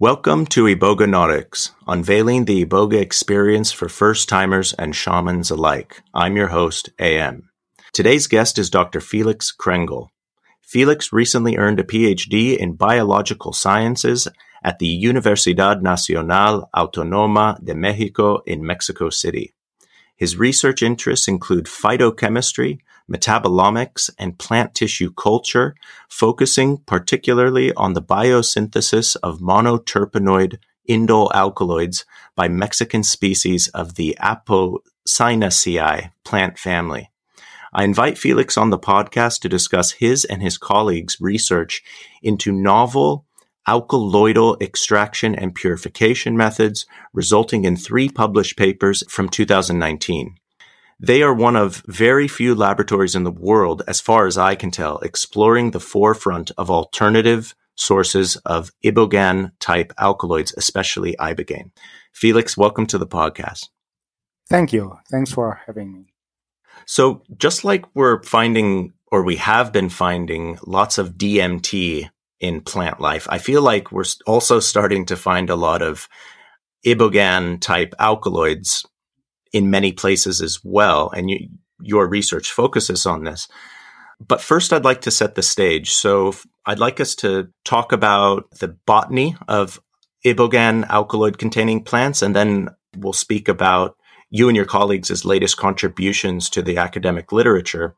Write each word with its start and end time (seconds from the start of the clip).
Welcome 0.00 0.46
to 0.50 0.66
Iboga 0.66 1.08
Nautics, 1.08 1.72
unveiling 1.88 2.44
the 2.44 2.64
Iboga 2.64 3.00
experience 3.00 3.72
for 3.72 3.88
first 3.88 4.28
timers 4.28 4.72
and 4.74 4.94
shamans 4.94 5.50
alike. 5.50 6.02
I'm 6.14 6.36
your 6.36 6.46
host, 6.46 6.90
AM. 7.00 7.50
Today's 7.92 8.28
guest 8.28 8.58
is 8.58 8.70
Dr. 8.70 9.00
Felix 9.00 9.52
Krengel. 9.52 10.10
Felix 10.62 11.12
recently 11.12 11.56
earned 11.56 11.80
a 11.80 11.82
PhD 11.82 12.56
in 12.56 12.74
biological 12.74 13.52
sciences 13.52 14.28
at 14.62 14.78
the 14.78 15.02
Universidad 15.02 15.82
Nacional 15.82 16.70
Autónoma 16.72 17.58
de 17.64 17.74
Mexico 17.74 18.38
in 18.46 18.64
Mexico 18.64 19.10
City. 19.10 19.52
His 20.14 20.36
research 20.36 20.80
interests 20.80 21.26
include 21.26 21.64
phytochemistry, 21.64 22.78
metabolomics, 23.10 24.10
and 24.18 24.38
plant 24.38 24.74
tissue 24.74 25.12
culture, 25.12 25.74
focusing 26.08 26.78
particularly 26.78 27.72
on 27.74 27.92
the 27.92 28.02
biosynthesis 28.02 29.16
of 29.22 29.40
monoterpenoid 29.40 30.58
indole 30.88 31.30
alkaloids 31.34 32.04
by 32.34 32.48
Mexican 32.48 33.02
species 33.02 33.68
of 33.68 33.94
the 33.94 34.16
Apocynaceae 34.20 36.10
plant 36.24 36.58
family. 36.58 37.10
I 37.72 37.84
invite 37.84 38.16
Felix 38.16 38.56
on 38.56 38.70
the 38.70 38.78
podcast 38.78 39.40
to 39.40 39.48
discuss 39.48 39.92
his 39.92 40.24
and 40.24 40.42
his 40.42 40.56
colleagues' 40.56 41.20
research 41.20 41.82
into 42.22 42.50
novel 42.50 43.26
alkaloidal 43.68 44.60
extraction 44.62 45.34
and 45.34 45.54
purification 45.54 46.34
methods, 46.34 46.86
resulting 47.12 47.64
in 47.64 47.76
three 47.76 48.08
published 48.08 48.56
papers 48.56 49.04
from 49.10 49.28
2019. 49.28 50.37
They 51.00 51.22
are 51.22 51.32
one 51.32 51.54
of 51.54 51.84
very 51.86 52.26
few 52.26 52.56
laboratories 52.56 53.14
in 53.14 53.22
the 53.22 53.30
world, 53.30 53.82
as 53.86 54.00
far 54.00 54.26
as 54.26 54.36
I 54.36 54.56
can 54.56 54.72
tell, 54.72 54.98
exploring 54.98 55.70
the 55.70 55.78
forefront 55.78 56.50
of 56.58 56.72
alternative 56.72 57.54
sources 57.76 58.34
of 58.38 58.72
ibogaine 58.84 59.52
type 59.60 59.92
alkaloids, 59.96 60.52
especially 60.56 61.14
ibogaine. 61.20 61.70
Felix, 62.12 62.56
welcome 62.56 62.84
to 62.86 62.98
the 62.98 63.06
podcast. 63.06 63.68
Thank 64.48 64.72
you. 64.72 64.98
Thanks 65.08 65.30
for 65.30 65.60
having 65.66 65.92
me. 65.92 66.06
So, 66.84 67.22
just 67.36 67.62
like 67.62 67.84
we're 67.94 68.20
finding, 68.24 68.92
or 69.12 69.22
we 69.22 69.36
have 69.36 69.72
been 69.72 69.90
finding, 69.90 70.58
lots 70.66 70.98
of 70.98 71.14
DMT 71.14 72.10
in 72.40 72.60
plant 72.62 73.00
life, 73.00 73.28
I 73.30 73.38
feel 73.38 73.62
like 73.62 73.92
we're 73.92 74.04
also 74.26 74.58
starting 74.58 75.06
to 75.06 75.16
find 75.16 75.48
a 75.48 75.56
lot 75.56 75.80
of 75.80 76.08
ibogaine 76.84 77.60
type 77.60 77.94
alkaloids 78.00 78.84
in 79.52 79.70
many 79.70 79.92
places 79.92 80.40
as 80.40 80.60
well. 80.62 81.10
And 81.10 81.30
you, 81.30 81.48
your 81.80 82.08
research 82.08 82.50
focuses 82.50 83.06
on 83.06 83.24
this. 83.24 83.48
But 84.26 84.40
first, 84.40 84.72
I'd 84.72 84.84
like 84.84 85.02
to 85.02 85.10
set 85.10 85.34
the 85.34 85.42
stage. 85.42 85.90
So 85.90 86.34
I'd 86.66 86.80
like 86.80 87.00
us 87.00 87.14
to 87.16 87.48
talk 87.64 87.92
about 87.92 88.50
the 88.58 88.68
botany 88.68 89.36
of 89.46 89.80
ibogaine 90.24 90.86
alkaloid 90.88 91.38
containing 91.38 91.84
plants, 91.84 92.22
and 92.22 92.34
then 92.34 92.68
we'll 92.96 93.12
speak 93.12 93.48
about 93.48 93.96
you 94.30 94.48
and 94.48 94.56
your 94.56 94.66
colleagues' 94.66 95.24
latest 95.24 95.56
contributions 95.56 96.50
to 96.50 96.62
the 96.62 96.76
academic 96.76 97.32
literature. 97.32 97.94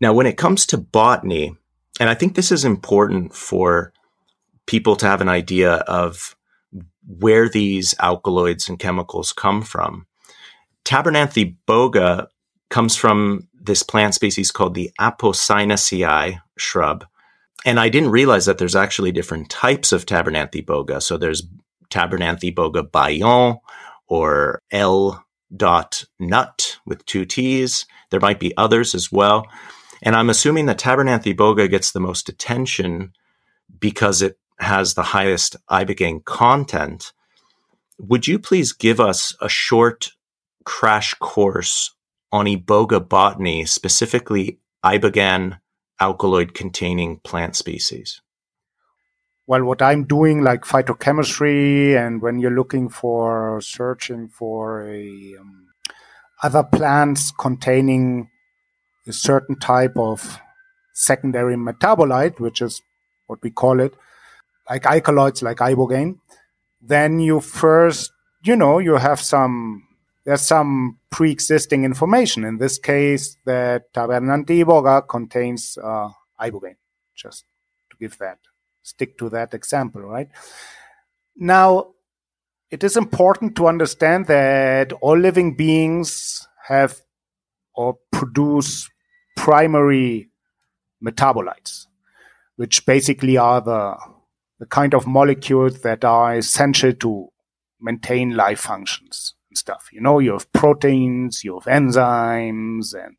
Now, 0.00 0.12
when 0.12 0.26
it 0.26 0.38
comes 0.38 0.66
to 0.66 0.78
botany, 0.78 1.54
and 2.00 2.08
I 2.08 2.14
think 2.14 2.34
this 2.34 2.50
is 2.50 2.64
important 2.64 3.34
for 3.34 3.92
people 4.66 4.96
to 4.96 5.06
have 5.06 5.20
an 5.20 5.28
idea 5.28 5.74
of 5.74 6.34
where 7.06 7.48
these 7.48 7.94
alkaloids 8.00 8.68
and 8.68 8.78
chemicals 8.78 9.32
come 9.32 9.62
from. 9.62 10.06
Tabernanthe 10.84 11.56
boga 11.66 12.28
comes 12.70 12.96
from 12.96 13.48
this 13.54 13.82
plant 13.82 14.14
species 14.14 14.50
called 14.50 14.74
the 14.74 14.90
Apocynaceae 15.00 16.40
shrub. 16.58 17.06
And 17.64 17.80
I 17.80 17.88
didn't 17.88 18.10
realize 18.10 18.46
that 18.46 18.58
there's 18.58 18.76
actually 18.76 19.12
different 19.12 19.48
types 19.48 19.92
of 19.92 20.04
Tabernanthe 20.04 20.64
boga. 20.64 21.02
So 21.02 21.16
there's 21.16 21.42
Tabernanthe 21.90 22.54
boga 22.54 22.90
baillon 22.90 23.58
or 24.06 24.60
L 24.70 25.24
dot 25.56 26.04
nut 26.18 26.76
with 26.84 27.04
two 27.06 27.24
T's. 27.24 27.86
There 28.10 28.20
might 28.20 28.40
be 28.40 28.56
others 28.56 28.94
as 28.94 29.10
well. 29.10 29.46
And 30.02 30.14
I'm 30.14 30.28
assuming 30.28 30.66
that 30.66 30.78
Tabernanthe 30.78 31.34
boga 31.34 31.70
gets 31.70 31.92
the 31.92 32.00
most 32.00 32.28
attention 32.28 33.12
because 33.78 34.20
it 34.20 34.38
has 34.58 34.94
the 34.94 35.02
highest 35.02 35.56
ibogaine 35.70 36.24
content. 36.24 37.12
Would 37.98 38.26
you 38.26 38.38
please 38.38 38.72
give 38.72 39.00
us 39.00 39.34
a 39.40 39.48
short 39.48 40.10
crash 40.64 41.14
course 41.14 41.94
on 42.32 42.46
iboga 42.46 43.06
botany, 43.06 43.64
specifically 43.64 44.58
ibogaine 44.84 45.60
alkaloid 46.00 46.54
containing 46.54 47.20
plant 47.20 47.56
species? 47.56 48.20
Well, 49.46 49.64
what 49.64 49.82
I'm 49.82 50.04
doing, 50.04 50.42
like 50.42 50.62
phytochemistry, 50.62 51.96
and 51.96 52.22
when 52.22 52.38
you're 52.38 52.50
looking 52.50 52.88
for 52.88 53.60
searching 53.60 54.28
for 54.28 54.88
a 54.88 55.34
um, 55.38 55.66
other 56.42 56.62
plants 56.62 57.30
containing 57.30 58.30
a 59.06 59.12
certain 59.12 59.58
type 59.58 59.96
of 59.98 60.40
secondary 60.94 61.56
metabolite, 61.56 62.40
which 62.40 62.62
is 62.62 62.80
what 63.26 63.42
we 63.42 63.50
call 63.50 63.80
it, 63.80 63.92
like 64.68 64.86
alkaloids, 64.86 65.42
like 65.42 65.58
ibogaine, 65.58 66.18
then 66.80 67.18
you 67.18 67.40
first, 67.40 68.12
you 68.44 68.56
know, 68.56 68.78
you 68.78 68.96
have 68.96 69.20
some 69.20 69.82
there's 70.24 70.42
some 70.42 70.98
pre-existing 71.10 71.84
information. 71.84 72.44
In 72.44 72.58
this 72.58 72.78
case, 72.78 73.36
that 73.44 73.92
Tabernanthe 73.92 74.64
boga 74.64 75.06
contains 75.06 75.78
uh, 75.82 76.08
ibogaine. 76.40 76.76
Just 77.14 77.44
to 77.90 77.96
give 77.98 78.18
that, 78.18 78.38
stick 78.82 79.16
to 79.18 79.28
that 79.30 79.54
example, 79.54 80.00
right? 80.02 80.28
Now, 81.36 81.92
it 82.70 82.82
is 82.82 82.96
important 82.96 83.54
to 83.56 83.68
understand 83.68 84.26
that 84.26 84.92
all 84.94 85.16
living 85.16 85.56
beings 85.56 86.48
have 86.66 87.00
or 87.74 87.98
produce 88.10 88.88
primary 89.36 90.30
metabolites, 91.04 91.86
which 92.56 92.86
basically 92.86 93.36
are 93.36 93.60
the 93.60 93.96
the 94.60 94.66
kind 94.66 94.94
of 94.94 95.06
molecules 95.06 95.82
that 95.82 96.04
are 96.04 96.36
essential 96.36 96.92
to 96.92 97.28
maintain 97.80 98.36
life 98.36 98.60
functions 98.60 99.34
stuff. 99.56 99.88
You 99.92 100.00
know, 100.00 100.18
you 100.18 100.32
have 100.32 100.52
proteins, 100.52 101.44
you 101.44 101.54
have 101.54 101.64
enzymes, 101.64 102.94
and 102.94 103.16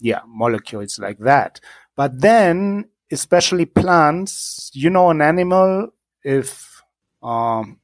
yeah, 0.00 0.20
molecules 0.26 0.98
like 0.98 1.18
that. 1.20 1.60
But 1.96 2.20
then, 2.20 2.88
especially 3.10 3.66
plants, 3.66 4.70
you 4.74 4.90
know, 4.90 5.10
an 5.10 5.20
animal, 5.20 5.88
if 6.22 6.82
um, 7.22 7.80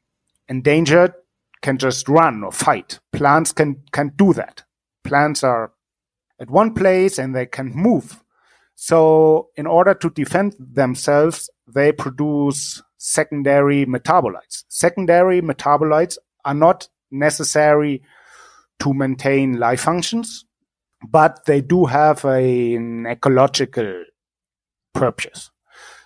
endangered, 0.49 1.15
can 1.63 1.79
just 1.79 2.09
run 2.09 2.45
or 2.45 2.53
fight. 2.53 3.01
Plants 3.13 3.53
can 3.53 3.83
can 3.91 4.13
do 4.17 4.33
that. 4.35 4.65
Plants 5.03 5.43
are 5.43 5.73
at 6.39 6.51
one 6.51 6.75
place 6.75 7.19
and 7.19 7.35
they 7.35 7.47
can 7.47 7.73
move. 7.75 8.23
So, 8.75 9.51
in 9.57 9.67
order 9.67 9.95
to 9.95 10.11
defend 10.11 10.57
themselves, 10.59 11.49
they 11.67 11.93
produce 11.93 12.83
secondary 12.99 13.87
metabolites. 13.87 14.65
Secondary 14.69 15.41
metabolites 15.41 16.19
are 16.45 16.55
not 16.55 16.89
necessary 17.15 18.03
to 18.81 18.93
maintain 18.93 19.59
life 19.59 19.81
functions, 19.83 20.45
but 21.09 21.45
they 21.47 21.61
do 21.61 21.85
have 21.87 22.25
a, 22.25 22.75
an 22.75 23.07
ecological 23.07 24.05
purpose. 24.93 25.51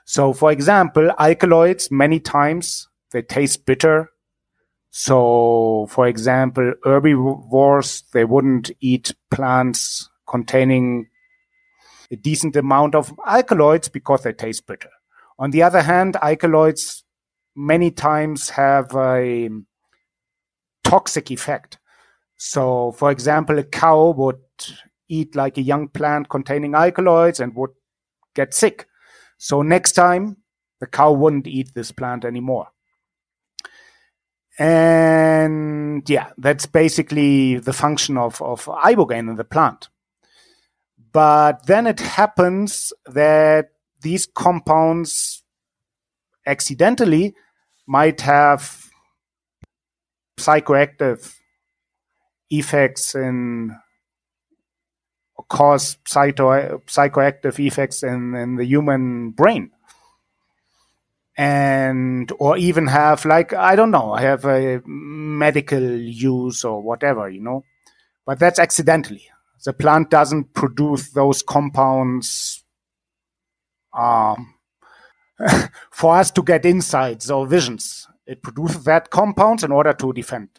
So, 0.04 0.32
for 0.32 0.52
example, 0.52 1.10
alkaloids, 1.18 1.90
many 1.90 2.20
times 2.20 2.88
they 3.10 3.22
taste 3.22 3.66
bitter. 3.66 4.10
So, 4.90 5.86
for 5.90 6.06
example, 6.06 6.72
herbivores, 6.84 8.04
they 8.12 8.24
wouldn't 8.24 8.70
eat 8.80 9.14
plants 9.30 10.08
containing 10.26 11.08
a 12.10 12.16
decent 12.16 12.56
amount 12.56 12.94
of 12.94 13.12
alkaloids 13.26 13.88
because 13.88 14.22
they 14.22 14.32
taste 14.32 14.66
bitter. 14.66 14.90
On 15.38 15.50
the 15.50 15.62
other 15.62 15.82
hand, 15.82 16.16
alkaloids 16.22 17.04
many 17.54 17.90
times 17.90 18.50
have 18.50 18.94
a 18.96 19.50
toxic 20.88 21.30
effect. 21.30 21.78
So, 22.36 22.92
for 22.92 23.10
example, 23.10 23.58
a 23.58 23.64
cow 23.64 24.10
would 24.16 24.40
eat 25.08 25.34
like 25.34 25.58
a 25.58 25.62
young 25.62 25.88
plant 25.88 26.28
containing 26.28 26.74
alkaloids 26.74 27.40
and 27.40 27.54
would 27.56 27.70
get 28.34 28.54
sick. 28.54 28.86
So, 29.38 29.62
next 29.62 29.92
time, 29.92 30.38
the 30.80 30.86
cow 30.86 31.12
wouldn't 31.12 31.46
eat 31.46 31.74
this 31.74 31.92
plant 31.92 32.24
anymore. 32.24 32.68
And 34.58 36.08
yeah, 36.08 36.30
that's 36.36 36.66
basically 36.66 37.58
the 37.58 37.72
function 37.72 38.16
of, 38.16 38.42
of 38.42 38.64
ibogaine 38.64 39.30
in 39.30 39.36
the 39.36 39.44
plant. 39.44 39.88
But 41.12 41.66
then 41.66 41.86
it 41.86 42.00
happens 42.00 42.92
that 43.06 43.70
these 44.00 44.26
compounds 44.26 45.42
accidentally 46.46 47.34
might 47.86 48.20
have 48.22 48.87
psychoactive 50.38 51.34
effects 52.50 53.14
in 53.14 53.76
cause 55.48 55.96
psycho, 56.06 56.78
psychoactive 56.86 57.58
effects 57.58 58.02
in, 58.02 58.34
in 58.34 58.56
the 58.56 58.64
human 58.64 59.30
brain. 59.30 59.70
and 61.36 62.32
or 62.38 62.56
even 62.58 62.86
have 62.88 63.24
like 63.24 63.52
I 63.52 63.76
don't 63.76 63.90
know, 63.90 64.12
I 64.12 64.22
have 64.22 64.44
a 64.44 64.82
medical 64.86 65.80
use 65.80 66.64
or 66.64 66.82
whatever, 66.82 67.28
you 67.28 67.40
know. 67.40 67.64
But 68.26 68.40
that's 68.40 68.60
accidentally. 68.60 69.24
The 69.64 69.74
plant 69.74 70.10
doesn't 70.10 70.54
produce 70.54 71.10
those 71.10 71.42
compounds 71.42 72.64
um, 73.96 74.54
for 75.92 76.16
us 76.16 76.32
to 76.32 76.42
get 76.44 76.66
insights 76.66 77.30
or 77.30 77.46
visions. 77.46 78.07
It 78.28 78.42
produces 78.42 78.84
that 78.84 79.10
compounds 79.10 79.64
in 79.64 79.72
order 79.72 79.94
to 79.94 80.12
defend 80.12 80.50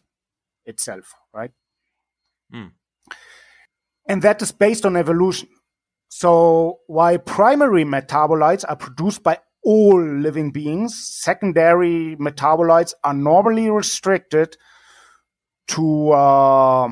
itself, 0.66 1.13
right? 1.31 1.51
Mm. 2.54 2.71
And 4.07 4.21
that 4.24 4.42
is 4.42 4.51
based 4.51 4.88
on 4.88 4.98
evolution. 4.98 5.50
So 6.07 6.80
while 6.88 7.19
primary 7.19 7.86
metabolites 7.86 8.66
are 8.68 8.75
produced 8.75 9.21
by 9.21 9.38
all 9.63 10.01
living 10.01 10.50
beings, 10.50 10.95
secondary 10.95 12.16
metabolites 12.16 12.95
are 13.04 13.13
normally 13.13 13.69
restricted 13.69 14.57
to 15.68 16.12
uh, 16.12 16.89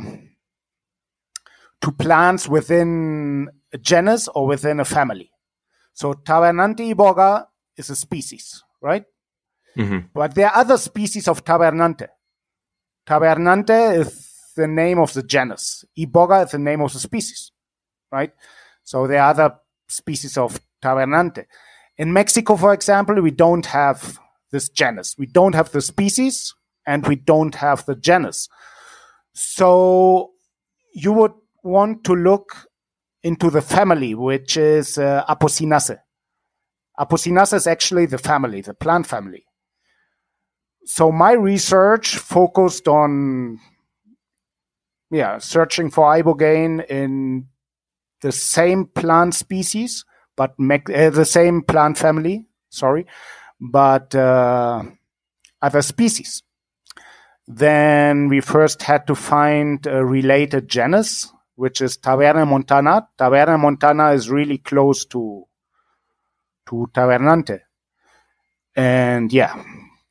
to 1.81 1.91
plants 1.91 2.47
within 2.47 3.49
a 3.73 3.79
genus 3.79 4.27
or 4.27 4.45
within 4.45 4.79
a 4.79 4.85
family. 4.85 5.31
So 5.93 6.13
Tabernante 6.13 6.93
iboga 6.93 7.47
is 7.75 7.89
a 7.89 7.95
species, 7.95 8.63
right? 8.79 9.05
Mm-hmm. 9.77 10.07
But 10.13 10.35
there 10.35 10.47
are 10.47 10.57
other 10.57 10.77
species 10.77 11.27
of 11.27 11.43
Tabernante. 11.43 12.07
Tabernante 13.05 13.95
is 13.95 14.33
the 14.55 14.67
name 14.67 14.99
of 14.99 15.13
the 15.13 15.23
genus. 15.23 15.85
Iboga 15.97 16.45
is 16.45 16.51
the 16.51 16.59
name 16.59 16.81
of 16.81 16.91
the 16.91 16.99
species, 16.99 17.51
right? 18.11 18.31
So 18.83 19.07
there 19.07 19.21
are 19.21 19.29
other 19.29 19.55
species 19.87 20.37
of 20.37 20.59
Tabernante. 20.81 21.45
In 21.97 22.11
Mexico, 22.11 22.55
for 22.55 22.73
example, 22.73 23.21
we 23.21 23.31
don't 23.31 23.65
have 23.67 24.19
this 24.51 24.69
genus. 24.69 25.15
We 25.17 25.25
don't 25.27 25.55
have 25.55 25.71
the 25.71 25.81
species 25.81 26.53
and 26.85 27.05
we 27.07 27.15
don't 27.15 27.55
have 27.55 27.85
the 27.85 27.95
genus. 27.95 28.49
So 29.33 30.31
you 30.93 31.11
would 31.13 31.33
want 31.63 32.03
to 32.05 32.13
look 32.13 32.67
into 33.23 33.49
the 33.49 33.61
family, 33.61 34.15
which 34.15 34.57
is 34.57 34.97
uh, 34.97 35.23
Apocynaceae. 35.29 35.99
Is 37.53 37.67
actually 37.67 38.07
the 38.07 38.17
family, 38.17 38.61
the 38.61 38.73
plant 38.73 39.05
family. 39.05 39.46
So 40.87 41.11
my 41.11 41.33
research 41.33 42.17
focused 42.17 42.87
on, 42.87 43.59
yeah, 45.11 45.37
searching 45.37 45.91
for 45.91 46.05
ibogaine 46.05 46.85
in 46.87 47.47
the 48.21 48.31
same 48.31 48.85
plant 48.85 49.35
species, 49.35 50.05
but 50.35 50.51
uh, 50.59 51.09
the 51.09 51.25
same 51.25 51.61
plant 51.61 51.97
family. 51.97 52.45
Sorry, 52.69 53.05
but 53.59 54.15
uh, 54.15 54.83
other 55.61 55.81
species. 55.81 56.41
Then 57.47 58.29
we 58.29 58.39
first 58.41 58.81
had 58.83 59.07
to 59.07 59.15
find 59.15 59.85
a 59.87 60.03
related 60.03 60.67
genus 60.67 61.31
which 61.57 61.81
is 61.81 61.97
Taberna 61.97 62.47
Montana. 62.47 63.09
Taberna 63.17 63.59
Montana 63.59 64.11
is 64.11 64.29
really 64.29 64.59
close 64.59 65.05
to 65.05 65.43
to 66.67 66.87
Tabernante. 66.93 67.61
And 68.75 69.33
yeah, 69.33 69.63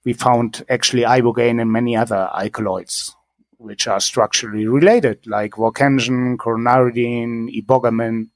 we 0.07 0.13
found 0.13 0.65
actually 0.71 1.03
ibogaine 1.03 1.61
and 1.61 1.71
many 1.71 1.97
other 1.97 2.31
alkaloids 2.33 3.15
which 3.59 3.89
are 3.89 4.01
structurally 4.01 4.67
related, 4.67 5.27
like 5.27 5.53
Vorkensen, 5.53 6.37
coronaridine, 6.37 7.49
ibogamin. 7.61 8.29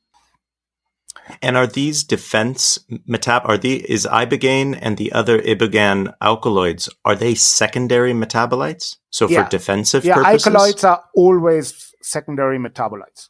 And 1.41 1.57
are 1.57 1.69
these 1.69 2.03
defense 2.03 2.79
metab? 3.09 3.49
Are 3.49 3.57
the 3.57 3.89
is 3.89 4.05
ibogaine 4.07 4.77
and 4.81 4.97
the 4.97 5.13
other 5.13 5.41
ibogaine 5.41 6.13
alkaloids 6.21 6.89
are 7.05 7.15
they 7.15 7.35
secondary 7.37 8.13
metabolites? 8.13 8.97
So 9.11 9.29
for 9.29 9.35
yeah. 9.35 9.49
defensive 9.49 10.05
yeah, 10.05 10.15
purposes, 10.15 10.47
alkaloids 10.47 10.85
are 10.85 11.05
always 11.15 11.95
secondary 12.03 12.59
metabolites. 12.59 13.29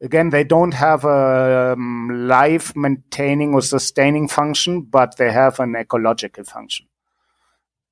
Again, 0.00 0.30
they 0.30 0.44
don't 0.44 0.74
have 0.74 1.04
a 1.04 1.72
um, 1.72 2.28
life 2.28 2.76
maintaining 2.76 3.54
or 3.54 3.62
sustaining 3.62 4.28
function, 4.28 4.82
but 4.82 5.16
they 5.16 5.32
have 5.32 5.58
an 5.58 5.74
ecological 5.74 6.44
function. 6.44 6.86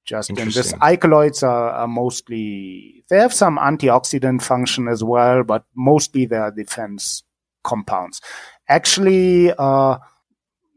Just 0.06 0.30
in 0.30 0.36
this, 0.36 0.72
alkaloids 0.80 1.42
are, 1.42 1.70
are, 1.70 1.88
mostly, 1.88 3.04
they 3.08 3.18
have 3.18 3.34
some 3.34 3.58
antioxidant 3.58 4.40
function 4.40 4.86
as 4.86 5.02
well, 5.02 5.42
but 5.42 5.64
mostly 5.74 6.26
they 6.26 6.36
are 6.36 6.52
defense 6.52 7.24
compounds. 7.64 8.20
Actually, 8.68 9.52
uh, 9.58 9.98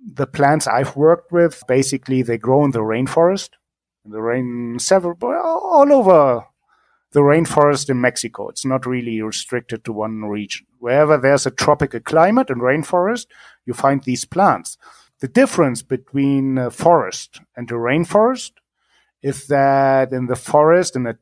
the 0.04 0.26
plants 0.26 0.66
I've 0.68 0.96
worked 0.96 1.32
with, 1.32 1.62
basically 1.68 2.24
they 2.24 2.40
grow 2.40 2.66
in 2.66 2.72
the 2.72 2.80
rainforest, 2.80 3.52
in 4.04 4.12
the 4.12 4.22
rain, 4.22 4.78
several, 4.80 5.16
all 5.24 5.94
over 5.94 6.46
the 7.12 7.22
rainforest 7.22 7.90
in 7.90 8.02
Mexico. 8.02 8.50
It's 8.50 8.66
not 8.66 8.86
really 8.86 9.22
restricted 9.22 9.84
to 9.86 9.94
one 9.94 10.26
region. 10.26 10.66
Wherever 10.80 11.18
there's 11.18 11.46
a 11.46 11.52
tropical 11.52 12.00
climate 12.00 12.50
and 12.50 12.62
rainforest, 12.62 13.28
you 13.66 13.74
find 13.74 14.04
these 14.04 14.26
plants. 14.26 14.78
The 15.20 15.28
difference 15.28 15.82
between 15.82 16.58
a 16.58 16.72
forest 16.72 17.42
and 17.56 17.70
a 17.70 17.76
rainforest 17.76 18.52
is 19.22 19.48
that 19.48 20.12
in 20.12 20.28
the 20.28 20.36
forest, 20.36 20.96
in 20.96 21.08
a 21.08 21.18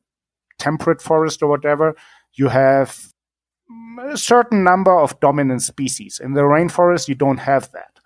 temperate 0.59 1.01
forest 1.01 1.41
or 1.41 1.49
whatever, 1.49 1.95
you 2.33 2.49
have 2.49 3.13
a 4.01 4.17
certain 4.17 4.63
number 4.63 4.97
of 4.97 5.19
dominant 5.19 5.61
species. 5.61 6.19
In 6.23 6.33
the 6.33 6.41
rainforest, 6.41 7.07
you 7.07 7.15
don't 7.15 7.39
have 7.39 7.71
that. 7.71 7.99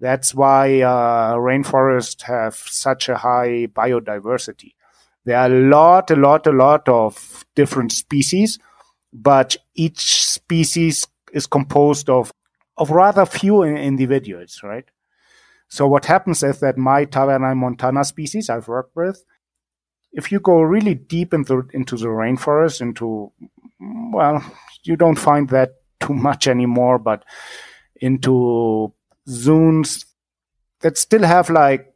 That's 0.00 0.34
why 0.34 0.80
uh, 0.80 1.34
rainforests 1.34 2.22
have 2.22 2.54
such 2.54 3.08
a 3.08 3.16
high 3.16 3.66
biodiversity. 3.72 4.74
There 5.24 5.36
are 5.36 5.46
a 5.46 5.68
lot, 5.68 6.10
a 6.10 6.16
lot, 6.16 6.46
a 6.46 6.52
lot 6.52 6.88
of 6.88 7.44
different 7.54 7.92
species, 7.92 8.58
but 9.12 9.56
each 9.74 10.24
species 10.24 11.06
is 11.32 11.46
composed 11.46 12.08
of, 12.08 12.32
of 12.76 12.90
rather 12.90 13.26
few 13.26 13.62
individuals, 13.62 14.60
right? 14.62 14.84
So 15.68 15.86
what 15.86 16.06
happens 16.06 16.42
is 16.42 16.60
that 16.60 16.78
my 16.78 17.04
Tabernae 17.04 17.56
montana 17.56 18.04
species 18.04 18.48
I've 18.48 18.68
worked 18.68 18.96
with, 18.96 19.24
if 20.12 20.32
you 20.32 20.40
go 20.40 20.60
really 20.60 20.94
deep 20.94 21.34
into, 21.34 21.68
into 21.72 21.96
the 21.96 22.06
rainforest, 22.06 22.80
into, 22.80 23.32
well, 23.80 24.44
you 24.84 24.96
don't 24.96 25.18
find 25.18 25.48
that 25.50 25.74
too 26.00 26.14
much 26.14 26.48
anymore, 26.48 26.98
but 26.98 27.24
into 28.00 28.92
zones 29.28 30.06
that 30.80 30.96
still 30.96 31.22
have 31.22 31.50
like 31.50 31.92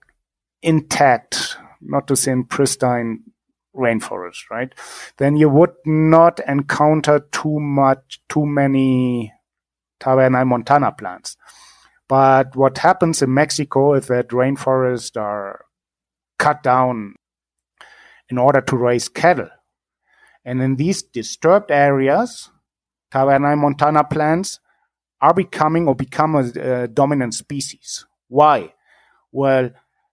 intact 0.62 1.56
not 1.80 2.06
to 2.08 2.16
say 2.16 2.34
pristine 2.48 3.22
rainforest, 3.74 4.50
right? 4.50 4.72
Then 5.18 5.36
you 5.36 5.48
would 5.48 5.72
not 5.84 6.40
encounter 6.46 7.20
too 7.32 7.58
much, 7.58 8.20
too 8.28 8.46
many 8.46 9.32
Tabernae 10.00 10.46
montana 10.46 10.92
plants. 10.92 11.36
But 12.08 12.54
what 12.56 12.78
happens 12.78 13.22
in 13.22 13.32
Mexico 13.32 13.94
is 13.94 14.06
that 14.08 14.28
rainforests 14.28 15.18
are 15.18 15.64
cut 16.38 16.62
down 16.62 17.14
in 18.32 18.38
order 18.38 18.62
to 18.62 18.76
raise 18.78 19.10
cattle. 19.10 19.50
And 20.42 20.62
in 20.62 20.76
these 20.76 21.02
disturbed 21.02 21.70
areas, 21.70 22.48
Tabernae 23.12 23.58
montana 23.58 24.04
plants 24.04 24.58
are 25.20 25.34
becoming 25.34 25.86
or 25.86 25.94
become 25.94 26.34
a, 26.34 26.44
a 26.84 26.88
dominant 26.88 27.34
species. 27.34 28.06
Why? 28.28 28.72
Well, 29.30 29.70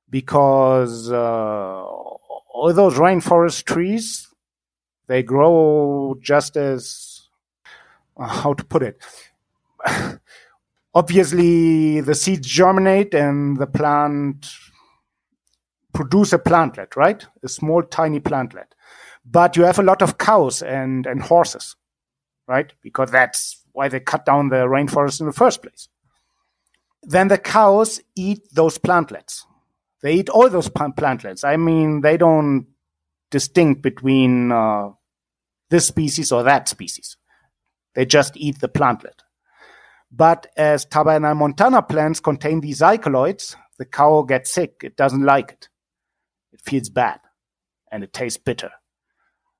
because 0.09 1.09
uh, 1.09 1.81
all 1.85 2.73
those 2.73 2.95
rainforest 2.95 3.63
trees 3.63 4.27
they 5.07 5.23
grow 5.23 6.15
just 6.21 6.57
as 6.57 7.29
uh, 8.17 8.27
how 8.27 8.53
to 8.53 8.63
put 8.65 8.83
it 8.83 9.01
obviously 10.93 12.01
the 12.01 12.15
seeds 12.15 12.47
germinate 12.47 13.13
and 13.13 13.57
the 13.57 13.67
plant 13.67 14.47
produce 15.93 16.33
a 16.33 16.39
plantlet 16.39 16.95
right 16.95 17.25
a 17.43 17.49
small 17.49 17.81
tiny 17.83 18.19
plantlet 18.19 18.71
but 19.25 19.55
you 19.55 19.63
have 19.63 19.79
a 19.79 19.83
lot 19.83 20.01
of 20.01 20.17
cows 20.17 20.61
and 20.61 21.05
and 21.05 21.21
horses 21.23 21.75
right 22.47 22.73
because 22.81 23.11
that's 23.11 23.63
why 23.73 23.87
they 23.87 23.99
cut 23.99 24.25
down 24.25 24.49
the 24.49 24.65
rainforest 24.65 25.19
in 25.19 25.25
the 25.25 25.33
first 25.33 25.61
place 25.61 25.89
then 27.03 27.27
the 27.27 27.37
cows 27.37 28.01
eat 28.15 28.41
those 28.53 28.77
plantlets 28.77 29.43
they 30.01 30.13
eat 30.13 30.29
all 30.29 30.49
those 30.49 30.69
plantlets. 30.69 31.43
I 31.43 31.57
mean, 31.57 32.01
they 32.01 32.17
don't 32.17 32.67
distinct 33.31 33.81
between 33.81 34.51
uh, 34.51 34.89
this 35.69 35.87
species 35.87 36.31
or 36.31 36.43
that 36.43 36.69
species. 36.69 37.17
They 37.95 38.05
just 38.05 38.37
eat 38.37 38.59
the 38.59 38.69
plantlet. 38.69 39.19
But 40.11 40.47
as 40.57 40.85
Tabernae 40.85 41.35
montana 41.35 41.81
plants 41.81 42.19
contain 42.19 42.61
these 42.61 42.81
alkaloids, 42.81 43.55
the 43.77 43.85
cow 43.85 44.23
gets 44.23 44.51
sick. 44.51 44.81
It 44.83 44.95
doesn't 44.95 45.23
like 45.23 45.51
it. 45.51 45.69
It 46.59 46.69
feels 46.69 46.89
bad 46.89 47.19
and 47.91 48.03
it 48.03 48.13
tastes 48.13 48.37
bitter. 48.37 48.71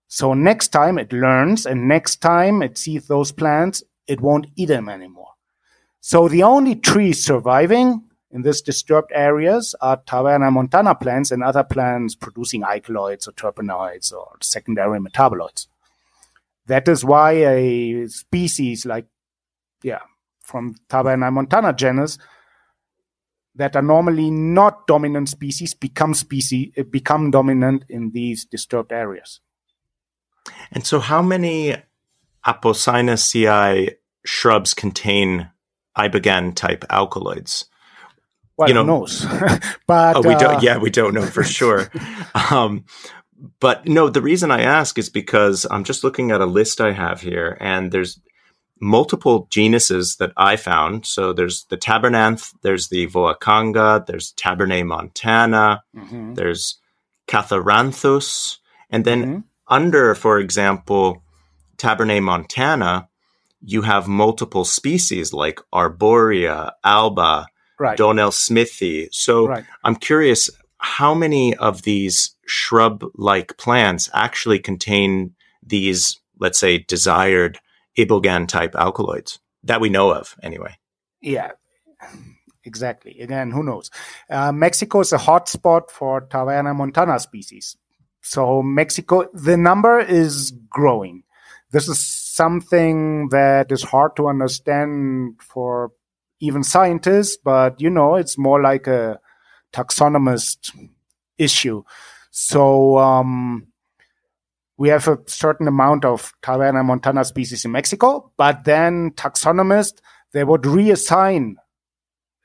So 0.08 0.34
next 0.34 0.70
time 0.70 0.98
it 0.98 1.14
learns 1.14 1.66
and 1.66 1.88
next 1.88 2.18
time 2.18 2.62
it 2.62 2.78
sees 2.78 3.08
those 3.08 3.32
plants, 3.32 3.84
it 4.08 4.22
won't 4.22 4.48
eat 4.56 4.68
them 4.68 4.90
anymore. 4.90 5.34
So 6.02 6.28
the 6.28 6.44
only 6.44 6.76
trees 6.76 7.24
surviving 7.24 8.04
in 8.32 8.42
these 8.42 8.62
disturbed 8.62 9.12
areas 9.14 9.76
are 9.82 9.98
Taverna 9.98 10.52
montana 10.52 10.96
plants 10.96 11.32
and 11.32 11.44
other 11.44 11.64
plants 11.64 12.16
producing 12.16 12.64
alkaloids 12.64 13.28
or 13.28 13.34
terpenoids 13.34 14.14
or 14.14 14.38
secondary 14.42 15.00
metaboloids. 15.00 15.68
That 16.68 16.88
is 16.88 17.04
why 17.04 17.32
a 17.32 18.08
species 18.08 18.86
like, 18.86 19.08
yeah, 19.84 20.02
from 20.40 20.76
Taverna 20.90 21.32
montana 21.32 21.74
genus 21.74 22.18
that 23.60 23.76
are 23.76 23.82
normally 23.82 24.32
not 24.32 24.88
dominant 24.88 25.28
species 25.28 25.74
become 25.74 26.14
species 26.14 26.74
become 26.90 27.30
dominant 27.30 27.84
in 27.90 28.12
these 28.12 28.46
disturbed 28.46 28.92
areas. 28.92 29.42
And 30.72 30.88
so, 30.88 31.00
how 31.00 31.22
many 31.22 31.76
Apocynaceae 32.48 33.96
shrubs 34.26 34.74
contain 34.74 35.50
ibogaine 35.98 36.56
type 36.56 36.86
alkaloids? 36.90 37.66
Well, 38.58 38.70
you 38.70 38.74
know, 38.74 38.82
who 38.82 38.88
knows? 38.88 39.26
but 39.88 40.16
oh, 40.16 40.22
we 40.22 40.36
uh, 40.36 40.40
don't. 40.40 40.64
Yeah, 40.64 40.78
we 40.78 40.90
don't 40.90 41.14
know 41.14 41.26
for 41.26 41.44
sure. 41.44 41.92
um, 42.52 42.86
but 43.60 43.88
no, 43.88 44.10
the 44.10 44.22
reason 44.22 44.52
I 44.52 44.62
ask 44.62 44.98
is 44.98 45.10
because 45.10 45.68
I'm 45.70 45.84
just 45.84 46.06
looking 46.06 46.32
at 46.32 46.42
a 46.42 46.46
list 46.46 46.80
I 46.80 46.94
have 46.94 47.20
here, 47.20 47.58
and 47.60 47.92
there's 47.92 48.22
multiple 48.80 49.48
genuses 49.50 50.16
that 50.18 50.32
I 50.38 50.56
found. 50.56 51.06
So 51.06 51.34
there's 51.34 51.66
the 51.66 51.78
Tabernanth, 51.78 52.54
there's 52.62 52.88
the 52.90 53.08
Voacanga, 53.08 54.06
there's 54.06 54.34
Tabernae 54.34 54.86
montana, 54.86 55.84
mm-hmm. 55.96 56.34
there's 56.36 56.78
Catharanthus, 57.28 58.58
and 58.90 59.06
then 59.06 59.24
mm-hmm. 59.24 59.40
under, 59.68 60.16
for 60.16 60.40
example, 60.40 61.22
Tabernae 61.78 62.24
montana, 62.24 63.08
you 63.62 63.82
have 63.82 64.08
multiple 64.08 64.66
species 64.66 65.34
like 65.34 65.60
Arborea, 65.74 66.72
Alba, 66.84 67.48
right. 67.78 67.98
Donnell 67.98 68.32
Smithii. 68.32 69.10
So 69.12 69.48
right. 69.48 69.66
I'm 69.84 69.96
curious, 69.96 70.50
how 70.78 71.14
many 71.14 71.56
of 71.56 71.82
these 71.82 72.36
shrub-like 72.46 73.58
plants 73.58 74.10
actually 74.14 74.60
contain 74.60 75.36
these, 75.62 76.20
let's 76.40 76.58
say, 76.58 76.80
desired 76.80 77.60
ibogaine 78.06 78.48
type 78.48 78.76
alkaloids 78.76 79.40
that 79.64 79.82
we 79.82 79.90
know 79.90 80.12
of 80.12 80.36
anyway. 80.42 80.78
Yeah, 81.22 81.52
exactly. 82.64 83.20
Again, 83.20 83.52
who 83.52 83.64
knows? 83.64 83.90
Uh, 84.30 84.52
Mexico 84.52 85.02
is 85.02 85.14
a 85.14 85.18
hotspot 85.18 85.90
for 85.90 86.22
Taverna 86.22 86.76
montana 86.76 87.20
species. 87.20 87.78
So 88.22 88.62
Mexico, 88.62 89.30
the 89.34 89.58
number 89.58 90.00
is 90.00 90.52
growing. 90.70 91.24
This 91.72 91.88
is 91.88 92.00
something 92.00 93.30
that 93.30 93.72
is 93.72 93.84
hard 93.84 94.16
to 94.16 94.28
understand 94.28 95.40
for 95.42 95.92
even 96.40 96.64
scientists, 96.64 97.38
but 97.44 97.80
you 97.82 97.90
know, 97.90 98.16
it's 98.16 98.38
more 98.38 98.62
like 98.62 98.88
a 98.88 99.20
taxonomist 99.74 100.72
issue. 101.38 101.84
So, 102.32 102.98
um, 102.98 103.68
we 104.80 104.88
have 104.88 105.10
a 105.10 105.20
certain 105.28 105.68
amount 105.68 106.06
of 106.06 106.34
Taverna 106.42 106.86
montana 106.86 107.26
species 107.26 107.66
in 107.66 107.72
Mexico, 107.74 108.32
but 108.38 108.64
then 108.64 109.12
taxonomists, 109.12 110.00
they 110.32 110.46
would 110.46 110.62
reassign 110.62 111.56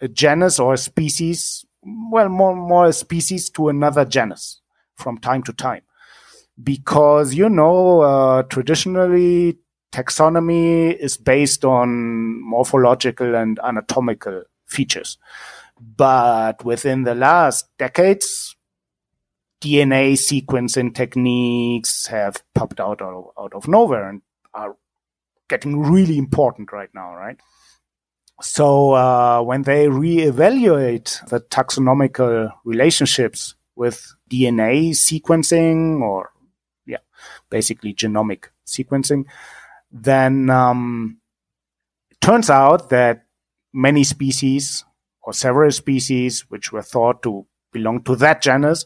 a 0.00 0.08
genus 0.08 0.58
or 0.58 0.74
a 0.74 0.78
species, 0.78 1.64
well, 2.10 2.28
more, 2.28 2.56
more 2.56 2.86
a 2.86 2.92
species 2.92 3.48
to 3.50 3.68
another 3.68 4.04
genus 4.04 4.60
from 4.96 5.16
time 5.18 5.44
to 5.44 5.52
time. 5.52 5.82
Because, 6.60 7.34
you 7.34 7.48
know, 7.48 8.00
uh, 8.00 8.42
traditionally 8.42 9.58
taxonomy 9.92 10.92
is 10.96 11.16
based 11.16 11.64
on 11.64 12.42
morphological 12.42 13.36
and 13.36 13.60
anatomical 13.62 14.42
features. 14.66 15.18
But 15.80 16.64
within 16.64 17.04
the 17.04 17.14
last 17.14 17.68
decades, 17.78 18.53
DNA 19.64 20.12
sequencing 20.12 20.94
techniques 20.94 22.06
have 22.09 22.42
popped 22.54 22.80
out 22.80 23.00
of, 23.00 23.30
out 23.38 23.54
of 23.54 23.66
nowhere 23.66 24.09
and 24.09 24.21
are 24.52 24.76
getting 25.49 25.80
really 25.80 26.18
important 26.18 26.71
right 26.71 26.90
now, 26.94 27.14
right? 27.14 27.40
So 28.42 28.92
uh, 28.92 29.42
when 29.42 29.62
they 29.62 29.87
reevaluate 29.87 31.26
the 31.28 31.40
taxonomical 31.40 32.52
relationships 32.64 33.54
with 33.75 34.14
DNA 34.30 34.90
sequencing 34.90 36.02
or 36.02 36.30
yeah, 36.87 36.99
basically 37.49 37.94
genomic 37.94 38.47
sequencing, 38.66 39.25
then 39.90 40.50
um, 40.50 41.18
it 42.11 42.21
turns 42.21 42.50
out 42.50 42.90
that 42.90 43.25
many 43.73 44.04
species 44.04 44.85
or 45.23 45.33
several 45.33 45.71
species 45.71 46.42
which 46.50 46.71
were 46.71 46.83
thought 46.83 47.23
to 47.23 47.47
belong 47.73 48.02
to 48.02 48.14
that 48.16 48.42
genus 48.42 48.85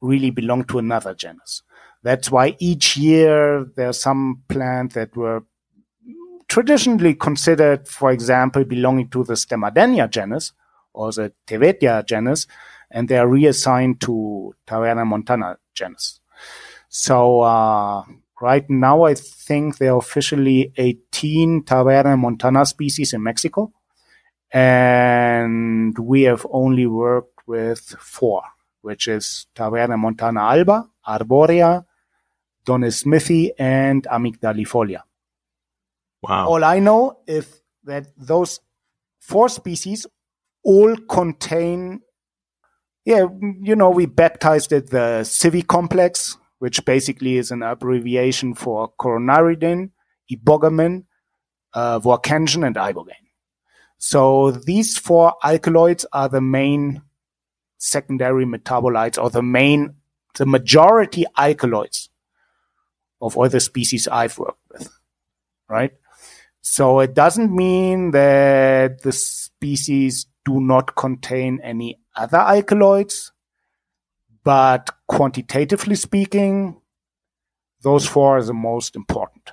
really 0.00 0.30
belong 0.30 0.64
to 0.64 0.78
another 0.78 1.14
genus. 1.14 1.62
That's 2.02 2.30
why 2.30 2.56
each 2.58 2.96
year 2.96 3.66
there 3.76 3.88
are 3.88 3.94
some 3.94 4.42
plants 4.48 4.94
that 4.94 5.14
were 5.16 5.44
traditionally 6.48 7.14
considered, 7.14 7.86
for 7.86 8.10
example, 8.10 8.64
belonging 8.64 9.08
to 9.10 9.24
the 9.24 9.34
Stemadenia 9.34 10.10
genus 10.10 10.52
or 10.92 11.12
the 11.12 11.32
Tevetia 11.46 12.04
genus, 12.06 12.46
and 12.90 13.08
they 13.08 13.18
are 13.18 13.28
reassigned 13.28 14.00
to 14.00 14.54
Taverna 14.66 15.06
montana 15.06 15.58
genus. 15.74 16.20
So 16.88 17.42
uh, 17.42 18.02
right 18.40 18.68
now, 18.68 19.04
I 19.04 19.14
think 19.14 19.78
there 19.78 19.92
are 19.92 19.98
officially 19.98 20.72
18 20.76 21.64
Taverna 21.64 22.18
montana 22.18 22.66
species 22.66 23.12
in 23.12 23.22
Mexico, 23.22 23.72
and 24.50 25.96
we 25.98 26.22
have 26.22 26.44
only 26.50 26.86
worked 26.86 27.46
with 27.46 27.80
four 28.00 28.42
which 28.82 29.08
is 29.08 29.46
Taverna 29.54 29.98
montana 29.98 30.40
alba, 30.40 30.88
arborea, 31.06 31.84
Donnell 32.64 32.90
Smithii, 32.90 33.52
and 33.58 34.04
amygdalifolia. 34.04 35.02
Wow. 36.22 36.48
All 36.48 36.64
I 36.64 36.78
know 36.78 37.18
is 37.26 37.62
that 37.84 38.06
those 38.16 38.60
four 39.20 39.48
species 39.48 40.06
all 40.62 40.96
contain, 41.08 42.00
yeah, 43.04 43.26
you 43.62 43.74
know, 43.74 43.90
we 43.90 44.06
baptized 44.06 44.72
it 44.72 44.90
the 44.90 45.22
Civi 45.22 45.66
complex, 45.66 46.36
which 46.58 46.84
basically 46.84 47.38
is 47.38 47.50
an 47.50 47.62
abbreviation 47.62 48.54
for 48.54 48.92
coronaridin, 49.00 49.90
ibogaine, 50.30 51.04
uh, 51.72 52.00
and 52.02 52.76
ibogaine. 52.76 53.14
So 53.98 54.50
these 54.50 54.98
four 54.98 55.34
alkaloids 55.42 56.06
are 56.12 56.28
the 56.28 56.40
main 56.40 57.02
secondary 57.80 58.44
metabolites 58.44 59.20
or 59.20 59.30
the 59.30 59.42
main, 59.42 59.94
the 60.36 60.46
majority 60.46 61.24
alkaloids 61.36 62.10
of 63.20 63.36
all 63.36 63.48
the 63.48 63.58
species 63.58 64.06
I've 64.06 64.38
worked 64.38 64.60
with, 64.70 64.88
right? 65.68 65.92
So 66.60 67.00
it 67.00 67.14
doesn't 67.14 67.54
mean 67.54 68.10
that 68.12 69.02
the 69.02 69.12
species 69.12 70.26
do 70.44 70.60
not 70.60 70.94
contain 70.94 71.60
any 71.62 71.98
other 72.14 72.38
alkaloids, 72.38 73.32
but 74.44 74.90
quantitatively 75.08 75.94
speaking, 75.94 76.80
those 77.82 78.06
four 78.06 78.38
are 78.38 78.42
the 78.42 78.52
most 78.52 78.94
important. 78.94 79.52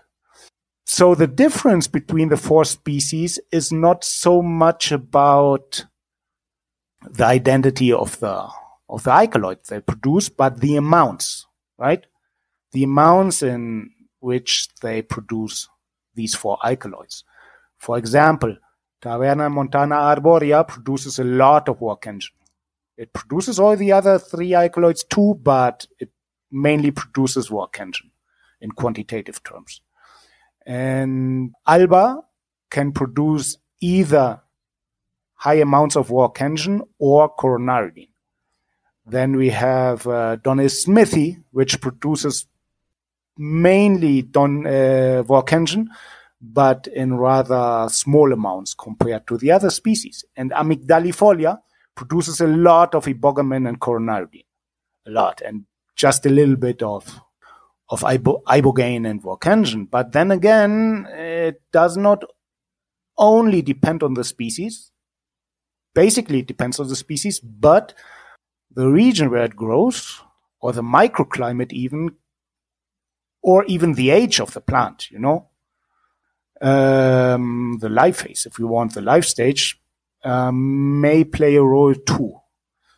So 0.86 1.16
the 1.16 1.28
difference 1.28 1.88
between 1.88 2.30
the 2.30 2.38
four 2.38 2.66
species 2.66 3.40
is 3.52 3.72
not 3.72 4.04
so 4.04 4.42
much 4.42 4.92
about 4.92 5.86
the 7.02 7.26
identity 7.26 7.92
of 7.92 8.20
the 8.20 8.48
of 8.90 9.04
the 9.04 9.12
alkaloids 9.12 9.70
they 9.70 9.82
produce, 9.82 10.30
but 10.30 10.62
the 10.62 10.78
amounts, 10.78 11.46
right? 11.78 12.06
The 12.72 12.84
amounts 12.84 13.44
in 13.44 13.92
which 14.20 14.70
they 14.82 15.02
produce 15.02 15.68
these 16.16 16.36
four 16.36 16.58
alkaloids. 16.64 17.24
For 17.78 17.98
example, 17.98 18.58
Taverna 19.02 19.52
montana 19.52 19.96
arborea 19.96 20.68
produces 20.68 21.20
a 21.20 21.24
lot 21.24 21.70
of 21.70 21.80
voacangin. 21.80 22.32
It 22.98 23.14
produces 23.14 23.60
all 23.60 23.76
the 23.76 23.92
other 23.92 24.18
three 24.18 24.56
alkaloids 24.56 25.04
too, 25.04 25.40
but 25.44 25.86
it 26.00 26.10
mainly 26.52 26.92
produces 26.92 27.50
voacangin 27.50 28.10
in 28.62 28.72
quantitative 28.72 29.44
terms. 29.44 29.82
And 30.66 31.54
Alba 31.68 32.22
can 32.72 32.92
produce 32.92 33.58
either 33.82 34.42
high 35.38 35.56
amounts 35.56 35.96
of 35.96 36.10
voacangin 36.10 36.82
or 37.00 37.34
coronaridin. 37.36 38.10
Then 39.06 39.38
we 39.38 39.50
have 39.50 40.06
uh, 40.06 40.36
Donnell 40.38 40.70
Smithii, 40.70 41.38
which 41.52 41.80
produces 41.80 42.46
mainly 43.38 44.24
don, 44.24 44.68
uh, 44.68 45.24
but 46.42 46.88
in 46.88 47.18
rather 47.18 47.88
small 47.90 48.34
amounts 48.34 48.74
compared 48.74 49.26
to 49.28 49.38
the 49.38 49.52
other 49.52 49.70
species. 49.70 50.26
And 50.36 50.52
Amygdalifolia 50.52 51.60
produces 51.96 52.42
a 52.42 52.48
lot 52.48 52.96
of 52.96 53.06
ibogaine 53.06 53.68
and 53.68 53.80
coronaridin, 53.80 54.46
a 55.08 55.12
lot, 55.12 55.42
and 55.42 55.66
just 55.96 56.26
a 56.26 56.30
little 56.30 56.56
bit 56.58 56.84
of 56.84 57.22
of 57.90 58.02
ibo- 58.02 58.44
ibogaine 58.48 59.10
and 59.10 59.24
voacangin. 59.24 59.90
But 59.90 60.12
then 60.12 60.32
again, 60.32 61.08
it 61.10 61.62
does 61.72 61.96
not 61.96 62.26
only 63.18 63.62
depend 63.62 64.04
on 64.04 64.14
the 64.14 64.26
species 64.26 64.92
basically 65.98 66.40
it 66.42 66.48
depends 66.48 66.80
on 66.80 66.88
the 66.88 66.96
species, 66.96 67.40
but 67.40 67.96
the 68.70 68.88
region 68.88 69.32
where 69.32 69.44
it 69.44 69.56
grows, 69.56 70.22
or 70.62 70.72
the 70.72 70.84
microclimate 70.84 71.74
even, 71.74 72.12
or 73.42 73.66
even 73.66 73.94
the 73.94 74.12
age 74.12 74.40
of 74.40 74.54
the 74.54 74.62
plant, 74.62 75.10
you 75.10 75.18
know, 75.18 75.48
um, 76.62 77.80
the 77.82 77.90
life 77.90 78.18
phase, 78.18 78.46
if 78.46 78.60
you 78.60 78.68
want 78.68 78.94
the 78.94 79.02
life 79.02 79.26
stage, 79.26 79.82
um, 80.24 81.02
may 81.02 81.24
play 81.24 81.56
a 81.56 81.64
role 81.64 81.96
too. 81.96 82.40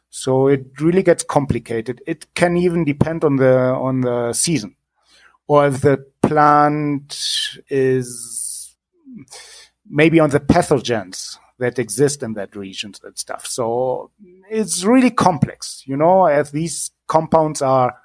So 0.10 0.48
it 0.48 0.66
really 0.82 1.04
gets 1.04 1.24
complicated. 1.24 2.02
It 2.06 2.34
can 2.34 2.58
even 2.58 2.84
depend 2.84 3.24
on 3.24 3.38
the 3.38 3.56
on 3.88 4.02
the 4.02 4.34
season, 4.34 4.76
or 5.48 5.68
if 5.68 5.82
the 5.82 6.06
plant 6.22 7.18
is 7.70 8.76
maybe 9.88 10.20
on 10.20 10.32
the 10.32 10.42
pathogens 10.42 11.38
that 11.60 11.78
exist 11.78 12.24
in 12.24 12.34
that 12.34 12.56
region 12.56 12.94
and 13.04 13.18
stuff. 13.18 13.46
So 13.46 14.12
it's 14.50 14.84
really 14.84 15.12
complex, 15.12 15.84
you 15.86 15.96
know, 15.96 16.26
as 16.26 16.52
these 16.52 16.92
compounds 17.08 17.62
are 17.62 17.96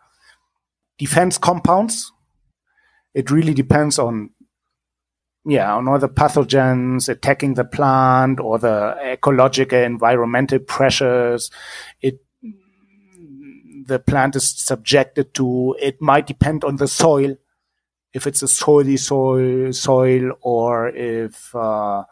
defense 0.98 1.38
compounds. 1.38 2.12
It 3.14 3.30
really 3.30 3.54
depends 3.54 3.98
on 3.98 4.30
yeah, 5.46 5.74
on 5.74 5.84
the 6.00 6.08
pathogens 6.08 7.08
attacking 7.08 7.54
the 7.54 7.64
plant 7.64 8.40
or 8.40 8.58
the 8.58 8.96
ecological 9.02 9.78
environmental 9.78 10.58
pressures 10.58 11.50
it 12.00 12.20
the 13.86 13.98
plant 13.98 14.36
is 14.36 14.48
subjected 14.48 15.34
to. 15.34 15.76
It 15.80 16.00
might 16.00 16.26
depend 16.26 16.64
on 16.64 16.76
the 16.76 16.88
soil, 16.88 17.36
if 18.12 18.26
it's 18.26 18.42
a 18.42 18.46
soily 18.46 18.98
soil, 18.98 19.72
soil 19.72 20.32
or 20.40 20.88
if 20.88 21.54
uh, 21.54 22.04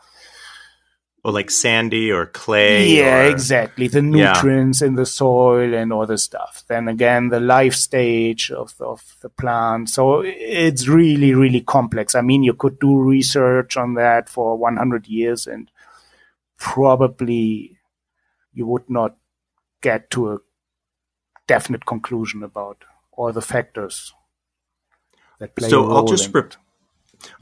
well, 1.22 1.34
like 1.34 1.50
sandy 1.50 2.10
or 2.10 2.26
clay. 2.26 2.96
Yeah, 2.96 3.26
or, 3.26 3.30
exactly. 3.30 3.86
The 3.86 4.02
nutrients 4.02 4.80
yeah. 4.80 4.88
in 4.88 4.94
the 4.96 5.06
soil 5.06 5.72
and 5.72 5.92
all 5.92 6.06
the 6.06 6.18
stuff. 6.18 6.64
Then 6.66 6.88
again, 6.88 7.28
the 7.28 7.38
life 7.38 7.74
stage 7.74 8.50
of, 8.50 8.74
of 8.80 9.16
the 9.20 9.28
plant. 9.28 9.88
So 9.88 10.22
it's 10.24 10.88
really, 10.88 11.32
really 11.32 11.60
complex. 11.60 12.16
I 12.16 12.22
mean, 12.22 12.42
you 12.42 12.54
could 12.54 12.80
do 12.80 12.98
research 12.98 13.76
on 13.76 13.94
that 13.94 14.28
for 14.28 14.56
100 14.56 15.06
years 15.06 15.46
and 15.46 15.70
probably 16.58 17.78
you 18.52 18.66
would 18.66 18.88
not 18.88 19.16
get 19.80 20.10
to 20.10 20.32
a 20.32 20.38
definite 21.46 21.86
conclusion 21.86 22.42
about 22.42 22.84
all 23.12 23.32
the 23.32 23.42
factors 23.42 24.12
that 25.38 25.54
play 25.56 25.68
so 25.68 25.90
I'll 25.90 26.04
just 26.04 26.32
re- 26.32 26.42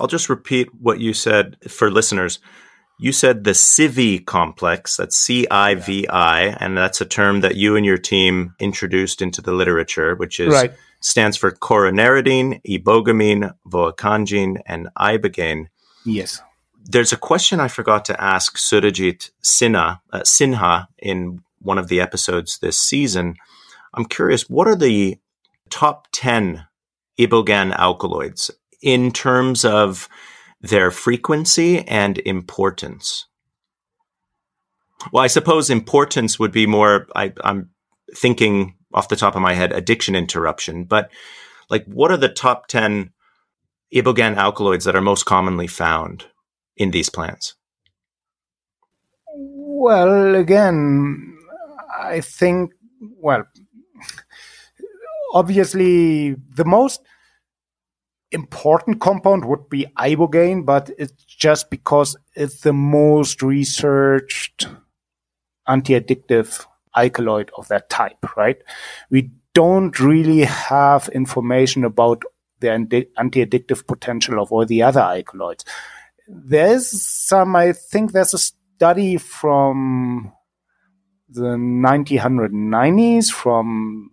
I'll 0.00 0.06
just 0.06 0.28
repeat 0.30 0.74
what 0.74 1.00
you 1.00 1.12
said 1.12 1.58
for 1.68 1.90
listeners 1.90 2.38
you 3.00 3.12
said 3.12 3.44
the 3.44 3.52
CIVI 3.52 4.26
complex, 4.26 4.98
that's 4.98 5.16
C 5.16 5.46
I 5.50 5.74
V 5.74 6.06
I, 6.08 6.48
and 6.60 6.76
that's 6.76 7.00
a 7.00 7.06
term 7.06 7.40
that 7.40 7.56
you 7.56 7.74
and 7.74 7.86
your 7.86 7.96
team 7.96 8.54
introduced 8.58 9.22
into 9.22 9.40
the 9.40 9.52
literature, 9.52 10.14
which 10.14 10.38
is 10.38 10.52
right. 10.52 10.72
stands 11.00 11.36
for 11.36 11.50
coronaridine, 11.50 12.60
ibogamine, 12.62 13.54
voacangine, 13.66 14.60
and 14.66 14.88
ibogaine. 14.98 15.68
Yes. 16.04 16.42
There's 16.84 17.12
a 17.12 17.16
question 17.16 17.58
I 17.58 17.68
forgot 17.68 18.04
to 18.06 18.22
ask 18.22 18.58
Surajit 18.58 19.30
Sinha, 19.42 20.00
uh, 20.12 20.20
Sinha 20.20 20.86
in 20.98 21.42
one 21.62 21.78
of 21.78 21.88
the 21.88 22.00
episodes 22.00 22.58
this 22.58 22.78
season. 22.78 23.36
I'm 23.94 24.04
curious, 24.04 24.50
what 24.50 24.68
are 24.68 24.76
the 24.76 25.18
top 25.70 26.08
10 26.12 26.66
ibogaine 27.18 27.74
alkaloids 27.74 28.50
in 28.82 29.10
terms 29.10 29.64
of 29.64 30.08
their 30.60 30.90
frequency 30.90 31.86
and 31.86 32.18
importance? 32.18 33.26
Well, 35.12 35.24
I 35.24 35.28
suppose 35.28 35.70
importance 35.70 36.38
would 36.38 36.52
be 36.52 36.66
more, 36.66 37.06
I, 37.14 37.32
I'm 37.42 37.70
thinking 38.14 38.76
off 38.92 39.08
the 39.08 39.16
top 39.16 39.34
of 39.34 39.42
my 39.42 39.54
head, 39.54 39.72
addiction 39.72 40.14
interruption, 40.14 40.84
but 40.84 41.10
like 41.70 41.84
what 41.86 42.10
are 42.10 42.16
the 42.16 42.28
top 42.28 42.66
10 42.66 43.12
ibogaine 43.94 44.36
alkaloids 44.36 44.84
that 44.84 44.96
are 44.96 45.00
most 45.00 45.24
commonly 45.24 45.66
found 45.66 46.26
in 46.76 46.90
these 46.90 47.08
plants? 47.08 47.54
Well, 49.34 50.34
again, 50.34 51.38
I 51.98 52.20
think, 52.20 52.72
well, 53.00 53.44
obviously 55.32 56.34
the 56.54 56.64
most 56.64 57.00
important 58.32 59.00
compound 59.00 59.44
would 59.44 59.68
be 59.68 59.86
ibogaine, 59.98 60.64
but 60.64 60.90
it's 60.98 61.24
just 61.24 61.70
because 61.70 62.16
it's 62.34 62.60
the 62.60 62.72
most 62.72 63.42
researched 63.42 64.68
anti-addictive 65.66 66.66
alkaloid 66.96 67.50
of 67.56 67.68
that 67.68 67.88
type, 67.90 68.36
right? 68.36 68.62
We 69.10 69.30
don't 69.54 69.98
really 70.00 70.44
have 70.44 71.08
information 71.08 71.84
about 71.84 72.22
the 72.60 72.70
anti-addictive 72.70 73.86
potential 73.86 74.40
of 74.40 74.52
all 74.52 74.66
the 74.66 74.82
other 74.82 75.00
alkaloids. 75.00 75.64
There's 76.28 76.88
some, 76.90 77.56
I 77.56 77.72
think 77.72 78.12
there's 78.12 78.34
a 78.34 78.38
study 78.38 79.16
from 79.16 80.32
the 81.28 81.56
1990s 81.56 83.30
from 83.30 84.10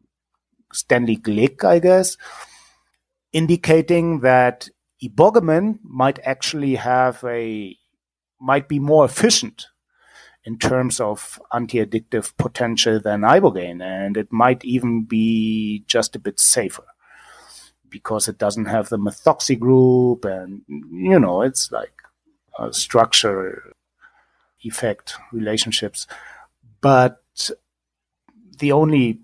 Stanley 0.72 1.18
Glick, 1.18 1.64
I 1.64 1.80
guess, 1.80 2.18
indicating 3.38 4.22
that 4.22 4.68
ibogaine 5.04 5.78
might 5.84 6.20
actually 6.24 6.76
have 6.76 7.24
a 7.24 7.78
might 8.40 8.68
be 8.68 8.80
more 8.80 9.06
efficient 9.06 9.68
in 10.44 10.58
terms 10.58 11.00
of 11.00 11.40
anti-addictive 11.54 12.36
potential 12.38 13.00
than 13.00 13.22
ibogaine, 13.22 13.82
and 13.84 14.18
it 14.18 14.32
might 14.32 14.64
even 14.66 15.04
be 15.04 15.84
just 15.88 16.16
a 16.16 16.20
bit 16.20 16.40
safer 16.40 16.86
because 17.90 18.28
it 18.28 18.38
doesn't 18.38 18.66
have 18.66 18.90
the 18.90 18.98
methoxy 18.98 19.58
group, 19.60 20.26
and 20.26 20.62
you 20.68 21.20
know 21.20 21.44
it's 21.44 21.72
like 21.72 21.98
a 22.58 22.74
structure 22.74 23.74
effect 24.62 25.16
relationships. 25.32 26.08
But 26.82 27.52
the 28.60 28.72
only 28.72 29.20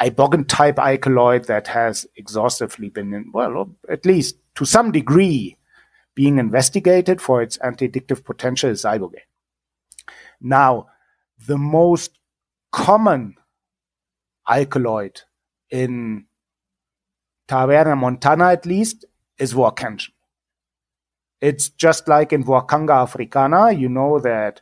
ibogaine 0.00 0.46
type 0.48 0.78
alkaloid 0.78 1.44
that 1.46 1.66
has 1.68 2.06
exhaustively 2.16 2.88
been, 2.88 3.30
well, 3.32 3.74
at 3.88 4.06
least 4.06 4.36
to 4.54 4.64
some 4.64 4.92
degree, 4.92 5.56
being 6.14 6.38
investigated 6.38 7.20
for 7.20 7.42
its 7.42 7.56
anti-addictive 7.58 8.24
potential 8.24 8.70
is 8.70 8.82
ibogaine. 8.82 9.28
Now, 10.40 10.88
the 11.46 11.58
most 11.58 12.18
common 12.72 13.36
alkaloid 14.48 15.22
in 15.70 16.26
Taverna 17.48 17.96
montana, 17.96 18.46
at 18.46 18.66
least, 18.66 19.04
is 19.38 19.54
voacangine. 19.54 20.10
It's 21.40 21.68
just 21.70 22.06
like 22.06 22.32
in 22.32 22.44
Voacanga 22.44 23.02
africana. 23.02 23.72
You 23.72 23.88
know 23.88 24.18
that 24.20 24.60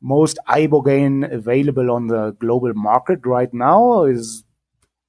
most 0.00 0.38
ibogaine 0.48 1.30
available 1.30 1.90
on 1.90 2.06
the 2.06 2.32
global 2.40 2.72
market 2.74 3.26
right 3.26 3.52
now 3.52 4.04
is 4.04 4.44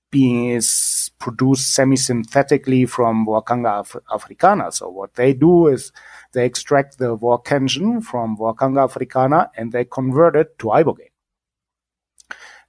being 0.10 0.50
is 0.52 1.12
produced 1.20 1.74
semi-synthetically 1.74 2.88
from 2.90 3.26
Wakanga 3.26 3.82
af- 3.82 3.98
africana. 4.14 4.72
So 4.72 4.90
what 4.90 5.14
they 5.16 5.34
do 5.34 5.68
is 5.68 5.92
they 6.34 6.46
extract 6.46 6.98
the 6.98 7.18
voacangine 7.18 8.04
from 8.04 8.38
Wakanga 8.38 8.84
africana 8.84 9.52
and 9.58 9.72
they 9.72 9.86
convert 9.86 10.36
it 10.36 10.60
to 10.60 10.68
ibogaine. 10.68 11.12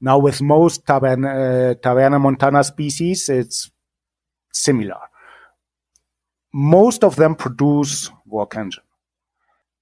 Now 0.01 0.18
with 0.18 0.40
most 0.40 0.87
Taverna, 0.87 1.72
uh, 1.72 1.74
Taverna 1.74 2.20
montana 2.20 2.62
species, 2.62 3.29
it's 3.29 3.70
similar. 4.53 5.01
Most 6.53 7.05
of 7.05 7.16
them 7.16 7.35
produce 7.35 8.11
voacangine. 8.31 8.79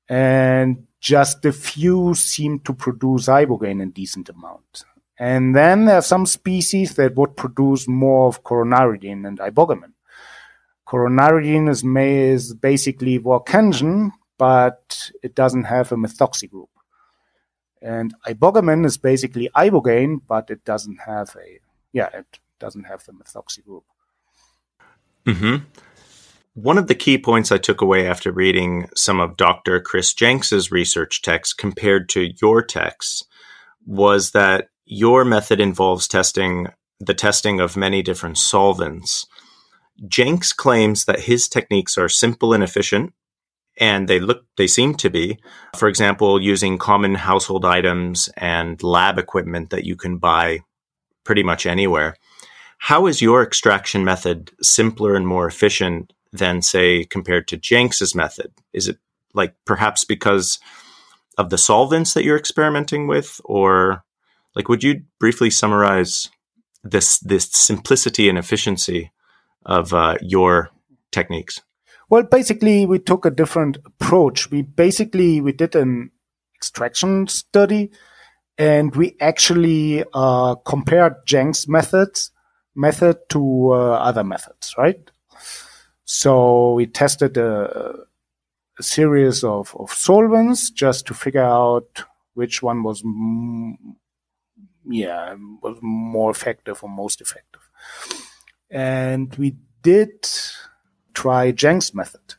And 0.09 0.87
just 1.01 1.45
a 1.45 1.53
few 1.53 2.14
seem 2.14 2.61
to 2.61 2.73
produce 2.73 3.27
ibogaine 3.27 3.83
in 3.83 3.90
decent 3.90 4.29
amount. 4.29 4.85
And 5.19 5.57
then 5.57 5.87
there 5.87 5.97
are 5.97 6.03
some 6.03 6.27
species 6.27 6.95
that 6.97 7.15
would 7.17 7.37
produce 7.37 7.89
more 7.89 8.29
of 8.29 8.45
coronaridine 8.45 9.27
and 9.27 9.39
ibogamine. 9.39 9.95
Coronaridine 10.87 11.69
is, 11.69 11.83
is 11.85 12.55
basically 12.55 13.19
voacangine, 13.19 14.13
but 14.39 15.11
it 15.23 15.35
doesn't 15.35 15.65
have 15.65 15.91
a 15.91 15.97
methoxy 15.97 16.49
group. 16.51 16.69
And 17.81 18.15
ibogamine 18.27 18.85
is 18.85 18.99
basically 18.99 19.49
ibogaine, 19.57 20.21
but 20.27 20.51
it 20.51 20.65
doesn't 20.65 20.99
have 21.07 21.35
a, 21.37 21.61
yeah, 21.93 22.09
it 22.13 22.39
doesn't 22.59 22.85
have 22.85 23.05
the 23.05 23.13
methoxy 23.13 23.65
group. 23.65 23.85
hmm 25.27 25.57
One 26.55 26.79
of 26.79 26.89
the 26.89 26.95
key 26.95 27.19
points 27.19 27.51
I 27.51 27.59
took 27.59 27.81
away 27.81 28.07
after 28.07 28.31
reading 28.31 28.89
some 28.95 29.21
of 29.21 29.37
Dr. 29.37 29.81
Chris 29.81 30.13
Jenks's 30.15 30.71
research 30.71 31.23
texts 31.23 31.55
compared 31.55 32.09
to 32.11 32.33
your 32.41 32.63
texts 32.63 33.25
was 33.87 34.33
that 34.33 34.69
your 34.87 35.25
method 35.25 35.61
involves 35.61 36.09
testing 36.09 36.68
the 36.99 37.14
testing 37.14 37.61
of 37.61 37.77
many 37.77 38.03
different 38.03 38.38
solvents. 38.38 39.27
Jenks 40.09 40.53
claims 40.53 41.05
that 41.05 41.20
his 41.20 41.49
techniques 41.49 41.99
are 41.99 42.09
simple 42.09 42.55
and 42.55 42.62
efficient, 42.62 43.12
and 43.79 44.09
they 44.09 44.18
look 44.18 44.44
they 44.57 44.66
seem 44.66 44.94
to 44.94 45.11
be. 45.11 45.38
For 45.77 45.88
example 45.88 46.40
using 46.40 46.79
common 46.79 47.16
household 47.16 47.64
items 47.64 48.31
and 48.37 48.83
lab 48.83 49.18
equipment 49.18 49.70
that 49.70 49.85
you 49.85 49.96
can 49.96 50.16
buy 50.16 50.61
pretty 51.25 51.42
much 51.42 51.66
anywhere. 51.66 52.16
How 52.79 53.07
is 53.07 53.20
your 53.20 53.42
extraction 53.42 54.05
method 54.05 54.53
simpler 54.62 55.14
and 55.14 55.27
more 55.27 55.46
efficient 55.46 56.12
than 56.33 56.62
say 56.62 57.05
compared 57.05 57.49
to 57.49 57.57
jenks's 57.57 58.14
method? 58.14 58.53
Is 58.72 58.88
it 58.88 58.99
like 59.35 59.55
perhaps 59.64 60.05
because 60.05 60.59
of 61.37 61.51
the 61.51 61.59
solvents 61.59 62.14
that 62.14 62.25
you're 62.25 62.38
experimenting 62.38 63.07
with 63.07 63.40
or 63.44 64.05
like 64.57 64.69
would 64.69 64.83
you 64.83 65.03
briefly 65.21 65.51
summarize 65.51 66.29
this 66.83 67.21
this 67.21 67.49
simplicity 67.53 68.29
and 68.29 68.38
efficiency 68.38 69.12
of 69.64 69.95
uh, 69.95 70.16
your 70.21 70.71
techniques 71.12 71.61
well, 72.09 72.23
basically, 72.23 72.87
we 72.87 73.01
took 73.01 73.25
a 73.27 73.31
different 73.31 73.79
approach. 73.85 74.51
We 74.51 74.62
basically 74.62 75.40
we 75.40 75.53
did 75.53 75.75
an 75.75 76.12
extraction 76.55 77.27
study, 77.27 77.90
and 78.57 78.95
we 78.95 79.16
actually 79.21 80.05
uh, 80.14 80.55
compared 80.57 81.27
Jenk's 81.27 81.66
methods 81.66 82.31
method 82.77 83.16
to 83.31 83.73
uh, 83.73 83.92
other 83.95 84.23
methods, 84.23 84.75
right? 84.79 85.01
So 86.05 86.75
we 86.75 86.87
tested 86.87 87.37
a, 87.37 87.95
a 88.79 88.83
series 88.83 89.42
of, 89.42 89.75
of 89.77 89.90
solvents 89.92 90.71
just 90.71 91.07
to 91.07 91.14
figure 91.14 91.42
out 91.42 92.05
which 92.35 92.62
one 92.62 92.83
was, 92.83 93.03
m- 93.03 93.97
yeah, 94.88 95.35
was 95.62 95.79
more 95.83 96.31
effective 96.31 96.83
or 96.83 96.88
most 96.88 97.20
effective. 97.20 97.62
And 98.70 99.35
we 99.37 99.57
did 99.83 100.29
try 101.14 101.51
Jenk's 101.51 101.94
method. 101.94 102.35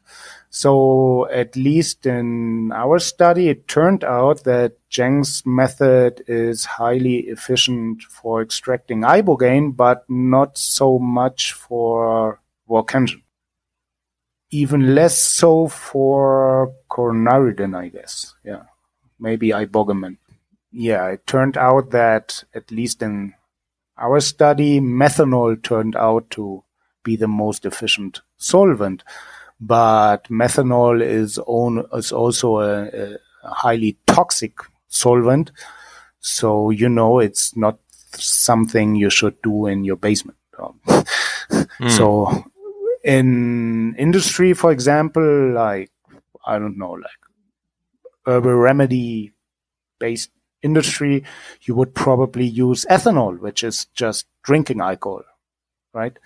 So 0.50 1.28
at 1.30 1.56
least 1.56 2.06
in 2.06 2.72
our 2.72 3.00
study, 3.00 3.50
it 3.50 3.68
turned 3.68 4.04
out 4.04 4.44
that 4.46 4.74
Jenk's 4.90 5.46
method 5.46 6.24
is 6.28 6.66
highly 6.66 7.20
efficient 7.28 8.02
for 8.04 8.42
extracting 8.42 9.02
ibogaine, 9.02 9.76
but 9.76 10.04
not 10.10 10.58
so 10.58 10.98
much 11.00 11.54
for 11.54 12.40
Vorkensen. 12.68 13.22
Even 14.50 14.96
less 14.96 15.22
so 15.22 15.68
for 15.68 16.74
coronaridin, 16.90 17.78
I 17.78 17.90
guess. 17.90 18.34
Yeah. 18.44 18.64
Maybe 19.20 19.50
ibogaine. 19.50 20.18
Yeah, 20.80 21.08
it 21.08 21.26
turned 21.26 21.58
out 21.58 21.90
that 21.90 22.44
at 22.54 22.70
least 22.70 23.02
in 23.02 23.34
our 23.98 24.20
study, 24.20 24.80
methanol 24.80 25.60
turned 25.64 25.96
out 25.96 26.30
to 26.32 26.64
be 27.02 27.16
the 27.16 27.28
most 27.28 27.66
efficient 27.66 28.22
solvent. 28.38 29.04
But 29.60 30.26
methanol 30.26 31.02
is, 31.02 31.40
own, 31.48 31.84
is 31.94 32.12
also 32.12 32.60
a, 32.60 32.84
a 32.90 33.18
highly 33.42 33.98
toxic 34.06 34.60
solvent. 34.88 35.52
So, 36.20 36.70
you 36.70 36.90
know, 36.90 37.18
it's 37.18 37.58
not 37.58 37.80
something 38.14 38.94
you 38.94 39.10
should 39.10 39.42
do 39.42 39.66
in 39.66 39.84
your 39.84 39.96
basement. 39.96 40.38
mm. 40.60 41.90
So, 41.90 42.52
in 43.04 43.96
industry, 43.96 44.54
for 44.54 44.72
example, 44.72 45.54
like, 45.54 45.90
I 46.46 46.60
don't 46.60 46.78
know, 46.78 46.92
like 46.92 47.24
herbal 48.28 48.54
remedy 48.54 49.34
based 49.98 50.30
industry, 50.62 51.24
you 51.62 51.76
would 51.76 51.94
probably 51.94 52.46
use 52.46 52.86
ethanol, 52.90 53.40
which 53.40 53.64
is 53.64 53.86
just 53.94 54.26
drinking 54.44 54.82
alcohol, 54.82 55.24
right? 55.94 56.18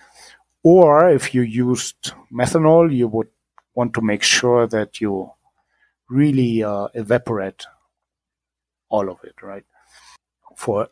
Or 0.62 1.10
if 1.10 1.34
you 1.34 1.42
used 1.42 2.12
methanol, 2.32 2.94
you 2.94 3.08
would 3.08 3.28
want 3.74 3.94
to 3.94 4.00
make 4.00 4.22
sure 4.22 4.66
that 4.66 5.00
you 5.00 5.30
really 6.08 6.62
uh, 6.62 6.88
evaporate 6.94 7.66
all 8.88 9.10
of 9.10 9.18
it, 9.24 9.42
right? 9.42 9.64
For 10.56 10.88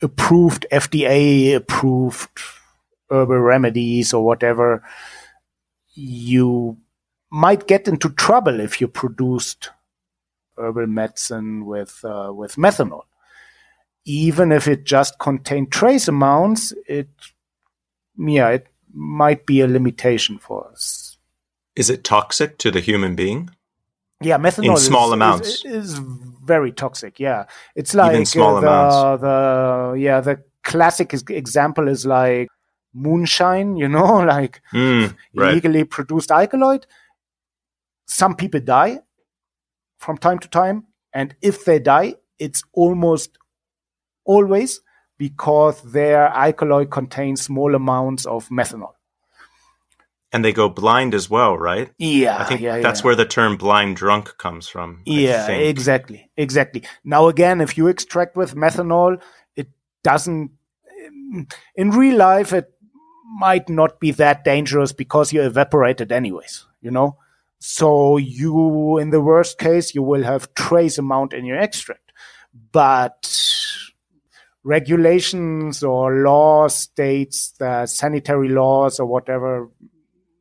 approved 0.00 0.66
FDA 0.72 1.54
approved 1.54 2.28
herbal 3.10 3.40
remedies 3.40 4.12
or 4.12 4.24
whatever, 4.24 4.82
you 5.94 6.78
might 7.30 7.66
get 7.66 7.88
into 7.88 8.10
trouble 8.10 8.60
if 8.60 8.80
you 8.80 8.88
produced 8.88 9.70
herbal 10.58 10.86
medicine 10.86 11.66
with 11.66 12.04
uh, 12.04 12.32
with 12.34 12.56
methanol. 12.56 13.02
Even 14.04 14.52
if 14.52 14.66
it 14.66 14.84
just 14.84 15.18
contained 15.18 15.70
trace 15.70 16.08
amounts, 16.08 16.72
it 16.86 17.08
yeah, 18.18 18.48
it 18.50 18.66
might 18.92 19.46
be 19.46 19.60
a 19.60 19.68
limitation 19.68 20.38
for 20.38 20.68
us. 20.70 21.18
Is 21.76 21.90
it 21.90 22.04
toxic 22.04 22.58
to 22.58 22.70
the 22.70 22.80
human 22.80 23.14
being? 23.14 23.50
Yeah, 24.20 24.38
methanol 24.38 24.70
in 24.70 24.76
small 24.78 25.08
is, 25.08 25.12
amounts 25.12 25.64
is, 25.64 25.92
is, 25.94 26.00
very 26.42 26.72
toxic. 26.72 27.20
Yeah, 27.20 27.44
it's 27.76 27.94
like 27.94 28.12
Even 28.12 28.26
small 28.26 28.56
uh, 28.56 28.60
amounts. 28.60 29.22
the 29.22 29.96
yeah 29.98 30.20
the 30.20 30.42
classic 30.64 31.12
example 31.30 31.86
is 31.86 32.04
like 32.04 32.48
moonshine. 32.92 33.76
You 33.76 33.88
know, 33.88 34.16
like 34.34 34.60
mm, 34.72 35.14
right. 35.34 35.52
illegally 35.52 35.84
produced 35.84 36.30
alkaloid. 36.30 36.86
Some 38.06 38.34
people 38.34 38.60
die 38.60 39.00
from 39.98 40.16
time 40.16 40.38
to 40.38 40.48
time, 40.48 40.84
and 41.12 41.34
if 41.42 41.64
they 41.64 41.78
die, 41.78 42.14
it's 42.38 42.62
almost 42.72 43.38
always 44.24 44.80
because 45.18 45.82
their 45.82 46.28
alkaloid 46.28 46.90
contains 46.90 47.42
small 47.42 47.74
amounts 47.74 48.24
of 48.24 48.48
methanol. 48.48 48.92
And 50.30 50.44
they 50.44 50.52
go 50.52 50.68
blind 50.68 51.14
as 51.14 51.30
well, 51.30 51.56
right? 51.56 51.90
Yeah, 51.98 52.36
I 52.36 52.44
think 52.44 52.60
yeah, 52.60 52.80
that's 52.80 53.00
yeah. 53.00 53.06
where 53.06 53.16
the 53.16 53.24
term 53.24 53.56
blind 53.56 53.96
drunk 53.96 54.36
comes 54.36 54.68
from. 54.68 55.00
Yeah, 55.06 55.48
exactly, 55.48 56.30
exactly. 56.36 56.82
Now 57.02 57.28
again, 57.28 57.62
if 57.62 57.78
you 57.78 57.86
extract 57.88 58.36
with 58.36 58.54
methanol, 58.54 59.22
it 59.56 59.68
doesn't. 60.04 60.50
In 61.74 61.90
real 61.90 62.16
life, 62.18 62.52
it 62.52 62.70
might 63.38 63.70
not 63.70 64.00
be 64.00 64.10
that 64.12 64.44
dangerous 64.44 64.92
because 64.92 65.32
you 65.32 65.42
evaporate 65.42 66.02
it 66.02 66.12
anyways. 66.12 66.66
You 66.82 66.90
know, 66.90 67.16
so 67.58 68.16
you, 68.16 68.98
in 68.98 69.10
the 69.10 69.20
worst 69.20 69.58
case, 69.58 69.94
you 69.94 70.02
will 70.02 70.22
have 70.22 70.54
trace 70.54 70.98
amount 70.98 71.32
in 71.32 71.44
your 71.44 71.58
extract, 71.58 72.12
but 72.72 73.28
regulations 74.64 75.82
or 75.82 76.16
law 76.16 76.68
states 76.68 77.52
that 77.58 77.88
sanitary 77.88 78.48
laws 78.48 79.00
or 79.00 79.06
whatever 79.06 79.70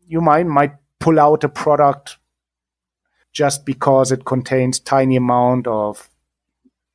you 0.06 0.20
might 0.20 0.46
might 0.46 0.74
pull 1.00 1.20
out 1.20 1.44
a 1.44 1.50
product 1.50 2.18
just 3.32 3.66
because 3.66 4.12
it 4.12 4.26
contains 4.26 4.80
tiny 4.80 5.16
amount 5.16 5.68
of 5.68 6.10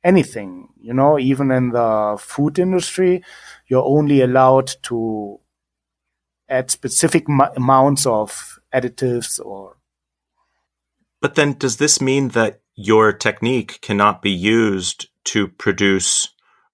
anything 0.03 0.69
you 0.81 0.93
know? 0.93 1.17
Even 1.17 1.49
in 1.49 1.69
the 1.69 2.17
food 2.19 2.59
industry 2.59 3.23
you're 3.67 3.85
only 3.85 4.21
allowed 4.21 4.71
to 4.83 5.39
add 6.49 6.69
specific 6.69 7.25
amounts 7.55 8.05
of 8.05 8.59
additives 8.73 9.43
or 9.43 9.77
But 11.23 11.35
then 11.35 11.53
does 11.53 11.77
this 11.77 12.01
mean 12.01 12.27
that 12.29 12.59
your 12.75 13.13
technique 13.13 13.79
cannot 13.81 14.21
be 14.21 14.29
used 14.29 15.07
to 15.31 15.47
produce 15.47 16.27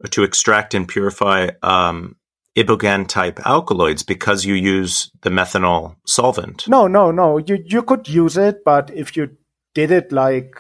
to 0.10 0.24
extract 0.24 0.74
and 0.74 0.88
purify 0.88 1.50
um, 1.62 2.16
ibogaine 2.58 3.08
type 3.08 3.40
alkaloids 3.46 4.02
because 4.02 4.46
you 4.46 4.56
use 4.56 5.12
the 5.22 5.30
methanol 5.30 5.98
solvent. 6.08 6.68
no 6.68 6.88
no 6.88 7.12
no 7.12 7.38
you 7.38 7.64
you 7.66 7.84
could 7.84 8.10
use 8.10 8.38
it 8.38 8.64
but 8.66 8.90
if 8.90 9.16
you 9.16 9.30
did 9.76 9.92
it 9.92 10.12
like 10.12 10.60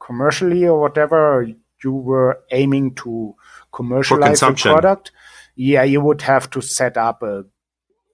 commercially 0.00 0.66
or 0.66 0.80
whatever 0.80 1.46
you 1.84 1.92
were 1.92 2.40
aiming 2.50 2.94
to 2.94 3.34
commercialize 3.72 4.40
the 4.40 4.52
product 4.52 5.12
yeah 5.54 5.82
you 5.82 6.00
would 6.00 6.22
have 6.22 6.48
to 6.48 6.62
set 6.62 6.96
up 6.96 7.22
a, 7.22 7.44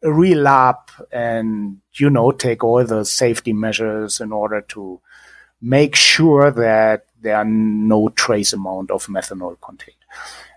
real 0.02 0.74
and 1.12 1.78
you 1.94 2.10
know 2.10 2.32
take 2.32 2.64
all 2.64 2.84
the 2.84 3.04
safety 3.04 3.52
measures 3.52 4.20
in 4.20 4.32
order 4.32 4.60
to 4.60 5.00
make 5.60 5.94
sure 5.94 6.50
that 6.50 7.06
there 7.20 7.36
are 7.36 7.44
no 7.44 8.08
trace 8.08 8.52
amount 8.52 8.90
of 8.90 9.06
methanol 9.06 9.56
contained. 9.60 9.96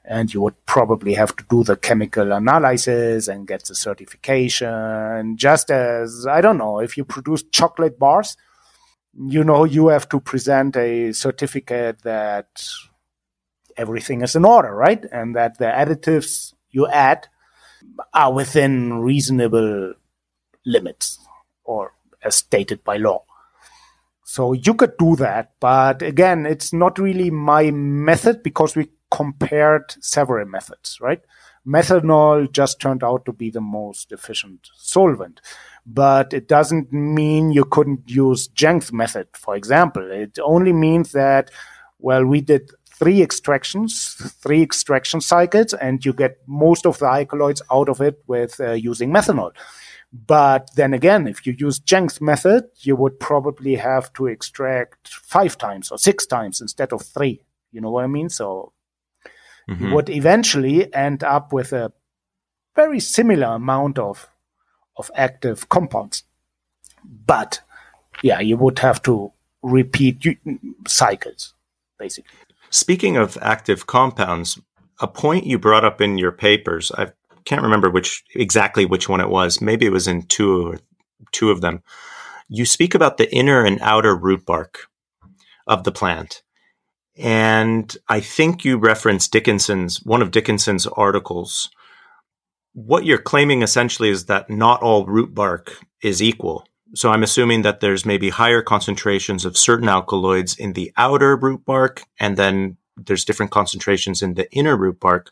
And 0.04 0.34
you 0.34 0.42
would 0.42 0.66
probably 0.66 1.14
have 1.14 1.36
to 1.36 1.46
do 1.50 1.64
the 1.64 1.76
chemical 1.76 2.32
analysis 2.32 3.28
and 3.28 3.48
get 3.48 3.66
the 3.66 3.76
certification. 3.76 5.38
Just 5.38 5.70
as 5.72 6.26
i 6.28 6.42
don't 6.42 6.58
know 6.58 6.80
if 6.80 6.98
you 6.98 7.06
produce 7.06 7.44
chocolate 7.44 8.00
bars 8.00 8.38
you 9.18 9.44
know 9.44 9.64
you 9.64 9.88
have 9.88 10.10
to 10.10 10.20
present 10.20 10.76
a 10.76 11.14
certificate 11.14 12.02
that 12.02 12.48
everything 13.78 14.22
is 14.22 14.36
in 14.36 14.46
order 14.46 14.74
right? 14.74 15.06
And 15.12 15.36
that 15.36 15.58
the 15.58 15.66
additives 15.66 16.54
you 16.70 16.88
add 16.88 17.28
are 18.14 18.34
within 18.34 19.00
reasonable 19.00 19.94
limits 20.66 21.20
or 21.64 21.94
as 22.24 22.36
stated 22.36 22.84
by 22.84 22.98
law 22.98 23.24
so 24.24 24.54
you 24.54 24.74
could 24.74 24.98
do 24.98 25.16
that 25.16 25.52
but 25.60 26.02
again 26.02 26.46
it's 26.46 26.74
not 26.74 26.98
really 26.98 27.30
my 27.30 27.72
method 27.72 28.42
because 28.44 28.76
we 28.76 28.90
compared 29.12 29.94
several 30.02 30.46
methods 30.46 30.98
right 31.00 31.22
methanol 31.66 32.52
just 32.52 32.80
turned 32.80 33.04
out 33.04 33.26
to 33.26 33.34
be 33.34 33.50
the 33.50 33.62
most 33.62 34.12
efficient 34.12 34.70
solvent. 34.76 35.42
But 35.86 36.34
it 36.34 36.48
doesn't 36.48 36.92
mean 36.92 37.52
you 37.52 37.66
couldn't 37.66 38.10
use 38.10 38.48
Jenks 38.48 38.92
method, 38.92 39.28
for 39.34 39.56
example. 39.56 40.10
It 40.12 40.38
only 40.42 40.74
means 40.74 41.12
that, 41.12 41.52
well, 42.00 42.26
we 42.26 42.42
did 42.42 42.72
three 43.00 43.22
extractions, 43.22 44.16
three 44.42 44.62
extraction 44.62 45.22
cycles, 45.22 45.74
and 45.74 46.06
you 46.06 46.14
get 46.14 46.38
most 46.48 46.86
of 46.86 47.00
the 47.00 47.06
alkaloids 47.06 47.62
out 47.72 47.90
of 47.90 48.02
it 48.02 48.24
with 48.28 48.60
uh, 48.60 48.72
using 48.72 49.12
methanol. 49.12 49.52
But 50.14 50.70
then 50.76 50.94
again, 50.94 51.28
if 51.28 51.46
you 51.46 51.56
use 51.58 51.80
Jenks 51.80 52.22
method, 52.22 52.66
you 52.80 52.96
would 52.96 53.20
probably 53.20 53.76
have 53.76 54.14
to 54.14 54.28
extract 54.28 55.10
five 55.10 55.58
times 55.58 55.92
or 55.92 55.98
six 55.98 56.26
times 56.26 56.62
instead 56.62 56.94
of 56.94 57.02
three. 57.02 57.42
You 57.72 57.82
know 57.82 57.92
what 57.92 58.06
I 58.06 58.08
mean? 58.08 58.30
So 58.30 58.72
mm-hmm. 59.70 59.88
you 59.88 59.94
would 59.94 60.10
eventually 60.10 60.94
end 60.94 61.24
up 61.24 61.52
with 61.52 61.74
a 61.74 61.92
very 62.76 63.00
similar 63.00 63.56
amount 63.56 64.00
of 64.00 64.30
of 64.98 65.12
active 65.16 65.68
compounds. 65.68 66.24
But 67.04 67.60
yeah, 68.22 68.40
you 68.40 68.56
would 68.56 68.80
have 68.80 69.02
to 69.04 69.34
repeat 69.62 70.40
cycles, 70.88 71.54
basically. 72.00 72.45
Speaking 72.76 73.16
of 73.16 73.38
active 73.42 73.88
compounds, 73.88 74.60
a 75.00 75.08
point 75.08 75.46
you 75.46 75.58
brought 75.58 75.86
up 75.86 76.02
in 76.02 76.18
your 76.18 76.34
papers, 76.34 76.92
I 76.98 77.14
can't 77.46 77.62
remember 77.62 77.90
which 77.90 78.22
exactly 78.36 78.86
which 78.86 79.08
one 79.08 79.22
it 79.22 79.30
was. 79.30 79.62
Maybe 79.62 79.86
it 79.86 79.94
was 79.94 80.10
in 80.10 80.24
two 80.24 80.74
or 80.74 80.80
two 81.32 81.52
of 81.52 81.62
them. 81.62 81.84
You 82.50 82.66
speak 82.66 82.94
about 82.94 83.16
the 83.16 83.34
inner 83.34 83.64
and 83.64 83.80
outer 83.80 84.14
root 84.14 84.46
bark 84.46 84.90
of 85.66 85.86
the 85.86 85.94
plant. 85.94 86.44
And 87.18 87.96
I 88.10 88.20
think 88.20 88.66
you 88.66 88.78
referenced 88.78 89.32
Dickinson's, 89.32 90.04
one 90.04 90.22
of 90.22 90.32
Dickinson's 90.32 90.86
articles. 90.86 91.70
What 92.74 93.06
you're 93.06 93.20
claiming 93.20 93.62
essentially 93.62 94.10
is 94.10 94.26
that 94.26 94.50
not 94.50 94.82
all 94.82 95.06
root 95.06 95.34
bark 95.34 95.78
is 96.04 96.22
equal. 96.22 96.68
So 96.96 97.12
I'm 97.12 97.24
assuming 97.24 97.64
that 97.64 97.82
there's 97.82 98.06
maybe 98.06 98.30
higher 98.30 98.62
concentrations 98.62 99.44
of 99.44 99.58
certain 99.58 99.90
alkaloids 99.90 100.58
in 100.58 100.74
the 100.74 100.94
outer 100.96 101.36
root 101.36 101.66
bark, 101.66 102.04
and 102.22 102.38
then 102.38 102.78
there's 102.96 103.26
different 103.26 103.52
concentrations 103.52 104.22
in 104.22 104.36
the 104.36 104.50
inner 104.54 104.78
root 104.78 105.02
bark. 105.02 105.30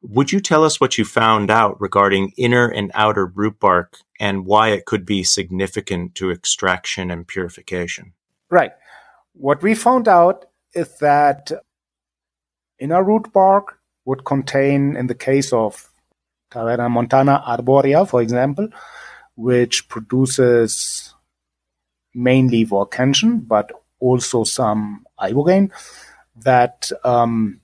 Would 0.00 0.32
you 0.32 0.40
tell 0.40 0.64
us 0.64 0.80
what 0.80 0.96
you 0.96 1.04
found 1.04 1.50
out 1.50 1.78
regarding 1.78 2.32
inner 2.38 2.66
and 2.68 2.90
outer 2.94 3.26
root 3.26 3.60
bark 3.60 3.98
and 4.18 4.46
why 4.46 4.68
it 4.70 4.86
could 4.86 5.04
be 5.04 5.22
significant 5.24 6.14
to 6.14 6.30
extraction 6.30 7.10
and 7.10 7.28
purification? 7.28 8.14
Right. 8.48 8.72
What 9.34 9.62
we 9.62 9.74
found 9.74 10.08
out 10.08 10.46
is 10.72 10.98
that 10.98 11.52
inner 12.78 13.02
root 13.04 13.30
bark 13.32 13.78
would 14.06 14.24
contain, 14.24 14.96
in 14.96 15.06
the 15.06 15.14
case 15.14 15.52
of 15.52 15.92
Taberna 16.50 16.90
montana 16.90 17.42
arborea, 17.46 18.08
for 18.08 18.22
example, 18.22 18.68
which 19.38 19.88
produces 19.88 21.14
mainly 22.12 22.66
Vorkension, 22.66 23.46
but 23.46 23.70
also 24.00 24.42
some 24.42 25.06
ibogaine, 25.20 25.70
that, 26.42 26.90
um, 27.04 27.60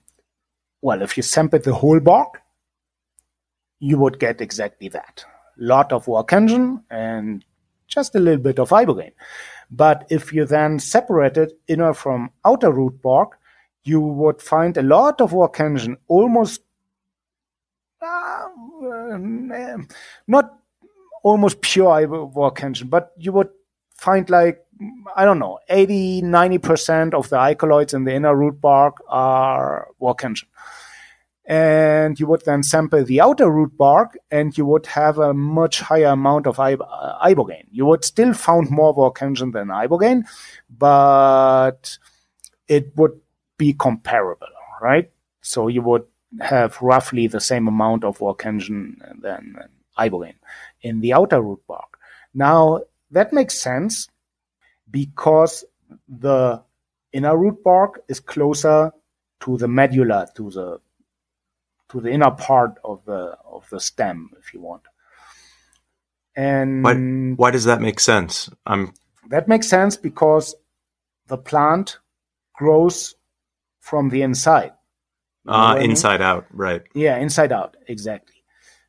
well, 0.81 1.01
if 1.01 1.17
you 1.17 1.23
sample 1.23 1.59
the 1.59 1.73
whole 1.73 1.99
bark, 1.99 2.41
you 3.79 3.97
would 3.97 4.19
get 4.19 4.39
exactly 4.39 4.87
that. 4.87 5.25
A 5.59 5.63
lot 5.63 5.91
of 5.91 6.05
Vorkension 6.05 6.81
and 6.89 7.43
just 7.87 8.15
a 8.15 8.19
little 8.19 8.41
bit 8.41 8.57
of 8.57 8.69
ibogaine. 8.69 9.11
But 9.69 10.07
if 10.09 10.31
you 10.31 10.45
then 10.45 10.79
separated 10.79 11.51
inner 11.67 11.93
from 11.93 12.29
outer 12.45 12.71
root 12.71 13.01
bark, 13.01 13.37
you 13.83 13.99
would 13.99 14.41
find 14.41 14.77
a 14.77 14.81
lot 14.81 15.19
of 15.19 15.31
Vorkension, 15.31 15.97
almost 16.07 16.61
uh, 18.01 18.47
not 20.25 20.59
almost 21.25 21.59
pure 21.61 22.07
Vorkension, 22.07 22.87
but 22.87 23.11
you 23.17 23.31
would 23.31 23.49
find 23.97 24.29
like 24.29 24.61
I 25.15 25.23
don't 25.23 25.39
know, 25.39 25.57
80, 25.69 26.21
90% 26.23 27.13
of 27.13 27.29
the 27.29 27.37
alkaloids 27.37 27.93
in 27.93 28.03
the 28.03 28.13
inner 28.13 28.35
root 28.35 28.59
bark 28.59 28.97
are 29.07 29.87
Vorkension 30.01 30.43
and 31.45 32.19
you 32.19 32.27
would 32.27 32.43
then 32.45 32.61
sample 32.61 33.03
the 33.03 33.21
outer 33.21 33.49
root 33.49 33.77
bark 33.77 34.17
and 34.31 34.57
you 34.57 34.65
would 34.65 34.85
have 34.87 35.17
a 35.17 35.33
much 35.33 35.79
higher 35.79 36.07
amount 36.07 36.47
of 36.47 36.59
uh, 36.59 36.75
ibogaine. 37.23 37.67
You 37.71 37.85
would 37.85 38.03
still 38.03 38.33
found 38.33 38.69
more 38.69 38.93
Vorkension 38.95 39.53
than 39.53 39.67
ibogaine, 39.67 40.23
but 40.69 41.97
it 42.67 42.91
would 42.97 43.19
be 43.57 43.73
comparable, 43.73 44.47
right? 44.81 45.09
So 45.41 45.67
you 45.67 45.81
would 45.83 46.05
have 46.41 46.81
roughly 46.81 47.27
the 47.27 47.39
same 47.39 47.67
amount 47.67 48.03
of 48.03 48.17
Vorkension 48.17 48.95
than 49.21 49.55
ibogaine 49.97 50.35
in 50.85 51.01
the 51.01 51.13
outer 51.13 51.41
root 51.41 51.61
bark. 51.67 51.97
Now 52.33 52.81
that 53.09 53.33
makes 53.33 53.59
sense 53.59 54.07
because 54.89 55.65
the 56.07 56.63
inner 57.11 57.35
root 57.35 57.63
bark 57.63 58.03
is 58.07 58.19
closer 58.19 58.91
to 59.41 59.57
the 59.57 59.67
medulla, 59.67 60.27
to 60.35 60.51
the 60.51 60.79
to 61.89 62.01
the 62.01 62.11
inner 62.11 62.31
part 62.31 62.77
of 62.83 63.03
the 63.05 63.35
of 63.45 63.67
the 63.71 63.79
stem, 63.79 64.29
if 64.39 64.53
you 64.53 64.61
want. 64.61 64.83
And 66.35 66.83
why, 66.83 66.95
why 67.41 67.51
does 67.51 67.65
that 67.65 67.81
make 67.81 67.99
sense? 67.99 68.49
I'm 68.65 68.93
that 69.29 69.47
makes 69.47 69.67
sense 69.67 69.97
because 69.97 70.55
the 71.27 71.37
plant 71.37 71.97
grows 72.53 73.15
from 73.79 74.09
the 74.09 74.21
inside. 74.21 74.73
Ah, 75.47 75.71
uh, 75.71 75.75
inside 75.77 76.21
I 76.21 76.25
mean? 76.25 76.27
out, 76.27 76.45
right? 76.51 76.81
Yeah, 76.93 77.17
inside 77.17 77.51
out, 77.51 77.77
exactly. 77.87 78.43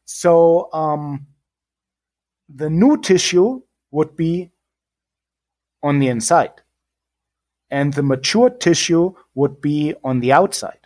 So 0.05 0.69
um, 0.73 1.27
the 2.49 2.71
new 2.71 3.01
tissue 3.01 3.63
would 3.91 4.17
be 4.17 4.51
on 5.83 5.99
the 5.99 6.09
inside, 6.09 6.63
and 7.71 7.93
the 7.95 8.03
mature 8.03 8.51
tissue 8.51 9.15
would 9.35 9.61
be 9.61 9.95
on 10.05 10.21
the 10.21 10.33
outside. 10.33 10.79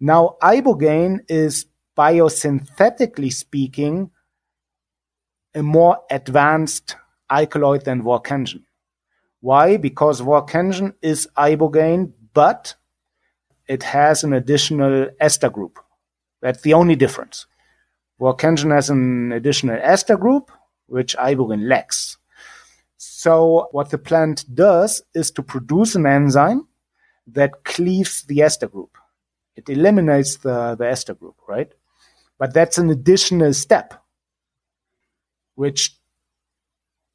Now, 0.00 0.36
ibogaine 0.42 1.20
is 1.28 1.66
biosynthetically 1.96 3.32
speaking 3.32 4.10
a 5.54 5.62
more 5.62 5.98
advanced 6.10 6.96
alkaloid 7.30 7.84
than 7.84 8.02
Vorkension. 8.02 8.64
Why? 9.40 9.76
Because 9.76 10.20
Vorkension 10.20 10.94
is 11.00 11.28
ibogaine, 11.36 12.12
but 12.32 12.74
it 13.68 13.82
has 13.82 14.24
an 14.24 14.32
additional 14.32 15.08
ester 15.20 15.48
group. 15.48 15.78
That's 16.42 16.62
the 16.62 16.74
only 16.74 16.96
difference. 16.96 17.46
Vorkension 18.20 18.72
has 18.72 18.90
an 18.90 19.32
additional 19.32 19.78
ester 19.80 20.16
group, 20.16 20.50
which 20.86 21.16
ibogaine 21.16 21.68
lacks. 21.68 22.18
So 22.96 23.68
what 23.72 23.90
the 23.90 23.98
plant 23.98 24.44
does 24.54 25.02
is 25.14 25.30
to 25.32 25.42
produce 25.42 25.94
an 25.94 26.06
enzyme 26.06 26.68
that 27.26 27.64
cleaves 27.64 28.22
the 28.22 28.42
ester 28.42 28.68
group. 28.68 28.96
It 29.56 29.68
eliminates 29.68 30.36
the, 30.36 30.74
the 30.74 30.88
ester 30.88 31.14
group, 31.14 31.36
right? 31.48 31.72
But 32.38 32.52
that's 32.52 32.78
an 32.78 32.90
additional 32.90 33.54
step, 33.54 33.94
which 35.54 35.96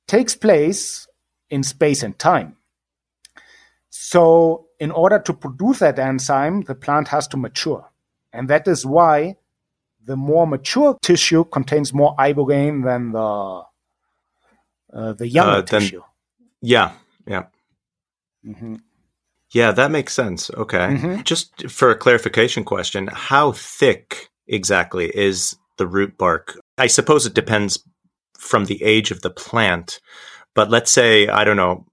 takes 0.08 0.36
place 0.36 1.08
in 1.50 1.64
space 1.64 2.04
and 2.04 2.18
time. 2.18 2.58
So, 3.90 4.68
in 4.80 4.92
order 4.92 5.20
to 5.20 5.34
produce 5.34 5.80
that 5.80 6.00
enzyme, 6.00 6.62
the 6.62 6.76
plant 6.76 7.10
has 7.10 7.28
to 7.30 7.38
mature. 7.38 7.90
And 8.32 8.48
that 8.50 8.68
is 8.68 8.86
why 8.86 9.36
the 10.10 10.16
more 10.16 10.48
mature 10.48 10.98
tissue 11.04 11.44
contains 11.44 11.94
more 11.94 12.16
ibogaine 12.18 12.84
than 12.84 13.12
the 13.12 13.62
uh, 14.92 15.14
the 15.14 15.28
younger 15.28 15.58
uh, 15.58 15.62
then, 15.62 15.82
tissue. 15.82 16.02
Yeah, 16.64 16.94
yeah. 17.28 17.44
Mm-hmm. 18.44 18.78
Yeah, 19.54 19.72
that 19.72 19.92
makes 19.92 20.14
sense. 20.14 20.50
Okay. 20.50 20.78
Mm-hmm. 20.80 21.22
Just 21.22 21.70
for 21.70 21.92
a 21.92 21.96
clarification 21.96 22.64
question, 22.64 23.08
how 23.14 23.52
thick 23.52 24.30
exactly 24.48 25.16
is 25.16 25.56
the 25.78 25.86
root 25.86 26.18
bark? 26.18 26.60
I 26.80 26.88
suppose 26.88 27.28
it 27.28 27.36
depends 27.36 27.78
from 28.40 28.66
the 28.66 28.82
age 28.82 29.12
of 29.12 29.22
the 29.22 29.30
plant, 29.30 30.00
but 30.56 30.72
let's 30.72 30.92
say, 30.92 31.28
I 31.28 31.44
don't 31.44 31.58
know, 31.58 31.86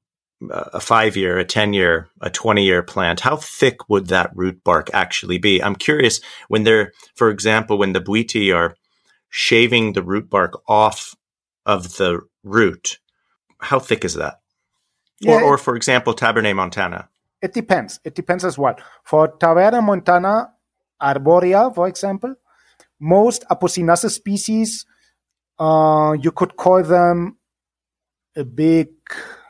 a 0.50 0.80
five 0.80 1.16
year, 1.16 1.38
a 1.38 1.44
10 1.44 1.72
year, 1.72 2.08
a 2.20 2.30
20 2.30 2.64
year 2.64 2.82
plant, 2.82 3.20
how 3.20 3.36
thick 3.36 3.88
would 3.88 4.08
that 4.08 4.30
root 4.34 4.62
bark 4.64 4.90
actually 4.92 5.38
be? 5.38 5.62
I'm 5.62 5.76
curious 5.76 6.20
when 6.48 6.64
they're, 6.64 6.92
for 7.14 7.30
example, 7.30 7.78
when 7.78 7.92
the 7.92 8.00
Bwiti 8.00 8.54
are 8.54 8.76
shaving 9.30 9.92
the 9.92 10.02
root 10.02 10.28
bark 10.28 10.60
off 10.68 11.14
of 11.64 11.96
the 11.96 12.20
root, 12.44 12.98
how 13.58 13.78
thick 13.78 14.04
is 14.04 14.14
that? 14.14 14.40
Yeah. 15.20 15.36
Or, 15.36 15.42
or 15.42 15.58
for 15.58 15.76
example, 15.76 16.14
Tabernet 16.14 16.54
Montana. 16.54 17.08
It 17.40 17.54
depends. 17.54 18.00
It 18.04 18.14
depends 18.14 18.44
as 18.44 18.58
well. 18.58 18.76
For 19.04 19.28
Taberna 19.28 19.82
montana 19.82 20.52
arborea, 21.00 21.74
for 21.74 21.88
example, 21.88 22.34
most 23.00 23.44
Apocynaceae 23.50 24.10
species, 24.10 24.86
uh, 25.58 26.16
you 26.20 26.32
could 26.32 26.56
call 26.56 26.82
them 26.82 27.38
a 28.34 28.44
big 28.44 28.88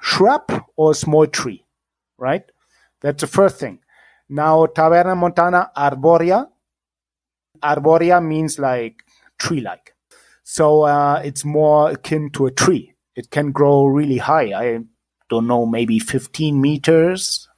shrub 0.06 0.46
or 0.76 0.92
a 0.92 0.94
small 0.94 1.26
tree, 1.26 1.64
right? 2.16 2.44
That's 3.00 3.20
the 3.22 3.26
first 3.26 3.58
thing. 3.58 3.80
Now, 4.28 4.66
Taberna 4.66 5.16
montana 5.16 5.70
arborea 5.76 6.48
Arborea 7.62 8.24
means 8.24 8.58
like 8.58 9.02
tree 9.38 9.60
like. 9.60 9.94
So 10.44 10.82
uh, 10.82 11.20
it's 11.24 11.44
more 11.44 11.90
akin 11.90 12.30
to 12.30 12.46
a 12.46 12.50
tree. 12.50 12.94
It 13.14 13.30
can 13.30 13.50
grow 13.50 13.86
really 13.86 14.18
high. 14.18 14.52
I 14.52 14.80
don't 15.28 15.46
know, 15.46 15.66
maybe 15.66 15.98
15 15.98 16.60
meters, 16.60 17.48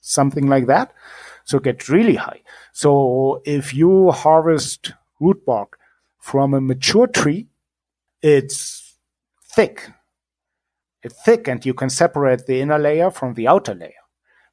something 0.00 0.46
like 0.46 0.66
that. 0.66 0.92
So 1.44 1.58
it 1.58 1.64
gets 1.64 1.88
really 1.88 2.14
high. 2.14 2.40
So 2.72 3.42
if 3.44 3.74
you 3.74 4.10
harvest 4.12 4.92
root 5.20 5.44
bark 5.44 5.78
from 6.18 6.54
a 6.54 6.60
mature 6.60 7.06
tree, 7.06 7.48
it's 8.22 8.96
thick. 9.42 9.90
It's 11.04 11.22
thick 11.22 11.48
and 11.48 11.64
you 11.64 11.74
can 11.74 11.90
separate 11.90 12.46
the 12.46 12.60
inner 12.60 12.78
layer 12.78 13.10
from 13.10 13.34
the 13.34 13.46
outer 13.46 13.74
layer. 13.74 13.92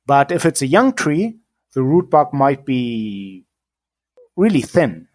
But 0.06 0.32
if 0.32 0.46
it's 0.46 0.62
a 0.62 0.68
young 0.68 0.92
tree, 0.92 1.38
the 1.74 1.82
root 1.82 2.10
bark 2.10 2.34
might 2.34 2.66
be 2.66 3.46
really 4.36 4.62
thin 4.62 5.08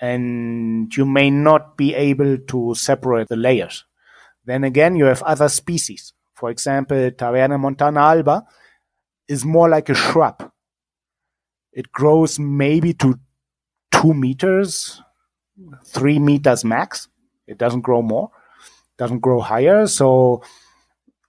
and 0.00 0.94
you 0.96 1.04
may 1.04 1.28
not 1.30 1.76
be 1.76 1.94
able 1.94 2.38
to 2.38 2.74
separate 2.76 3.28
the 3.28 3.36
layers. 3.36 3.84
Then 4.44 4.62
again, 4.62 4.94
you 4.94 5.06
have 5.06 5.22
other 5.22 5.48
species. 5.48 6.12
For 6.34 6.50
example, 6.50 7.10
Taverna 7.10 7.58
montana 7.58 8.00
alba 8.00 8.44
is 9.26 9.44
more 9.44 9.68
like 9.68 9.88
a 9.88 9.94
shrub. 9.94 10.52
It 11.72 11.90
grows 11.90 12.38
maybe 12.38 12.92
to 12.94 13.18
two 13.90 14.14
meters, 14.14 15.02
three 15.84 16.20
meters 16.20 16.64
max. 16.64 17.08
It 17.48 17.58
doesn't 17.58 17.80
grow 17.80 18.02
more, 18.02 18.30
doesn't 18.98 19.20
grow 19.20 19.40
higher. 19.40 19.86
So 19.86 20.42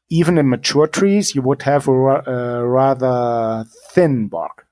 even 0.09 0.37
in 0.37 0.49
mature 0.49 0.87
trees, 0.87 1.33
you 1.35 1.41
would 1.41 1.61
have 1.63 1.87
a, 1.87 1.91
a 1.91 2.67
rather 2.67 3.65
thin 3.91 4.27
bark, 4.27 4.67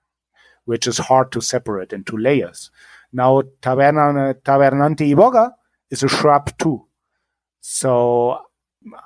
which 0.65 0.87
is 0.87 0.97
hard 0.97 1.31
to 1.31 1.41
separate 1.41 1.93
into 1.93 2.17
layers. 2.17 2.71
Now, 3.11 3.43
Tavernante 3.61 4.43
iboga 4.43 5.51
is 5.89 6.03
a 6.03 6.07
shrub 6.07 6.57
too. 6.57 6.85
So 7.61 8.39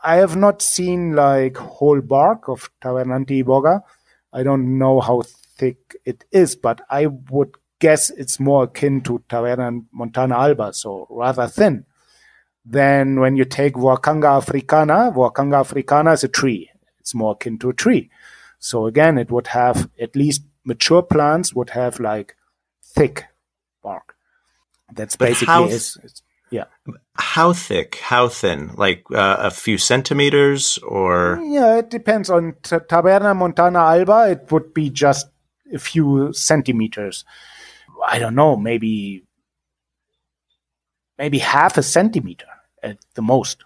I 0.04 0.16
have 0.18 0.36
not 0.36 0.62
seen 0.62 1.14
like 1.14 1.58
whole 1.58 2.02
bark 2.02 2.48
of 2.48 2.70
Tavernante 2.82 3.44
iboga. 3.44 3.82
I 4.34 4.44
don't 4.44 4.78
know 4.78 5.00
how 5.00 5.24
thick 5.58 5.96
it 6.06 6.24
is, 6.32 6.56
but 6.56 6.82
I 6.90 7.08
would 7.08 7.56
guess 7.80 8.10
it's 8.10 8.40
more 8.40 8.64
akin 8.64 9.02
to 9.02 9.24
Taverna 9.30 9.86
montana 9.92 10.36
alba, 10.38 10.74
so 10.74 11.08
rather 11.10 11.48
thin. 11.48 11.86
Then 12.70 13.22
when 13.22 13.38
you 13.38 13.46
take 13.46 13.76
Voacanga 13.76 14.38
africana, 14.38 15.14
Voacanga 15.16 15.62
africana 15.62 16.12
is 16.12 16.26
a 16.26 16.28
tree. 16.28 16.70
It's 17.00 17.16
more 17.16 17.32
akin 17.32 17.58
to 17.60 17.70
a 17.70 17.74
tree. 17.74 18.10
So 18.60 18.88
again, 18.88 19.18
it 19.18 19.32
would 19.32 19.48
have 19.48 19.90
at 19.98 20.18
least 20.18 20.44
mature 20.66 21.02
plants 21.02 21.54
would 21.54 21.70
have 21.70 22.02
like 22.02 22.36
thick 22.84 23.24
bark. 23.82 24.16
That's 24.94 25.16
but 25.16 25.30
basically 25.30 25.54
how, 25.54 25.66
is, 25.68 25.98
yeah. 26.52 26.66
How 27.14 27.54
thick? 27.54 27.96
How 27.96 28.28
thin? 28.28 28.72
Like 28.76 29.06
uh, 29.14 29.38
a 29.40 29.52
few 29.52 29.78
centimeters, 29.78 30.78
or 30.80 31.40
yeah, 31.42 31.78
it 31.78 31.90
depends 31.90 32.30
on 32.30 32.56
t- 32.64 32.76
Taverna 32.76 33.34
montana 33.34 33.80
alba. 33.80 34.32
It 34.32 34.52
would 34.52 34.74
be 34.74 34.90
just 34.90 35.28
a 35.74 35.80
few 35.80 36.34
centimeters. 36.34 37.24
I 38.06 38.20
don't 38.20 38.36
know, 38.36 38.58
maybe 38.58 39.24
maybe 41.18 41.40
half 41.40 41.78
a 41.78 41.84
centimeter 41.84 42.48
at 42.88 42.98
the 43.16 43.22
most. 43.22 43.64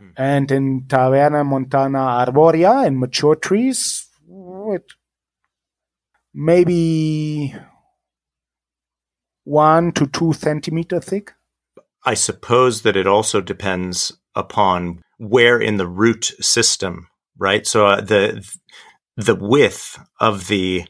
Mm. 0.00 0.12
And 0.16 0.50
in 0.50 0.82
Taverna 0.82 1.44
montana 1.44 2.24
arborea, 2.26 2.86
in 2.86 2.98
mature 2.98 3.34
trees, 3.34 4.06
it 4.28 4.92
maybe 6.34 7.54
one 9.44 9.92
to 9.92 10.06
two 10.06 10.32
centimeter 10.32 11.00
thick. 11.00 11.32
I 12.04 12.14
suppose 12.14 12.82
that 12.82 12.96
it 12.96 13.06
also 13.06 13.40
depends 13.40 14.16
upon 14.34 15.02
where 15.18 15.58
in 15.58 15.78
the 15.78 15.86
root 15.86 16.32
system, 16.40 17.08
right? 17.36 17.66
So 17.66 17.86
uh, 17.86 18.00
the 18.00 18.46
the 19.16 19.34
width 19.34 19.98
of 20.20 20.46
the 20.46 20.84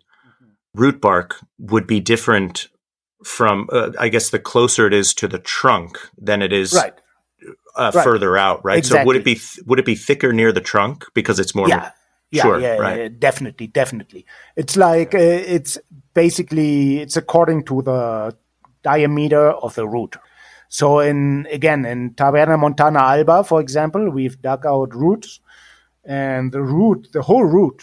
root 0.75 1.01
bark 1.01 1.37
would 1.59 1.87
be 1.87 1.99
different 1.99 2.69
from, 3.25 3.69
uh, 3.73 3.91
I 3.99 4.11
guess, 4.11 4.31
the 4.31 4.39
closer 4.39 4.87
it 4.87 4.93
is 4.93 5.15
to 5.15 5.29
the 5.29 5.39
trunk 5.39 5.99
than 6.17 6.43
it 6.43 6.53
is 6.53 6.73
right. 6.75 6.95
Uh, 7.79 7.93
right. 7.95 8.03
further 8.03 8.37
out, 8.37 8.65
right? 8.65 8.79
Exactly. 8.79 9.03
So 9.03 9.07
would 9.07 9.17
it 9.17 9.25
be 9.25 9.35
th- 9.35 9.61
would 9.67 9.79
it 9.79 9.85
be 9.85 9.95
thicker 9.95 10.33
near 10.33 10.51
the 10.51 10.61
trunk 10.61 11.07
because 11.15 11.39
it's 11.39 11.55
more? 11.55 11.69
Yeah, 11.69 11.93
yeah, 12.33 12.43
sure, 12.43 12.61
yeah, 12.61 12.77
right. 12.77 12.99
yeah, 12.99 13.09
definitely, 13.17 13.69
definitely. 13.69 14.27
It's 14.57 14.77
like 14.77 15.15
uh, 15.15 15.19
it's 15.19 15.79
basically 16.13 16.99
it's 16.99 17.17
according 17.17 17.65
to 17.67 17.83
the 17.83 18.37
diameter 18.83 19.53
of 19.53 19.77
the 19.77 19.87
root. 19.87 20.17
So 20.69 20.99
in 20.99 21.47
again 21.53 21.85
in 21.85 22.15
Taverna 22.15 22.59
Montana 22.59 22.99
Alba, 22.99 23.45
for 23.45 23.61
example, 23.61 24.11
we've 24.11 24.43
dug 24.43 24.67
out 24.67 24.93
roots, 24.93 25.39
and 26.05 26.51
the 26.51 26.63
root, 26.63 27.09
the 27.13 27.23
whole 27.23 27.45
root, 27.45 27.83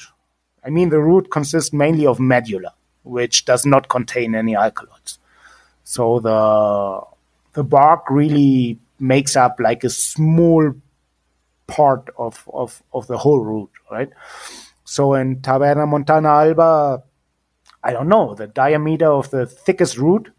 I 0.64 0.70
mean 0.70 0.90
the 0.90 1.00
root 1.00 1.32
consists 1.32 1.72
mainly 1.72 2.06
of 2.06 2.20
medulla, 2.20 2.74
which 3.04 3.46
does 3.46 3.66
not 3.66 3.88
contain 3.88 4.36
any 4.36 4.58
alkaloids. 4.58 5.20
So 5.86 6.20
the 6.20 7.02
the 7.54 7.64
bark 7.64 8.04
really 8.10 8.80
makes 9.00 9.36
up 9.36 9.60
like 9.60 9.84
a 9.84 9.90
small 9.90 10.74
part 11.68 12.10
of, 12.18 12.48
of, 12.54 12.84
of 12.94 13.08
the 13.08 13.18
whole 13.18 13.40
root, 13.40 13.70
right? 13.92 14.10
So 14.84 15.14
in 15.16 15.38
Taverna 15.38 15.88
Montana 15.88 16.30
Alba, 16.30 17.04
I 17.84 17.92
don't 17.92 18.08
know, 18.08 18.36
the 18.36 18.48
diameter 18.48 19.08
of 19.08 19.30
the 19.32 19.46
thickest 19.46 19.98
root, 19.98 20.32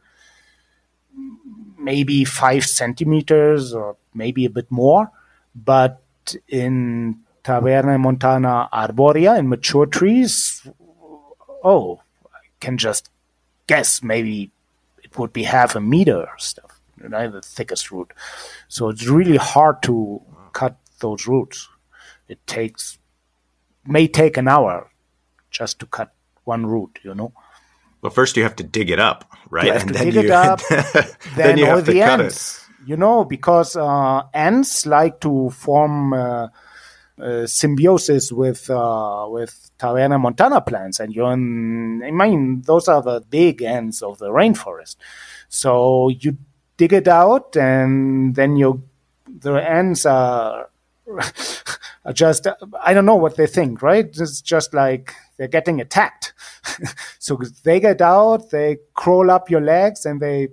maybe 1.79 2.25
five 2.25 2.65
centimeters 2.65 3.73
or 3.73 3.97
maybe 4.15 4.45
a 4.45 4.51
bit 4.51 4.71
more. 4.71 5.11
But 5.55 6.01
in 6.49 7.21
Taverna 7.45 7.99
Montana 8.01 8.69
Arborea, 8.73 9.39
in 9.39 9.49
mature 9.49 9.87
trees, 9.87 10.67
oh, 11.63 12.01
I 12.27 12.39
can 12.61 12.79
just 12.79 13.11
guess 13.67 14.03
maybe 14.03 14.51
it 15.03 15.19
would 15.19 15.33
be 15.33 15.45
half 15.45 15.75
a 15.77 15.81
meter 15.81 16.21
or 16.21 16.39
stuff 17.11 17.23
you 17.23 17.31
know, 17.31 17.31
the 17.31 17.43
thickest 17.43 17.91
root. 17.91 18.13
So 18.69 18.89
it's 18.89 19.07
really 19.07 19.37
hard 19.37 19.83
to 19.83 20.23
cut 20.53 20.77
those 21.01 21.27
roots. 21.27 21.69
It 22.29 22.47
takes 22.47 22.99
may 23.87 24.09
take 24.09 24.37
an 24.37 24.49
hour 24.49 24.91
just 25.51 25.79
to 25.81 25.87
cut 25.87 26.13
one 26.45 26.67
root, 26.67 26.99
you 27.03 27.15
know. 27.15 27.33
Well, 28.03 28.11
first 28.11 28.37
you 28.37 28.43
have 28.43 28.57
to 28.57 28.65
dig 28.65 28.91
it 28.91 29.01
up, 29.01 29.25
right? 29.51 29.67
You 29.67 29.73
have 29.73 29.83
and 29.83 29.93
to 29.95 30.05
dig 30.05 30.15
you, 30.15 30.21
it 30.21 30.31
up. 30.31 30.61
then, 30.69 31.07
then 31.37 31.59
you 31.59 31.67
all 31.67 31.83
the 31.83 32.03
ends, 32.03 32.69
it. 32.81 32.89
you 32.89 32.97
know, 32.97 33.25
because 33.25 33.77
uh, 33.77 34.23
ants 34.35 34.87
like 34.87 35.21
to 35.21 35.51
form 35.51 36.13
uh, 36.13 36.49
uh, 37.19 37.47
symbiosis 37.47 38.33
with 38.33 38.69
uh, 38.71 39.27
with 39.31 39.71
Taverna 39.79 40.21
montana 40.21 40.61
plants, 40.61 41.01
and 41.01 41.15
you're 41.15 41.33
in, 41.33 42.03
I 42.05 42.11
mean, 42.11 42.63
those 42.63 42.89
are 42.89 43.03
the 43.03 43.21
big 43.21 43.63
ends 43.63 44.03
of 44.03 44.19
the 44.19 44.29
rainforest. 44.29 44.97
So 45.49 46.09
you 46.09 46.37
dig 46.77 46.93
it 46.93 47.09
out, 47.09 47.57
and 47.57 48.35
then 48.35 48.57
you 48.57 48.83
the 49.29 49.55
ants 49.55 50.07
are, 50.07 50.71
are 52.05 52.13
just 52.13 52.47
I 52.83 52.95
don't 52.95 53.07
know 53.07 53.17
what 53.17 53.37
they 53.37 53.47
think, 53.47 53.83
right? 53.83 54.07
It's 54.07 54.41
just 54.41 54.75
like 54.75 55.15
they're 55.37 55.49
getting 55.49 55.81
attacked. 55.81 56.33
so 57.19 57.41
they 57.65 57.81
get 57.81 58.01
out, 58.01 58.51
they 58.51 58.79
crawl 58.95 59.31
up 59.31 59.51
your 59.51 59.61
legs, 59.61 60.07
and 60.07 60.21
they 60.21 60.49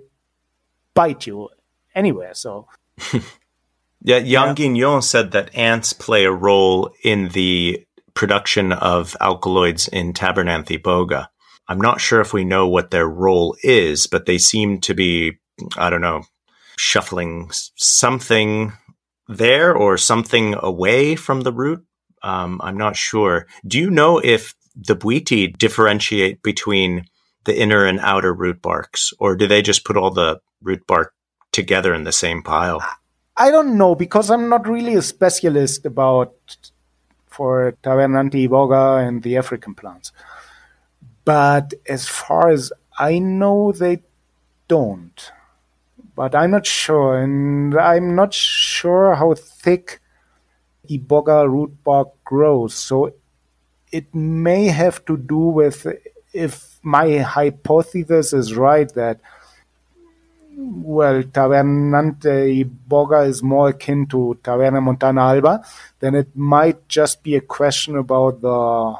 bite 0.94 1.26
you 1.26 1.48
anywhere. 1.94 2.34
So. 2.34 2.68
yeah, 4.02 4.20
Jan 4.20 4.26
yeah. 4.26 4.54
Guignon 4.54 5.02
said 5.02 5.32
that 5.32 5.54
ants 5.54 5.92
play 5.92 6.24
a 6.24 6.32
role 6.32 6.94
in 7.02 7.28
the 7.30 7.84
production 8.14 8.72
of 8.72 9.16
alkaloids 9.20 9.88
in 9.88 10.12
Tabernanthe 10.12 10.80
iboga. 10.80 11.28
I'm 11.66 11.80
not 11.80 12.00
sure 12.00 12.20
if 12.20 12.32
we 12.32 12.44
know 12.44 12.68
what 12.68 12.90
their 12.90 13.08
role 13.08 13.56
is, 13.62 14.06
but 14.06 14.26
they 14.26 14.38
seem 14.38 14.80
to 14.82 14.94
be 14.94 15.38
I 15.76 15.90
don't 15.90 16.00
know, 16.00 16.24
shuffling 16.76 17.50
something 17.52 18.72
there 19.28 19.74
or 19.74 19.96
something 19.96 20.54
away 20.58 21.16
from 21.16 21.42
the 21.42 21.52
root. 21.52 21.84
Um, 22.22 22.60
I'm 22.62 22.76
not 22.76 22.96
sure. 22.96 23.46
Do 23.66 23.78
you 23.78 23.90
know 23.90 24.18
if 24.18 24.54
the 24.74 24.96
Bwiti 24.96 25.56
differentiate 25.56 26.42
between 26.42 27.06
the 27.44 27.58
inner 27.58 27.84
and 27.84 28.00
outer 28.00 28.32
root 28.32 28.62
barks, 28.62 29.12
or 29.18 29.36
do 29.36 29.46
they 29.46 29.62
just 29.62 29.84
put 29.84 29.96
all 29.96 30.10
the 30.10 30.40
root 30.62 30.86
bark 30.86 31.14
together 31.52 31.94
in 31.94 32.04
the 32.04 32.12
same 32.12 32.42
pile? 32.42 32.82
I 33.36 33.50
don't 33.50 33.76
know 33.76 33.94
because 33.94 34.30
I'm 34.30 34.48
not 34.48 34.66
really 34.66 34.94
a 34.94 35.02
specialist 35.02 35.84
about 35.84 36.34
for 37.26 37.76
Tavernanthe 37.82 38.48
iboga 38.48 39.06
and 39.06 39.22
the 39.22 39.36
African 39.36 39.74
plants. 39.74 40.12
But 41.24 41.74
as 41.88 42.06
far 42.06 42.50
as 42.50 42.72
I 42.98 43.18
know, 43.18 43.72
they 43.72 44.02
don't 44.68 45.32
but 46.14 46.34
I'm 46.34 46.50
not 46.52 46.66
sure, 46.66 47.18
and 47.18 47.74
I'm 47.76 48.14
not 48.14 48.32
sure 48.32 49.14
how 49.14 49.34
thick 49.34 50.00
iboga 50.88 51.50
root 51.50 51.82
bark 51.82 52.08
grows. 52.24 52.74
So 52.74 53.14
it 53.90 54.14
may 54.14 54.66
have 54.66 55.04
to 55.06 55.16
do 55.16 55.38
with 55.38 55.86
if 56.32 56.78
my 56.82 57.18
hypothesis 57.18 58.32
is 58.32 58.54
right 58.54 58.92
that 58.94 59.20
well, 60.56 61.22
Tavernante 61.22 62.64
Iboga 62.64 63.26
is 63.26 63.42
more 63.42 63.70
akin 63.70 64.06
to 64.06 64.38
Taverna 64.42 64.80
Montana 64.80 65.22
Alba, 65.22 65.64
then 65.98 66.14
it 66.14 66.28
might 66.36 66.88
just 66.88 67.22
be 67.22 67.34
a 67.34 67.40
question 67.40 67.96
about 67.96 68.40
the 68.40 68.94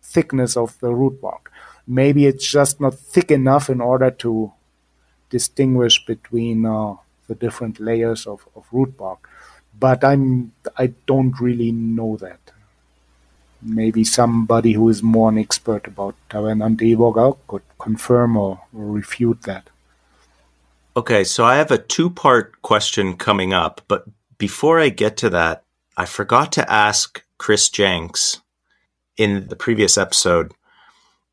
thickness 0.00 0.56
of 0.56 0.78
the 0.78 0.92
root 0.94 1.20
bark. 1.20 1.50
Maybe 1.86 2.26
it's 2.26 2.48
just 2.48 2.80
not 2.80 2.94
thick 2.94 3.30
enough 3.32 3.68
in 3.68 3.80
order 3.80 4.10
to 4.10 4.52
distinguish 5.32 6.04
between 6.06 6.64
uh, 6.66 6.94
the 7.26 7.34
different 7.34 7.80
layers 7.80 8.26
of, 8.26 8.46
of 8.54 8.64
root 8.70 8.96
bark. 8.96 9.28
But 9.86 10.04
I'm 10.04 10.52
I 10.76 10.86
don't 11.06 11.40
really 11.40 11.72
know 11.72 12.16
that. 12.18 12.38
Maybe 13.80 14.04
somebody 14.04 14.72
who 14.72 14.88
is 14.88 15.02
more 15.02 15.30
an 15.30 15.38
expert 15.38 15.86
about 15.86 16.14
Tavernante 16.28 16.94
Iboga 16.94 17.38
could 17.48 17.62
confirm 17.78 18.36
or, 18.36 18.60
or 18.76 18.86
refute 19.00 19.42
that. 19.42 19.70
Okay, 20.94 21.24
so 21.24 21.44
I 21.44 21.56
have 21.56 21.70
a 21.70 21.78
two 21.78 22.10
part 22.10 22.60
question 22.60 23.16
coming 23.16 23.52
up, 23.54 23.80
but 23.88 24.04
before 24.36 24.78
I 24.80 24.88
get 24.90 25.16
to 25.18 25.30
that, 25.30 25.64
I 25.96 26.04
forgot 26.04 26.52
to 26.52 26.70
ask 26.70 27.22
Chris 27.38 27.70
Jenks 27.70 28.40
in 29.16 29.48
the 29.48 29.56
previous 29.56 29.96
episode 29.96 30.52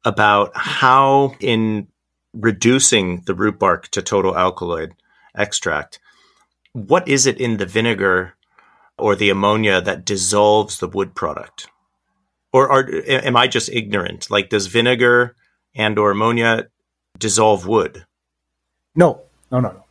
about 0.05 0.51
how, 0.55 1.35
in 1.39 1.87
reducing 2.33 3.21
the 3.21 3.33
root 3.33 3.59
bark 3.59 3.87
to 3.89 4.01
total 4.01 4.37
alkaloid 4.37 4.93
extract, 5.35 5.99
what 6.73 7.07
is 7.07 7.25
it 7.25 7.39
in 7.39 7.57
the 7.57 7.65
vinegar 7.65 8.35
or 8.97 9.15
the 9.15 9.29
ammonia 9.29 9.81
that 9.81 10.05
dissolves 10.05 10.79
the 10.79 10.87
wood 10.87 11.15
product? 11.15 11.67
Or 12.51 12.69
are, 12.69 12.89
am 13.07 13.35
I 13.35 13.47
just 13.47 13.69
ignorant? 13.69 14.29
Like, 14.29 14.49
does 14.49 14.67
vinegar 14.67 15.35
and 15.75 15.97
or 15.99 16.11
ammonia 16.11 16.67
dissolve 17.17 17.67
wood? 17.67 18.05
No, 18.95 19.21
no, 19.51 19.59
no, 19.59 19.69
no. 19.69 19.83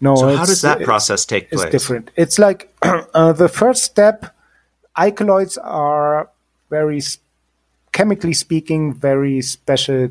No. 0.00 0.16
So 0.16 0.36
how 0.36 0.44
does 0.44 0.62
that 0.62 0.82
process 0.82 1.24
take 1.24 1.50
place? 1.50 1.62
It's 1.62 1.70
different. 1.70 2.10
It's 2.16 2.38
like 2.38 2.74
uh, 2.82 3.32
the 3.32 3.48
first 3.48 3.84
step. 3.84 4.34
Alkaloids 4.96 5.56
are 5.58 6.30
very, 6.68 7.00
chemically 7.92 8.32
speaking, 8.32 8.92
very 8.92 9.40
special 9.42 10.10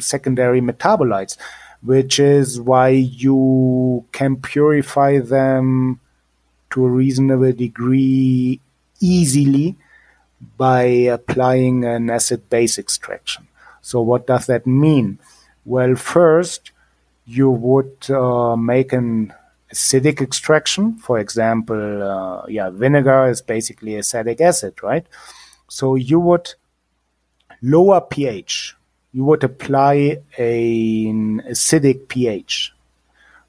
secondary 0.00 0.60
metabolites, 0.60 1.36
which 1.82 2.18
is 2.18 2.60
why 2.60 2.88
you 2.88 4.04
can 4.12 4.36
purify 4.36 5.18
them 5.18 6.00
to 6.70 6.84
a 6.84 6.88
reasonable 6.90 7.52
degree 7.52 8.60
easily 9.00 9.76
by 10.56 10.82
applying 10.82 11.84
an 11.84 12.10
acid 12.10 12.48
base 12.50 12.78
extraction. 12.78 13.46
So, 13.80 14.00
what 14.00 14.26
does 14.26 14.46
that 14.46 14.66
mean? 14.66 15.18
Well, 15.64 15.94
first, 15.94 16.72
you 17.26 17.50
would 17.50 18.10
uh, 18.10 18.56
make 18.56 18.92
an 18.92 19.32
acidic 19.72 20.20
extraction. 20.20 20.96
For 20.98 21.18
example, 21.18 22.02
uh, 22.02 22.46
yeah, 22.46 22.70
vinegar 22.70 23.28
is 23.28 23.42
basically 23.42 23.96
acetic 23.96 24.40
acid, 24.40 24.82
right? 24.82 25.06
So 25.68 25.94
you 25.96 26.20
would 26.20 26.54
lower 27.62 28.00
pH. 28.00 28.76
You 29.14 29.24
would 29.24 29.42
apply 29.44 30.18
an 30.36 31.40
acidic 31.48 32.08
pH, 32.08 32.74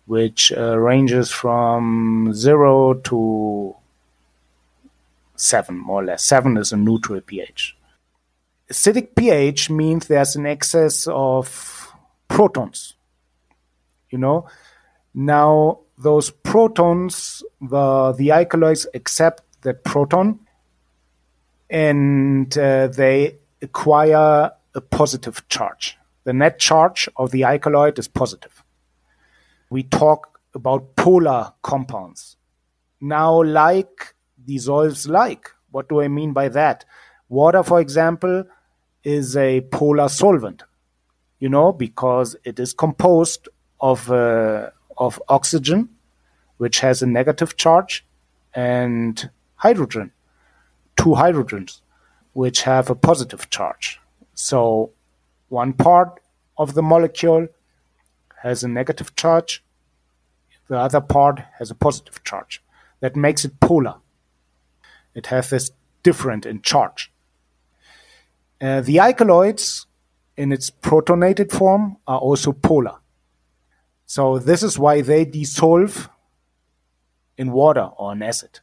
which 0.05 0.53
uh, 0.53 0.77
ranges 0.77 1.31
from 1.31 2.31
zero 2.33 2.93
to 2.93 3.75
seven, 5.35 5.77
more 5.77 6.01
or 6.03 6.05
less. 6.05 6.23
Seven 6.23 6.55
is 6.55 6.71
a 6.71 6.77
neutral 6.77 7.19
pH. 7.19 7.75
Acidic 8.71 9.15
pH 9.15 9.69
means 9.69 10.07
there's 10.07 10.37
an 10.37 10.45
excess 10.45 11.07
of 11.07 11.91
protons 12.27 12.95
you 14.15 14.17
know 14.17 14.47
now 15.13 15.79
those 15.97 16.29
protons 16.29 17.43
the 17.61 18.13
the 18.17 18.31
alkaloids 18.31 18.87
accept 18.93 19.43
that 19.61 19.83
proton 19.83 20.39
and 21.69 22.57
uh, 22.57 22.87
they 22.87 23.35
acquire 23.61 24.51
a 24.75 24.81
positive 24.81 25.47
charge. 25.49 25.97
The 26.25 26.33
net 26.33 26.59
charge 26.59 27.09
of 27.17 27.31
the 27.31 27.43
alkaloid 27.43 27.97
is 27.97 28.07
positive. 28.07 28.63
We 29.69 29.83
talk 29.83 30.39
about 30.53 30.95
polar 30.95 31.53
compounds. 31.61 32.37
Now 33.01 33.43
like 33.43 34.13
dissolves 34.45 35.07
like. 35.07 35.49
What 35.71 35.89
do 35.89 36.01
i 36.01 36.07
mean 36.07 36.33
by 36.33 36.49
that? 36.49 36.85
Water 37.29 37.63
for 37.63 37.79
example 37.81 38.45
is 39.03 39.35
a 39.35 39.61
polar 39.61 40.09
solvent 40.09 40.63
you 41.39 41.49
know 41.49 41.71
because 41.71 42.35
it 42.43 42.59
is 42.59 42.73
composed 42.73 43.47
of 43.79 44.11
uh, 44.11 44.69
of 44.97 45.21
oxygen, 45.27 45.89
which 46.57 46.79
has 46.79 47.01
a 47.01 47.07
negative 47.07 47.57
charge, 47.57 48.05
and 48.53 49.29
hydrogen, 49.55 50.11
two 50.95 51.11
hydrogens, 51.11 51.81
which 52.33 52.61
have 52.63 52.89
a 52.89 52.95
positive 52.95 53.49
charge. 53.49 53.99
So 54.35 54.91
one 55.49 55.73
part 55.73 56.19
of 56.57 56.73
the 56.73 56.83
molecule 56.83 57.47
has 58.43 58.63
a 58.63 58.67
negative 58.67 59.15
charge, 59.15 59.63
the 60.67 60.77
other 60.77 61.01
part 61.01 61.41
has 61.57 61.71
a 61.71 61.75
positive 61.75 62.23
charge. 62.23 62.61
That 62.99 63.15
makes 63.15 63.45
it 63.45 63.59
polar. 63.59 63.95
It 65.13 65.27
has 65.27 65.49
this 65.49 65.71
different 66.03 66.45
in 66.45 66.61
charge. 66.61 67.11
Uh, 68.61 68.81
the 68.81 68.99
alkaloids, 68.99 69.85
in 70.37 70.51
its 70.51 70.69
protonated 70.69 71.51
form, 71.51 71.97
are 72.07 72.19
also 72.19 72.51
polar. 72.51 72.97
So 74.05 74.37
this 74.39 74.63
is 74.63 74.77
why 74.77 75.01
they 75.01 75.25
dissolve 75.25 76.09
in 77.37 77.51
water 77.51 77.89
or 77.97 78.11
an 78.11 78.21
acid. 78.21 78.59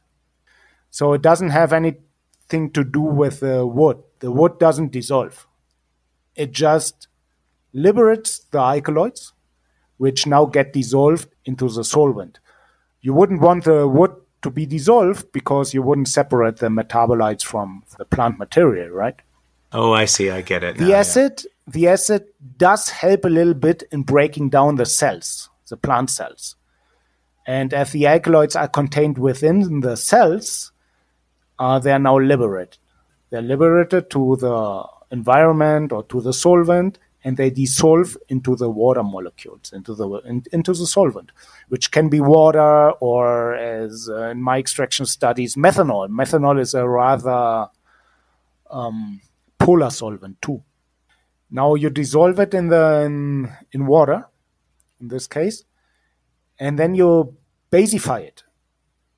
So 0.89 1.13
it 1.13 1.21
doesn't 1.21 1.49
have 1.49 1.73
anything 1.73 2.71
to 2.71 2.83
do 2.83 3.01
with 3.01 3.39
the 3.39 3.65
wood. 3.65 3.97
The 4.19 4.31
wood 4.31 4.59
doesn't 4.59 4.91
dissolve. 4.91 5.47
It 6.35 6.51
just 6.51 7.07
liberates 7.73 8.39
the 8.51 8.59
alkaloids, 8.59 9.33
which 9.97 10.25
now 10.27 10.45
get 10.45 10.73
dissolved 10.73 11.29
into 11.45 11.69
the 11.69 11.83
solvent. 11.83 12.39
You 13.01 13.13
wouldn't 13.13 13.41
want 13.41 13.65
the 13.65 13.87
wood 13.87 14.15
to 14.43 14.49
be 14.49 14.65
dissolved 14.65 15.31
because 15.31 15.73
you 15.73 15.81
wouldn't 15.81 16.07
separate 16.07 16.57
the 16.57 16.67
metabolites 16.67 17.43
from 17.43 17.83
the 17.97 18.05
plant 18.05 18.37
material, 18.37 18.89
right? 18.89 19.15
Oh, 19.71 19.93
I 19.93 20.05
see. 20.05 20.29
I 20.29 20.41
get 20.41 20.63
it. 20.63 20.77
The 20.77 20.89
now, 20.89 20.95
acid, 20.97 21.41
yeah. 21.43 21.71
the 21.71 21.87
acid 21.87 22.25
does 22.57 22.89
help 22.89 23.25
a 23.25 23.29
little 23.29 23.55
bit 23.55 23.83
in 23.91 24.03
breaking 24.03 24.49
down 24.49 24.75
the 24.75 24.85
cells, 24.85 25.49
the 25.69 25.77
plant 25.77 26.09
cells. 26.11 26.55
And 27.45 27.73
as 27.73 27.91
the 27.91 28.05
alkaloids 28.05 28.55
are 28.55 28.67
contained 28.67 29.17
within 29.17 29.81
the 29.81 29.97
cells, 29.97 30.71
uh, 31.59 31.79
they 31.79 31.91
are 31.91 31.99
now 31.99 32.19
liberated. 32.19 32.77
They're 33.29 33.41
liberated 33.41 34.09
to 34.11 34.37
the 34.39 34.85
environment 35.13 35.93
or 35.93 36.03
to 36.03 36.19
the 36.19 36.33
solvent, 36.33 36.99
and 37.23 37.37
they 37.37 37.49
dissolve 37.49 38.17
into 38.27 38.55
the 38.57 38.69
water 38.69 39.03
molecules, 39.03 39.71
into 39.71 39.95
the 39.95 40.09
in, 40.25 40.43
into 40.51 40.73
the 40.73 40.85
solvent, 40.85 41.31
which 41.69 41.91
can 41.91 42.09
be 42.09 42.19
water 42.19 42.91
or, 42.99 43.55
as 43.55 44.09
uh, 44.09 44.31
in 44.33 44.41
my 44.41 44.57
extraction 44.57 45.05
studies, 45.05 45.55
methanol. 45.55 46.09
Methanol 46.09 46.59
is 46.59 46.73
a 46.73 46.85
rather 46.85 47.69
um, 48.69 49.21
polar 49.59 49.89
solvent 49.89 50.41
too. 50.41 50.61
Now 51.49 51.75
you 51.75 51.89
dissolve 51.89 52.39
it 52.39 52.53
in 52.53 52.67
the 52.67 53.03
in, 53.05 53.51
in 53.71 53.85
water, 53.85 54.27
in 54.99 55.07
this 55.07 55.27
case, 55.27 55.63
and 56.59 56.77
then 56.77 56.95
you 56.95 57.37
basify 57.71 58.21
it. 58.21 58.43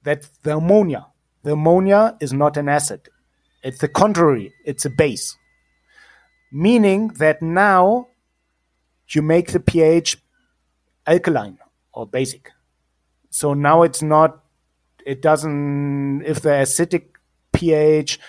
That's 0.03 0.27
the 0.43 0.57
ammonia. 0.57 1.07
The 1.43 1.53
ammonia 1.53 2.17
is 2.19 2.33
not 2.33 2.57
an 2.57 2.69
acid. 2.69 3.09
It's 3.63 3.79
the 3.79 3.87
contrary. 3.87 4.53
It's 4.65 4.85
a 4.85 4.89
base. 4.91 5.37
Meaning 6.55 7.09
that 7.19 7.41
now 7.41 8.07
you 9.09 9.21
make 9.21 9.51
the 9.51 9.59
pH 9.59 10.17
alkaline 11.05 11.57
or 11.91 12.07
basic. 12.07 12.51
So 13.29 13.53
now 13.53 13.83
it's 13.83 14.01
not, 14.01 14.41
it 15.05 15.21
doesn't, 15.21 16.23
if 16.25 16.41
the 16.41 16.49
acidic 16.49 17.07
pH 17.51 18.19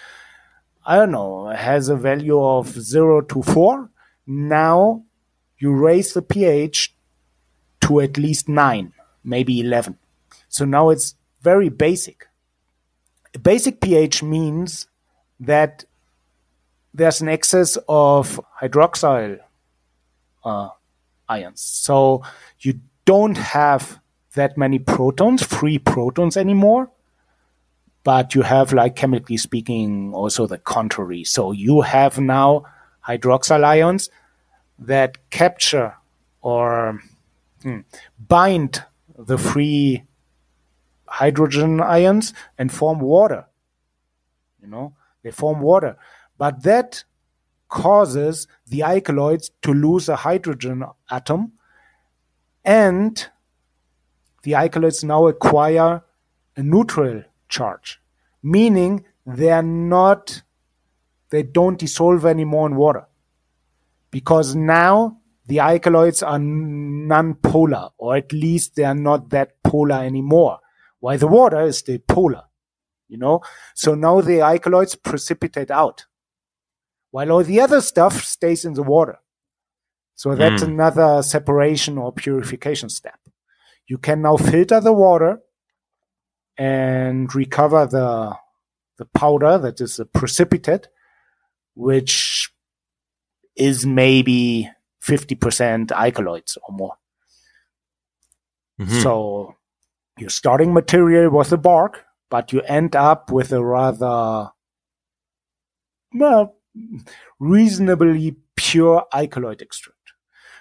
I 0.89 0.95
don't 0.95 1.11
know, 1.11 1.49
has 1.49 1.89
a 1.89 1.97
value 1.97 2.41
of 2.41 2.68
0 2.68 3.22
to 3.22 3.43
4. 3.43 3.91
Now 4.29 5.03
you 5.59 5.72
raise 5.72 6.14
the 6.14 6.22
pH 6.22 6.95
to 7.81 8.01
at 8.01 8.16
least 8.16 8.49
9, 8.49 8.93
maybe 9.24 9.61
11. 9.61 9.99
So 10.49 10.64
now 10.64 10.91
it's 10.91 11.16
very 11.43 11.70
basic. 11.70 12.29
Basic 13.43 13.81
pH 13.81 14.22
means 14.22 14.87
that 15.41 15.85
there's 16.97 17.20
an 17.20 17.28
excess 17.28 17.78
of 17.88 18.40
hydroxyl 18.61 19.38
uh, 20.44 20.68
ions. 21.28 21.61
So 21.61 22.22
you 22.61 22.80
don't 23.05 23.36
have 23.36 24.01
that 24.34 24.57
many 24.59 24.78
protons, 24.78 25.42
free 25.42 25.78
protons 25.78 26.36
anymore 26.36 26.90
but 28.05 28.36
you 28.36 28.42
have 28.42 28.72
like 28.72 28.94
chemically 28.94 29.36
speaking 29.36 30.14
also 30.14 30.47
the 30.47 30.59
contrary 30.59 31.24
so 31.24 31.51
you 31.51 31.80
have 31.80 32.20
now 32.20 32.64
hydroxyl 33.05 33.64
ions 33.64 34.11
that 34.78 35.18
capture 35.30 35.94
or 36.40 37.01
hmm, 37.62 37.80
bind 38.28 38.84
the 39.18 39.38
free 39.38 40.05
hydrogen 41.09 41.80
ions 41.80 42.32
and 42.59 42.72
form 42.72 43.01
water. 43.01 43.47
You 44.62 44.68
know, 44.68 44.94
they 45.22 45.30
form 45.30 45.61
water. 45.61 45.97
But 46.39 46.62
that 46.62 47.05
causes 47.68 48.47
the 48.66 48.82
alkaloids 48.82 49.51
to 49.62 49.72
lose 49.72 50.09
a 50.09 50.16
hydrogen 50.16 50.84
atom 51.11 51.53
and 52.64 53.28
the 54.43 54.55
alkaloids 54.55 55.03
now 55.03 55.26
acquire 55.26 56.03
a 56.57 56.62
neutral 56.62 57.22
charge, 57.49 58.01
meaning 58.43 59.05
they're 59.24 59.62
not, 59.62 60.43
they 61.30 61.43
don't 61.43 61.78
dissolve 61.78 62.24
anymore 62.24 62.68
in 62.68 62.76
water. 62.76 63.07
Because 64.11 64.55
now 64.55 65.18
the 65.47 65.61
alkaloids 65.61 66.22
are 66.22 66.39
non-polar, 66.39 67.91
or 67.99 68.16
at 68.16 68.32
least 68.32 68.76
they 68.76 68.84
are 68.84 68.95
not 68.95 69.30
that 69.30 69.62
polar 69.62 70.03
anymore. 70.03 70.59
While 71.01 71.18
the 71.18 71.28
water 71.28 71.61
is 71.62 71.78
still 71.78 71.99
polar, 72.09 72.45
you 73.09 73.18
know? 73.18 73.43
So 73.74 73.95
now 73.95 74.20
the 74.20 74.41
alkaloids 74.41 74.95
precipitate 74.95 75.70
out, 75.70 76.07
while 77.16 77.32
all 77.32 77.44
the 77.44 77.60
other 77.60 77.80
stuff 77.80 78.14
stays 78.24 78.64
in 78.64 78.74
the 78.74 78.82
water. 78.82 79.18
So 80.14 80.34
that's 80.34 80.62
mm. 80.62 80.68
another 80.68 81.22
separation 81.22 81.98
or 81.98 82.12
purification 82.12 82.88
step 82.88 83.18
you 83.86 83.98
can 83.98 84.22
now 84.22 84.36
filter 84.36 84.80
the 84.80 84.92
water 84.92 85.40
and 86.58 87.32
recover 87.34 87.86
the 87.86 88.36
the 88.98 89.04
powder 89.06 89.58
that 89.58 89.80
is 89.80 89.98
a 89.98 90.06
precipitate, 90.06 90.88
which 91.74 92.50
is 93.54 93.84
maybe 93.84 94.70
50% 95.04 95.92
alkaloids 95.92 96.56
or 96.66 96.74
more. 96.74 96.94
Mm-hmm. 98.80 99.00
So 99.02 99.54
your 100.16 100.30
starting 100.30 100.72
material 100.72 101.30
was 101.30 101.50
the 101.50 101.58
bark, 101.58 102.06
but 102.30 102.54
you 102.54 102.62
end 102.62 102.96
up 102.96 103.30
with 103.30 103.52
a 103.52 103.62
rather 103.62 104.50
well, 106.14 106.55
reasonably 107.39 108.37
pure 108.57 109.05
alkaloid 109.12 109.62
extract 109.62 109.97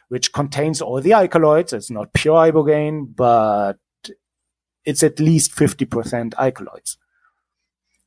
which 0.07 0.31
contains 0.31 0.81
all 0.81 1.01
the 1.01 1.13
alkaloids. 1.13 1.73
It's 1.73 1.91
not 1.91 2.13
pure 2.13 2.35
ibogaine, 2.35 3.15
but 3.15 3.79
it's 4.83 5.03
at 5.03 5.19
least 5.19 5.55
50% 5.55 6.33
alkaloids. 6.37 6.97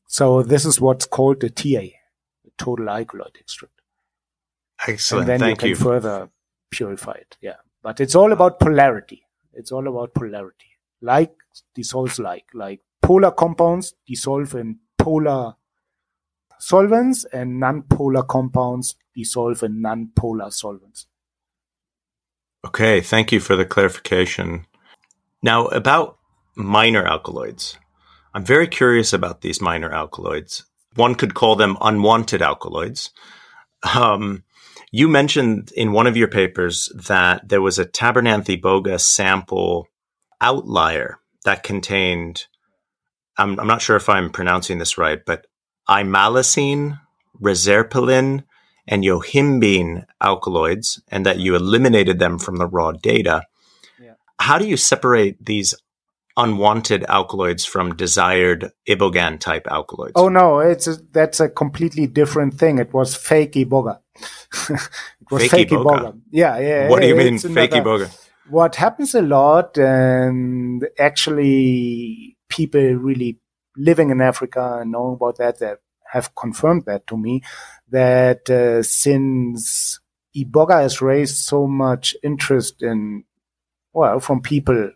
So 0.06 0.42
this 0.42 0.64
is 0.64 0.80
what's 0.80 1.06
called 1.06 1.40
the 1.40 1.50
TA, 1.50 1.96
the 2.44 2.52
total 2.56 2.88
alkaloid 2.88 3.36
extract. 3.38 3.74
Excellent. 4.86 5.22
And 5.22 5.28
then 5.28 5.40
Thank 5.40 5.58
you 5.58 5.60
can 5.60 5.68
you. 5.70 5.74
further 5.74 6.30
purify 6.70 7.12
it. 7.12 7.36
Yeah. 7.40 7.56
But 7.82 8.00
it's 8.00 8.14
all 8.14 8.32
about 8.32 8.60
polarity. 8.60 9.24
It's 9.52 9.72
all 9.72 9.88
about 9.88 10.14
polarity. 10.14 10.78
Like 11.02 11.34
dissolves 11.74 12.18
like. 12.18 12.46
Like 12.54 12.80
polar 13.02 13.32
compounds 13.32 13.94
dissolve 14.06 14.54
in 14.54 14.78
polar 14.98 15.56
solvents 16.58 17.24
and 17.32 17.60
non-polar 17.60 18.22
compounds 18.22 18.96
dissolve 19.14 19.62
in 19.62 19.80
non-polar 19.80 20.50
solvents. 20.50 21.06
Okay, 22.66 23.00
thank 23.00 23.32
you 23.32 23.40
for 23.40 23.56
the 23.56 23.64
clarification. 23.64 24.66
Now, 25.42 25.66
about 25.66 26.18
minor 26.56 27.06
alkaloids. 27.06 27.78
I'm 28.34 28.44
very 28.44 28.66
curious 28.66 29.12
about 29.12 29.40
these 29.40 29.60
minor 29.60 29.92
alkaloids. 29.92 30.64
One 30.94 31.14
could 31.14 31.34
call 31.34 31.56
them 31.56 31.78
unwanted 31.80 32.42
alkaloids. 32.42 33.10
Um, 33.94 34.42
you 34.90 35.06
mentioned 35.06 35.70
in 35.76 35.92
one 35.92 36.06
of 36.06 36.16
your 36.16 36.28
papers 36.28 36.88
that 36.94 37.48
there 37.48 37.62
was 37.62 37.78
a 37.78 37.84
Tabernanthe 37.84 38.60
iboga 38.60 39.00
sample 39.00 39.86
outlier 40.40 41.18
that 41.44 41.62
contained, 41.62 42.46
I'm, 43.36 43.58
I'm 43.60 43.66
not 43.66 43.82
sure 43.82 43.96
if 43.96 44.08
I'm 44.08 44.30
pronouncing 44.30 44.78
this 44.78 44.98
right, 44.98 45.20
but 45.24 45.46
imalocene, 45.88 47.00
reserpilin, 47.40 48.44
and 48.88 49.04
yohimbine 49.04 50.04
alkaloids 50.20 51.00
and 51.08 51.24
that 51.26 51.38
you 51.38 51.54
eliminated 51.54 52.18
them 52.18 52.38
from 52.38 52.56
the 52.56 52.66
raw 52.66 52.92
data. 52.92 53.42
Yeah. 54.02 54.14
How 54.40 54.58
do 54.58 54.66
you 54.66 54.76
separate 54.76 55.44
these 55.44 55.74
unwanted 56.36 57.04
alkaloids 57.08 57.64
from 57.64 57.94
desired 57.96 58.72
ibogan 58.88 59.38
type 59.38 59.66
alkaloids? 59.70 60.12
Oh 60.16 60.28
no, 60.28 60.60
it's 60.60 60.86
a, 60.86 60.96
that's 61.12 61.40
a 61.40 61.48
completely 61.48 62.06
different 62.06 62.54
thing. 62.54 62.78
It 62.78 62.94
was 62.94 63.14
fake 63.14 63.52
iboga. 63.52 63.98
it 64.70 64.80
was 65.30 65.42
fake, 65.42 65.50
fake 65.50 65.68
iboga. 65.70 65.98
iboga. 65.98 66.20
Yeah, 66.30 66.58
yeah. 66.58 66.88
What 66.88 67.02
do 67.02 67.08
you 67.08 67.16
mean 67.16 67.38
fake 67.38 67.72
another, 67.72 68.06
iboga? 68.06 68.24
What 68.48 68.76
happens 68.76 69.14
a 69.14 69.20
lot, 69.20 69.76
and 69.76 70.88
actually, 70.98 72.38
people 72.48 72.80
really 72.80 73.38
living 73.78 74.10
in 74.10 74.20
Africa 74.20 74.78
and 74.80 74.92
knowing 74.92 75.14
about 75.14 75.38
that, 75.38 75.58
that 75.60 75.78
have 76.10 76.34
confirmed 76.34 76.84
that 76.86 77.06
to 77.06 77.16
me 77.16 77.42
that 77.88 78.48
uh, 78.50 78.82
since 78.82 80.00
Iboga 80.36 80.82
has 80.82 81.00
raised 81.00 81.36
so 81.36 81.66
much 81.66 82.16
interest 82.22 82.82
in, 82.82 83.24
well, 83.92 84.20
from 84.20 84.40
people 84.40 84.92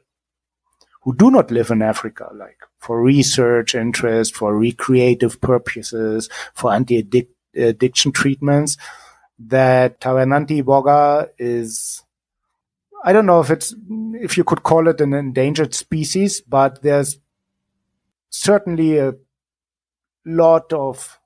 who 1.03 1.15
do 1.15 1.31
not 1.31 1.51
live 1.51 1.71
in 1.71 1.83
Africa, 1.83 2.31
like 2.35 2.59
for 2.79 3.03
research 3.03 3.75
interest, 3.75 4.35
for 4.37 4.57
recreative 4.57 5.41
purposes, 5.41 6.29
for 6.55 6.73
anti-addiction 6.73 8.13
treatments, 8.13 8.77
that 9.39 10.01
Tabernanthe 10.01 10.63
iboga 10.63 11.29
is, 11.39 12.05
I 13.05 13.13
don't 13.13 13.27
know 13.27 13.41
if 13.41 13.51
it's, 13.51 13.75
if 14.15 14.37
you 14.37 14.45
could 14.45 14.63
call 14.63 14.87
it 14.87 15.01
an 15.01 15.13
endangered 15.13 15.75
species, 15.75 16.41
but 16.41 16.83
there's 16.83 17.19
certainly 18.33 18.99
a 18.99 19.15
lot 20.27 20.73
of 20.73 21.21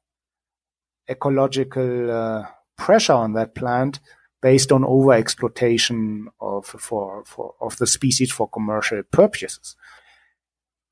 ecological 1.09 2.11
uh, 2.11 2.47
pressure 2.77 3.15
on 3.15 3.33
that 3.33 3.55
plant 3.55 4.01
based 4.43 4.71
on 4.71 4.83
overexploitation 4.83 6.27
of 6.41 6.67
for, 6.67 7.25
for 7.25 7.55
of 7.61 7.79
the 7.79 7.87
species 7.87 8.31
for 8.31 8.49
commercial 8.49 9.03
purposes, 9.05 9.77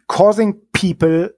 causing 0.09 0.55
people 0.73 1.29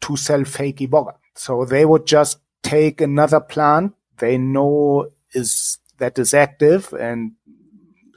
to 0.00 0.16
sell 0.16 0.44
fake 0.44 0.78
iboga. 0.78 1.14
So 1.34 1.64
they 1.64 1.84
would 1.84 2.06
just 2.06 2.38
take 2.62 3.00
another 3.00 3.40
plant 3.40 3.94
they 4.18 4.38
know 4.38 5.10
is 5.32 5.78
that 5.98 6.18
is 6.18 6.34
active 6.34 6.92
and 6.92 7.32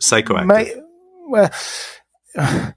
psychoactive. 0.02 0.46
May, 0.46 0.74
well, 1.28 1.52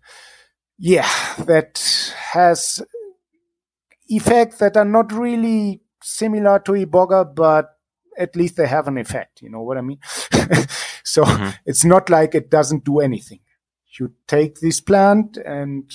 yeah, 0.78 1.09
that 1.38 2.14
has 2.33 2.83
effects 4.09 4.59
that 4.59 4.76
are 4.76 4.85
not 4.85 5.12
really 5.12 5.83
similar 6.03 6.59
to 6.61 6.72
Iboga, 6.72 7.35
but 7.35 7.76
at 8.18 8.35
least 8.37 8.57
they 8.57 8.66
have 8.66 8.89
an 8.89 8.99
effect. 8.99 9.43
You 9.43 9.51
know 9.51 9.62
what 9.62 9.78
I 9.78 9.83
mean? 9.83 9.99
so 11.05 11.24
mm-hmm. 11.24 11.51
it's 11.66 11.85
not 11.85 12.09
like 12.09 12.35
it 12.35 12.51
doesn't 12.51 12.85
do 12.85 13.01
anything. 13.01 13.41
You 13.99 14.12
take 14.26 14.61
this 14.61 14.80
plant 14.80 15.37
and 15.37 15.91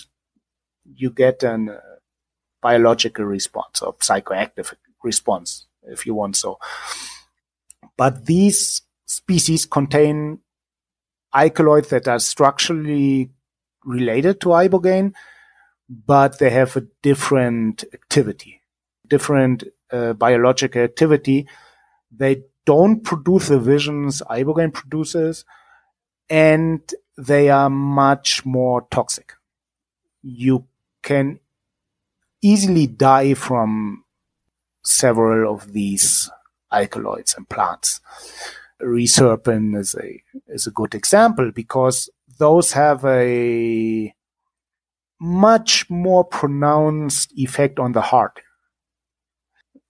you 0.85 1.09
get 1.09 1.41
a 1.41 1.53
uh, 1.53 1.77
biological 2.61 3.25
response 3.25 3.81
or 3.81 3.95
psychoactive 3.95 4.73
response, 5.03 5.65
if 5.83 6.05
you 6.05 6.13
want 6.13 6.35
so. 6.35 6.59
But 7.97 8.25
these 8.25 8.83
species 9.05 9.65
contain 9.65 10.39
alkaloids 11.33 11.89
that 11.89 12.07
are 12.07 12.19
structurally 12.19 13.31
related 13.83 14.39
to 14.41 14.49
ibogaine, 14.49 15.13
but 15.89 16.39
they 16.39 16.49
have 16.49 16.75
a 16.75 16.87
different 17.01 17.83
activity, 17.93 18.61
different 19.07 19.63
uh, 19.91 20.13
biological 20.13 20.81
activity. 20.81 21.47
They 22.11 22.43
don't 22.65 23.03
produce 23.03 23.47
the 23.47 23.59
visions 23.59 24.21
ibogaine 24.29 24.73
produces, 24.73 25.45
and 26.29 26.81
they 27.17 27.49
are 27.49 27.69
much 27.69 28.45
more 28.45 28.85
toxic. 28.91 29.33
You 30.21 30.65
can 31.01 31.39
easily 32.41 32.87
die 32.87 33.33
from 33.33 34.03
several 34.83 35.53
of 35.53 35.73
these 35.73 36.29
alkaloids 36.71 37.35
and 37.35 37.47
plants. 37.47 38.01
Reserpin 38.81 39.75
is 39.75 39.95
a 39.95 40.21
is 40.47 40.67
a 40.67 40.71
good 40.71 40.93
example 40.93 41.51
because 41.51 42.09
those 42.37 42.73
have 42.73 43.03
a 43.05 44.13
much 45.19 45.89
more 45.89 46.23
pronounced 46.23 47.31
effect 47.35 47.79
on 47.79 47.91
the 47.91 48.01
heart 48.01 48.39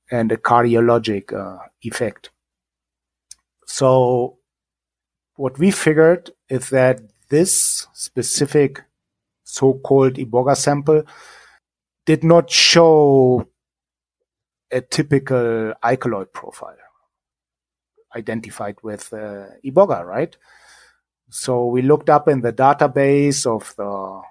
and 0.09 0.31
a 0.31 0.37
cardiologic 0.37 1.33
uh, 1.33 1.61
effect. 1.81 2.29
So 3.65 4.37
what 5.35 5.59
we 5.59 5.71
figured 5.71 6.31
is 6.49 6.69
that 6.69 7.01
this 7.29 7.87
specific 7.93 8.83
so-called 9.43 10.13
Iboga 10.13 10.55
sample 10.55 11.03
did 12.05 12.23
not 12.23 12.49
show 12.49 13.47
a 14.71 14.81
typical 14.81 15.73
alkaloid 15.83 16.31
profile 16.33 16.77
identified 18.15 18.77
with 18.81 19.11
uh, 19.13 19.47
Iboga, 19.63 20.05
right? 20.05 20.35
So 21.29 21.67
we 21.67 21.81
looked 21.81 22.09
up 22.09 22.27
in 22.27 22.41
the 22.41 22.53
database 22.53 23.45
of 23.45 23.75
the 23.75 24.21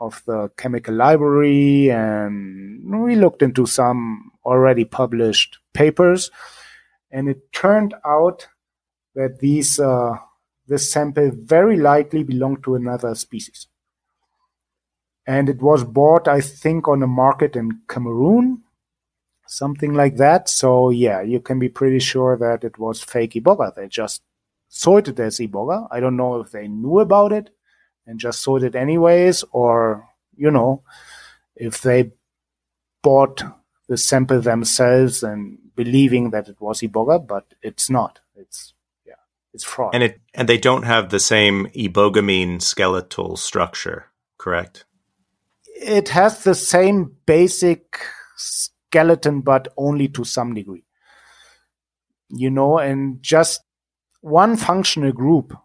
of 0.00 0.22
the 0.26 0.50
chemical 0.56 0.94
library 0.94 1.90
and 1.90 3.02
we 3.04 3.14
looked 3.16 3.42
into 3.42 3.66
some 3.66 4.32
already 4.44 4.84
published 4.84 5.58
papers. 5.74 6.30
And 7.10 7.28
it 7.28 7.52
turned 7.52 7.94
out 8.04 8.48
that 9.14 9.40
these 9.40 9.78
uh, 9.78 10.16
this 10.66 10.90
sample 10.90 11.30
very 11.34 11.76
likely 11.76 12.22
belonged 12.22 12.62
to 12.64 12.76
another 12.76 13.14
species. 13.14 13.66
And 15.26 15.48
it 15.48 15.60
was 15.60 15.84
bought 15.84 16.26
i 16.26 16.40
think 16.40 16.88
on 16.88 17.02
a 17.02 17.06
market 17.06 17.54
in 17.54 17.80
cameroon 17.88 18.62
something 19.46 19.94
like 19.94 20.16
that. 20.16 20.48
So 20.48 20.90
yeah 20.90 21.20
you 21.20 21.40
can 21.40 21.58
be 21.58 21.68
pretty 21.68 21.98
sure 21.98 22.36
that 22.36 22.64
it 22.64 22.78
was 22.78 23.02
fake 23.02 23.32
iboga 23.32 23.74
they 23.74 23.88
just 23.88 24.22
sold 24.68 25.08
it 25.08 25.18
as 25.18 25.38
iboga 25.38 25.88
i 25.90 25.98
don't 25.98 26.16
know 26.16 26.40
if 26.40 26.52
they 26.52 26.68
knew 26.68 27.00
about 27.00 27.32
it 27.32 27.50
and 28.10 28.18
just 28.18 28.42
sold 28.42 28.64
it 28.64 28.74
anyways, 28.74 29.44
or, 29.52 30.04
you 30.36 30.50
know, 30.50 30.82
if 31.54 31.80
they 31.80 32.10
bought 33.04 33.44
the 33.88 33.96
sample 33.96 34.40
themselves 34.40 35.22
and 35.22 35.58
believing 35.76 36.30
that 36.30 36.48
it 36.48 36.60
was 36.60 36.80
Iboga, 36.80 37.24
but 37.24 37.54
it's 37.62 37.88
not. 37.88 38.18
It's, 38.34 38.74
yeah, 39.06 39.14
it's 39.54 39.62
fraud. 39.62 39.94
And 39.94 40.02
it, 40.02 40.20
and 40.34 40.48
they 40.48 40.58
don't 40.58 40.82
have 40.82 41.10
the 41.10 41.20
same 41.20 41.66
ibogamine 41.68 42.60
skeletal 42.60 43.36
structure, 43.36 44.06
correct? 44.38 44.84
It 45.64 46.08
has 46.08 46.42
the 46.42 46.56
same 46.56 47.14
basic 47.26 48.00
skeleton, 48.36 49.40
but 49.40 49.68
only 49.76 50.08
to 50.08 50.24
some 50.24 50.52
degree. 50.52 50.84
You 52.28 52.50
know, 52.50 52.78
and 52.78 53.22
just 53.22 53.62
one 54.20 54.56
functional 54.56 55.12
group 55.12 55.56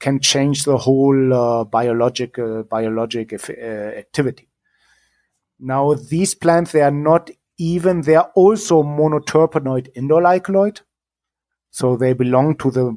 can 0.00 0.18
change 0.18 0.64
the 0.64 0.78
whole 0.78 1.34
uh, 1.34 1.64
biological 1.64 2.64
biologic 2.64 3.32
uh, 3.32 3.52
activity. 3.52 4.48
Now, 5.58 5.94
these 5.94 6.34
plants 6.34 6.72
they 6.72 6.80
are 6.80 6.90
not 6.90 7.30
even 7.58 8.00
they 8.00 8.16
are 8.16 8.30
also 8.34 8.82
monoterpenoid 8.82 9.92
indole 9.94 10.26
alkaloid, 10.26 10.80
so 11.70 11.96
they 11.96 12.14
belong 12.14 12.56
to 12.56 12.70
the 12.70 12.96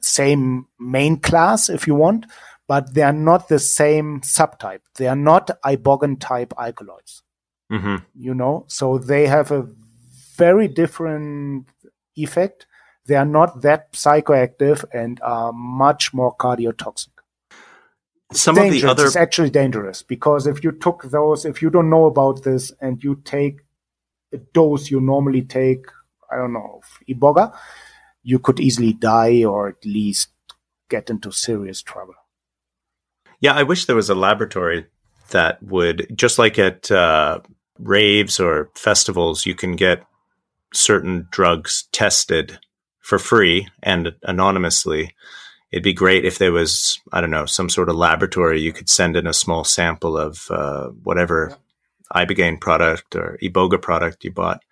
same 0.00 0.66
main 0.78 1.18
class, 1.18 1.68
if 1.68 1.86
you 1.86 1.94
want, 1.94 2.26
but 2.68 2.94
they 2.94 3.02
are 3.02 3.12
not 3.12 3.48
the 3.48 3.58
same 3.58 4.20
subtype. 4.20 4.80
They 4.96 5.08
are 5.08 5.16
not 5.16 5.50
ibogan 5.64 6.18
type 6.20 6.54
alkaloids. 6.58 7.22
Mm-hmm. 7.70 7.96
You 8.14 8.34
know, 8.34 8.64
so 8.68 8.98
they 8.98 9.26
have 9.26 9.50
a 9.50 9.68
very 10.36 10.68
different 10.68 11.66
effect 12.16 12.66
they 13.06 13.16
are 13.16 13.24
not 13.24 13.62
that 13.62 13.92
psychoactive 13.92 14.84
and 14.92 15.20
are 15.22 15.52
much 15.52 16.14
more 16.14 16.36
cardiotoxic. 16.36 17.08
Some 18.32 18.54
dangerous. 18.54 18.76
of 18.76 18.82
the 18.82 18.90
other 18.90 19.06
it's 19.06 19.16
actually 19.16 19.50
dangerous 19.50 20.02
because 20.02 20.46
if 20.46 20.64
you 20.64 20.72
took 20.72 21.04
those, 21.04 21.44
if 21.44 21.60
you 21.60 21.68
don't 21.68 21.90
know 21.90 22.06
about 22.06 22.44
this 22.44 22.72
and 22.80 23.02
you 23.02 23.20
take 23.24 23.60
a 24.32 24.38
dose 24.38 24.90
you 24.90 25.00
normally 25.00 25.42
take, 25.42 25.86
I 26.30 26.36
don't 26.36 26.52
know, 26.52 26.80
iboga, 27.08 27.54
you 28.22 28.38
could 28.38 28.60
easily 28.60 28.94
die 28.94 29.44
or 29.44 29.68
at 29.68 29.84
least 29.84 30.30
get 30.88 31.10
into 31.10 31.30
serious 31.30 31.82
trouble. 31.82 32.14
Yeah, 33.40 33.54
I 33.54 33.64
wish 33.64 33.86
there 33.86 33.96
was 33.96 34.08
a 34.08 34.14
laboratory 34.14 34.86
that 35.30 35.62
would, 35.62 36.06
just 36.14 36.38
like 36.38 36.58
at 36.58 36.90
uh, 36.90 37.40
raves 37.78 38.38
or 38.38 38.70
festivals, 38.74 39.44
you 39.44 39.54
can 39.54 39.76
get 39.76 40.04
certain 40.72 41.26
drugs 41.30 41.88
tested 41.92 42.58
for 43.02 43.18
free 43.18 43.68
and 43.82 44.14
anonymously. 44.22 45.14
It'd 45.70 45.82
be 45.82 45.92
great 45.92 46.24
if 46.24 46.38
there 46.38 46.52
was, 46.52 47.00
I 47.12 47.20
don't 47.20 47.30
know, 47.30 47.46
some 47.46 47.68
sort 47.68 47.88
of 47.88 47.96
laboratory 47.96 48.60
you 48.60 48.72
could 48.72 48.88
send 48.88 49.16
in 49.16 49.26
a 49.26 49.32
small 49.32 49.64
sample 49.64 50.16
of 50.16 50.50
uh, 50.50 50.88
whatever 51.02 51.56
yeah. 52.14 52.24
ibogaine 52.24 52.60
product 52.60 53.16
or 53.16 53.38
iboga 53.42 53.80
product 53.80 54.24
you 54.24 54.30
bought 54.30 54.62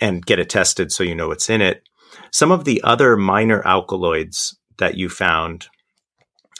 and 0.00 0.24
get 0.24 0.38
it 0.38 0.50
tested 0.50 0.92
so 0.92 1.02
you 1.04 1.14
know 1.14 1.28
what's 1.28 1.50
in 1.50 1.60
it. 1.60 1.82
Some 2.30 2.52
of 2.52 2.64
the 2.64 2.82
other 2.84 3.16
minor 3.16 3.66
alkaloids 3.66 4.56
that 4.78 4.96
you 4.96 5.08
found, 5.08 5.68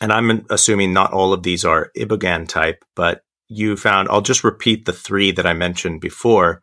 and 0.01 0.12
I'm 0.12 0.47
assuming 0.51 0.93
not 0.93 1.12
all 1.12 1.33
of 1.33 1.43
these 1.43 1.64
are 1.64 1.91
ibogan 1.97 2.49
type, 2.49 2.85
but 2.95 3.25
you 3.49 3.77
found, 3.77 4.09
I'll 4.09 4.22
just 4.22 4.45
repeat 4.45 4.85
the 4.85 4.93
three 4.93 5.33
that 5.33 5.47
I 5.47 5.53
mentioned 5.53 6.01
before 6.01 6.62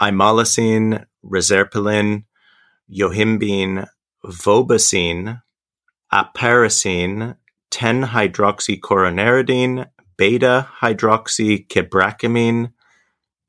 imolacine, 0.00 1.06
reserpilin, 1.24 2.24
yohimbine, 2.92 3.86
vobacine, 4.24 5.42
apiracine, 6.12 7.36
10-hydroxycoronaridine, 7.70 9.86
beta-hydroxyquebracamine, 10.16 12.72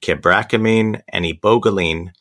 quebracamine, 0.02 1.02
and 1.10 1.26
ibogaline. 1.26 2.12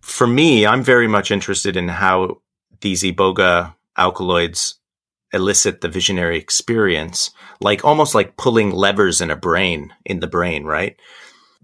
For 0.00 0.26
me, 0.26 0.66
I'm 0.66 0.82
very 0.82 1.08
much 1.08 1.30
interested 1.30 1.76
in 1.76 1.88
how 1.88 2.42
these 2.80 3.02
iboga 3.02 3.74
alkaloids 3.96 4.78
elicit 5.32 5.80
the 5.80 5.88
visionary 5.88 6.38
experience, 6.38 7.30
like 7.60 7.84
almost 7.84 8.14
like 8.14 8.36
pulling 8.36 8.70
levers 8.70 9.20
in 9.20 9.30
a 9.30 9.36
brain, 9.36 9.92
in 10.04 10.20
the 10.20 10.26
brain, 10.26 10.64
right? 10.64 10.96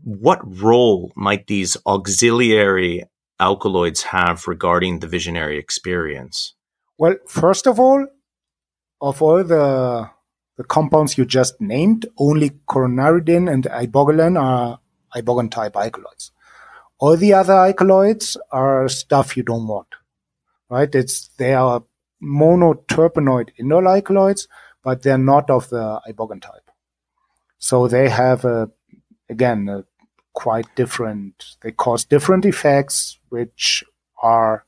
What 0.02 0.40
role 0.60 1.12
might 1.14 1.46
these 1.46 1.76
auxiliary 1.86 3.04
alkaloids 3.42 4.02
have 4.02 4.46
regarding 4.46 5.00
the 5.00 5.08
visionary 5.08 5.58
experience? 5.58 6.54
Well, 6.98 7.16
first 7.26 7.66
of 7.66 7.80
all, 7.80 8.06
of 9.00 9.20
all 9.20 9.42
the 9.42 10.10
the 10.56 10.64
compounds 10.64 11.16
you 11.18 11.24
just 11.24 11.60
named, 11.60 12.06
only 12.18 12.50
coronaridin 12.68 13.50
and 13.52 13.64
ibogaline 13.64 14.40
are 14.40 14.78
ibogan 15.16 15.50
type 15.50 15.76
alkaloids. 15.76 16.30
All 16.98 17.16
the 17.16 17.32
other 17.34 17.54
alkaloids 17.54 18.36
are 18.52 18.88
stuff 18.88 19.36
you 19.36 19.42
don't 19.42 19.66
want, 19.66 19.88
right? 20.70 20.94
It's 20.94 21.28
they 21.38 21.54
are 21.54 21.82
monoterpenoid 22.22 23.48
indole 23.58 23.88
alkaloids, 23.94 24.46
but 24.84 25.02
they're 25.02 25.18
not 25.18 25.50
of 25.50 25.68
the 25.70 26.00
ibogan 26.08 26.40
type. 26.40 26.70
So 27.58 27.88
they 27.88 28.08
have 28.08 28.44
a 28.44 28.70
again 29.28 29.68
a 29.68 29.84
quite 30.32 30.66
different. 30.76 31.56
They 31.62 31.72
cause 31.72 32.04
different 32.04 32.44
effects, 32.44 33.18
which 33.28 33.84
are. 34.22 34.64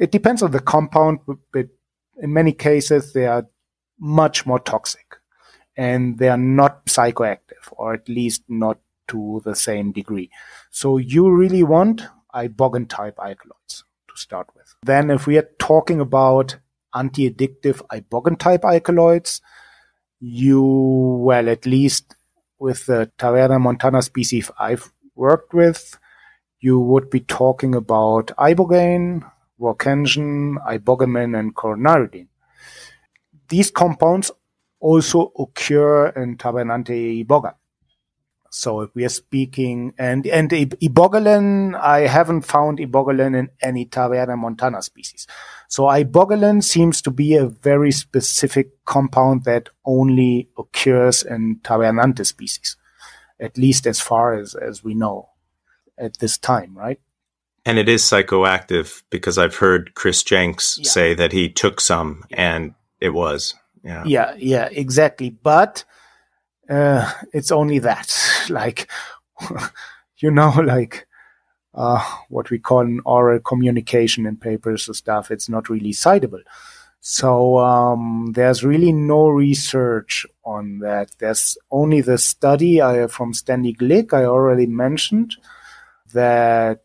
It 0.00 0.12
depends 0.12 0.42
on 0.42 0.50
the 0.50 0.60
compound, 0.60 1.20
but 1.26 1.68
in 2.20 2.32
many 2.32 2.52
cases 2.52 3.12
they 3.12 3.26
are 3.26 3.46
much 3.98 4.44
more 4.46 4.58
toxic, 4.58 5.16
and 5.76 6.18
they 6.18 6.28
are 6.28 6.36
not 6.36 6.86
psychoactive, 6.86 7.72
or 7.72 7.94
at 7.94 8.08
least 8.08 8.42
not 8.48 8.78
to 9.08 9.40
the 9.44 9.54
same 9.54 9.92
degree. 9.92 10.30
So 10.70 10.98
you 10.98 11.30
really 11.30 11.62
want 11.62 12.02
ibogaine 12.34 12.88
type 12.88 13.18
alkaloids 13.18 13.84
to 14.08 14.16
start 14.16 14.48
with. 14.54 14.74
Then, 14.84 15.10
if 15.10 15.26
we 15.26 15.38
are 15.38 15.48
talking 15.58 16.00
about 16.00 16.58
anti-addictive 16.94 17.82
ibogaine 17.90 18.38
type 18.38 18.64
alkaloids, 18.64 19.40
you 20.20 20.62
well 20.62 21.48
at 21.48 21.66
least 21.66 22.14
with 22.62 22.86
the 22.86 23.10
Taverna 23.18 23.60
montana 23.60 24.00
species 24.00 24.48
I've 24.56 24.92
worked 25.16 25.52
with, 25.52 25.98
you 26.60 26.78
would 26.78 27.10
be 27.10 27.18
talking 27.18 27.74
about 27.74 28.28
ibogaine, 28.38 29.28
voacangine, 29.60 30.64
ibogamine, 30.64 31.36
and 31.36 31.56
coronaridin. 31.56 32.28
These 33.48 33.72
compounds 33.72 34.30
also 34.78 35.32
occur 35.36 36.10
in 36.10 36.36
Tabernante 36.36 37.24
iboga. 37.24 37.54
So 38.54 38.82
if 38.82 38.94
we 38.94 39.06
are 39.06 39.08
speaking, 39.08 39.94
and, 39.96 40.26
and 40.26 40.50
ibogaline, 40.50 41.74
I 41.74 42.00
haven't 42.00 42.42
found 42.42 42.80
ibogaline 42.80 43.34
in 43.34 43.48
any 43.62 43.86
Taverna 43.86 44.36
montana 44.36 44.82
species. 44.82 45.26
So 45.68 45.84
ibogaline 45.84 46.62
seems 46.62 47.00
to 47.02 47.10
be 47.10 47.34
a 47.34 47.46
very 47.46 47.90
specific 47.92 48.84
compound 48.84 49.44
that 49.44 49.70
only 49.86 50.50
occurs 50.58 51.22
in 51.22 51.60
Tavernante 51.64 52.24
species, 52.24 52.76
at 53.40 53.56
least 53.56 53.86
as 53.86 54.00
far 54.00 54.34
as, 54.34 54.54
as 54.54 54.84
we 54.84 54.92
know 54.92 55.30
at 55.96 56.18
this 56.18 56.36
time, 56.36 56.76
right? 56.76 57.00
And 57.64 57.78
it 57.78 57.88
is 57.88 58.02
psychoactive 58.02 59.02
because 59.08 59.38
I've 59.38 59.56
heard 59.56 59.94
Chris 59.94 60.22
Jenks 60.22 60.78
yeah. 60.78 60.90
say 60.90 61.14
that 61.14 61.32
he 61.32 61.48
took 61.48 61.80
some 61.80 62.24
and 62.30 62.74
it 63.00 63.14
was. 63.14 63.54
Yeah. 63.82 64.04
Yeah, 64.04 64.34
yeah, 64.36 64.68
exactly. 64.70 65.30
But 65.30 65.84
uh, 66.72 67.10
it's 67.32 67.52
only 67.52 67.78
that. 67.80 68.08
Like, 68.48 68.90
you 70.16 70.30
know, 70.32 70.50
like 70.50 71.06
uh, 71.74 72.04
what 72.28 72.50
we 72.50 72.58
call 72.58 72.80
an 72.80 73.00
oral 73.04 73.38
communication 73.38 74.26
in 74.26 74.36
papers 74.36 74.88
and 74.88 74.96
stuff. 74.96 75.30
It's 75.30 75.48
not 75.48 75.68
really 75.70 75.92
citable. 75.92 76.42
So 77.00 77.58
um, 77.58 78.32
there's 78.34 78.64
really 78.64 78.92
no 78.92 79.28
research 79.28 80.26
on 80.44 80.80
that. 80.80 81.12
There's 81.18 81.56
only 81.70 82.00
the 82.00 82.18
study 82.18 82.82
I, 82.82 83.06
from 83.06 83.32
Stanley 83.32 83.74
Glick 83.74 84.12
I 84.12 84.24
already 84.24 84.66
mentioned 84.66 85.36
that 86.12 86.82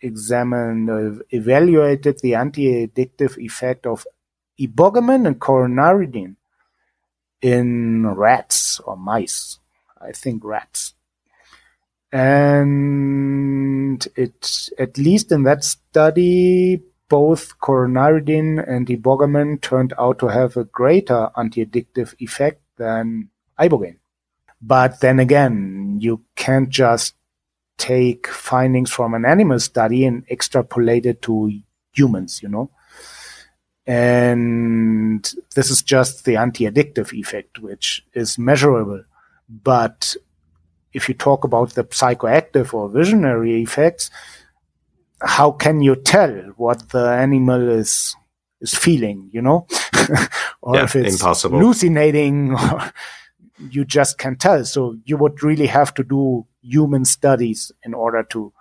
examined, 0.00 0.88
uh, 0.90 1.22
evaluated 1.30 2.20
the 2.22 2.36
anti-addictive 2.36 3.38
effect 3.38 3.86
of 3.86 4.06
ibogaine 4.60 5.26
and 5.26 5.40
coronaridin 5.40 6.36
in 7.42 8.06
rats 8.06 8.80
or 8.80 8.96
mice. 8.96 9.58
I 10.00 10.12
think 10.12 10.42
rats. 10.44 10.94
And 12.12 14.06
it, 14.16 14.70
at 14.78 14.98
least 14.98 15.32
in 15.32 15.44
that 15.44 15.64
study, 15.64 16.82
both 17.08 17.58
coronaridin 17.58 18.66
and 18.66 18.86
ibogaine 18.86 19.60
turned 19.60 19.92
out 19.98 20.18
to 20.20 20.28
have 20.28 20.56
a 20.56 20.64
greater 20.64 21.30
anti-addictive 21.36 22.14
effect 22.18 22.62
than 22.76 23.28
ibogaine. 23.58 23.98
But 24.60 25.00
then 25.00 25.18
again, 25.20 25.98
you 26.00 26.22
can't 26.36 26.68
just 26.68 27.14
take 27.78 28.26
findings 28.28 28.90
from 28.90 29.14
an 29.14 29.24
animal 29.24 29.58
study 29.58 30.04
and 30.06 30.24
extrapolate 30.30 31.04
it 31.06 31.22
to 31.22 31.60
humans, 31.94 32.42
you 32.42 32.48
know? 32.48 32.70
And 33.86 35.32
this 35.54 35.70
is 35.70 35.82
just 35.82 36.24
the 36.24 36.36
anti-addictive 36.36 37.12
effect, 37.12 37.58
which 37.58 38.04
is 38.14 38.38
measurable. 38.38 39.04
But 39.48 40.16
if 40.92 41.08
you 41.08 41.14
talk 41.14 41.44
about 41.44 41.74
the 41.74 41.84
psychoactive 41.84 42.72
or 42.74 42.88
visionary 42.88 43.62
effects, 43.62 44.10
how 45.20 45.50
can 45.52 45.80
you 45.80 45.96
tell 45.96 46.30
what 46.56 46.90
the 46.90 47.10
animal 47.10 47.68
is 47.70 48.14
is 48.60 48.74
feeling, 48.74 49.28
you 49.32 49.42
know? 49.42 49.66
or 50.62 50.76
yeah, 50.76 50.84
if 50.84 50.96
it's 50.96 51.14
impossible. 51.14 51.58
hallucinating 51.58 52.52
or 52.72 52.92
you 53.70 53.84
just 53.84 54.18
can't 54.18 54.40
tell. 54.40 54.64
So 54.64 54.96
you 55.04 55.16
would 55.16 55.42
really 55.42 55.66
have 55.66 55.94
to 55.94 56.04
do 56.04 56.46
human 56.62 57.04
studies 57.04 57.72
in 57.84 57.94
order 57.94 58.22
to 58.30 58.52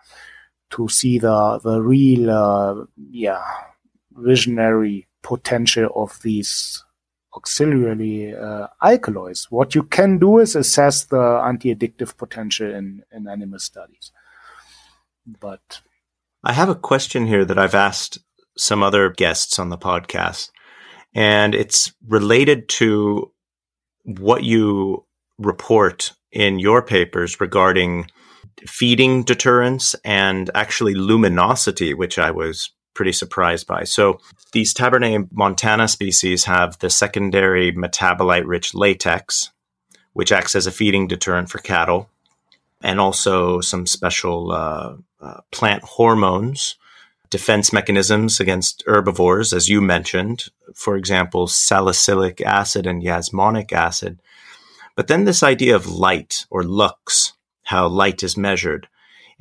to 0.72 0.88
see 0.88 1.20
the 1.20 1.60
the 1.64 1.82
real 1.82 2.30
uh, 2.30 2.86
yeah 3.10 3.44
visionary 4.16 5.08
potential 5.22 5.90
of 5.96 6.20
these 6.22 6.84
auxiliary 7.36 8.36
uh, 8.36 8.68
alkaloids. 8.84 9.48
What 9.50 9.74
you 9.76 9.84
can 9.84 10.18
do 10.18 10.40
is 10.40 10.56
assess 10.56 11.06
the 11.06 11.42
anti-addictive 11.46 12.18
potential 12.18 12.74
in, 12.74 13.04
in 13.12 13.28
animal 13.28 13.60
studies. 13.60 14.12
But 15.26 15.82
I 16.44 16.54
have 16.54 16.70
a 16.70 16.76
question 16.76 17.28
here 17.28 17.46
that 17.46 17.58
I've 17.58 17.76
asked 17.76 18.18
some 18.58 18.84
other 18.84 19.10
guests 19.10 19.60
on 19.60 19.70
the 19.70 19.78
podcast, 19.78 20.50
and 21.14 21.56
it's 21.56 21.94
related 22.08 22.68
to 22.70 23.32
what 24.04 24.44
you 24.44 25.06
report 25.38 26.14
in 26.32 26.60
your 26.60 26.82
papers 26.82 27.40
regarding 27.40 28.08
feeding 28.68 29.24
deterrence 29.24 29.96
and 30.04 30.50
actually 30.54 30.96
luminosity, 30.96 31.94
which 31.94 32.20
I 32.20 32.32
was 32.32 32.72
pretty 32.94 33.12
surprised 33.12 33.68
by. 33.68 33.84
So 33.84 34.20
these 34.52 34.74
Tabernae 34.74 35.28
montana 35.32 35.88
species 35.88 36.46
have 36.46 36.78
the 36.80 36.90
secondary 36.90 37.72
metabolite 37.72 38.46
rich 38.46 38.74
latex, 38.74 39.52
which 40.14 40.32
acts 40.32 40.56
as 40.56 40.68
a 40.68 40.72
feeding 40.72 41.08
deterrent 41.08 41.50
for 41.50 41.60
cattle, 41.60 42.10
and 42.82 43.00
also 43.00 43.62
some 43.62 43.86
special 43.86 44.52
uh, 44.52 44.96
uh, 45.22 45.42
plant 45.52 45.84
hormones, 45.84 46.76
defense 47.30 47.72
mechanisms 47.72 48.40
against 48.40 48.84
herbivores, 48.86 49.54
as 49.54 49.70
you 49.70 49.82
mentioned, 49.82 50.50
for 50.76 50.98
example, 50.98 51.48
salicylic 51.48 52.42
acid 52.42 52.86
and 52.86 53.02
yasmonic 53.02 53.72
acid. 53.72 54.20
But 54.96 55.08
then 55.08 55.24
this 55.24 55.42
idea 55.42 55.76
of 55.76 55.88
light 55.88 56.46
or 56.50 56.64
lux, 56.64 57.34
how 57.64 57.88
light 57.88 58.22
is 58.22 58.36
measured. 58.36 58.88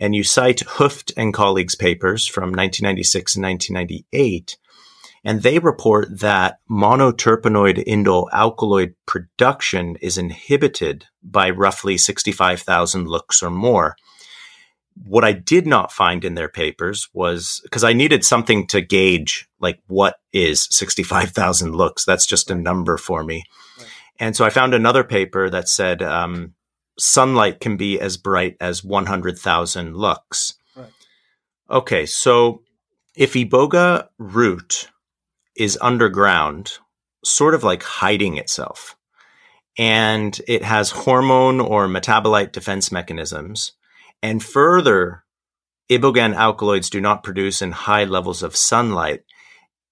And 0.01 0.15
you 0.15 0.25
cite 0.25 0.61
Hooft 0.61 1.13
and 1.17 1.35
colleagues' 1.35 1.77
papers 1.77 2.27
from 2.27 2.45
1996 2.49 3.37
and 3.37 3.45
1998, 3.45 4.57
and 5.23 5.43
they 5.43 5.59
report 5.59 6.21
that 6.21 6.59
monoterpenoid 6.71 7.87
indole 7.87 8.29
alkaloid 8.33 8.95
production 9.07 9.97
is 10.01 10.17
inhibited 10.17 11.05
by 11.23 11.51
roughly 11.51 11.99
65,000 11.99 13.07
looks 13.07 13.43
or 13.43 13.51
more. 13.51 13.95
What 15.05 15.25
I 15.25 15.33
did 15.33 15.67
not 15.67 15.93
find 15.93 16.25
in 16.25 16.35
their 16.35 16.49
papers 16.49 17.09
was 17.13 17.61
because 17.63 17.85
I 17.85 17.93
needed 17.93 18.25
something 18.25 18.67
to 18.69 18.81
gauge, 18.81 19.49
like 19.61 19.81
what 19.87 20.17
is 20.33 20.67
65,000 20.71 21.75
looks. 21.75 22.07
That's 22.07 22.27
just 22.27 22.51
a 22.51 22.55
number 22.55 22.97
for 22.97 23.23
me. 23.23 23.45
And 24.19 24.35
so 24.35 24.45
I 24.45 24.51
found 24.51 24.75
another 24.75 25.05
paper 25.05 25.49
that 25.51 25.69
said 25.69 26.03
um, 26.03 26.55
sunlight 27.01 27.61
can 27.61 27.77
be 27.77 28.01
as 28.01 28.17
bright 28.17 28.57
as 28.61 28.85
100,000 28.85 29.95
lux. 29.95 30.55
Right. 30.77 30.91
Okay, 31.71 32.07
so 32.07 32.63
if 33.17 33.35
iboga 33.35 34.09
root 34.19 34.89
is 35.57 35.79
underground, 35.81 36.79
sort 37.25 37.55
of 37.55 37.65
like 37.65 37.83
hiding 37.83 38.37
itself, 38.37 38.97
and 39.79 40.41
it 40.47 40.63
has 40.63 40.91
hormone 40.91 41.61
or 41.61 41.87
metabolite 41.87 42.53
defense 42.53 42.93
mechanisms, 42.93 43.73
and 44.23 44.43
further, 44.43 45.25
ibogaine 45.91 46.35
alkaloids 46.35 46.91
do 46.91 47.01
not 47.01 47.23
produce 47.23 47.63
in 47.63 47.73
high 47.73 48.05
levels 48.05 48.43
of 48.43 48.57
sunlight. 48.57 49.23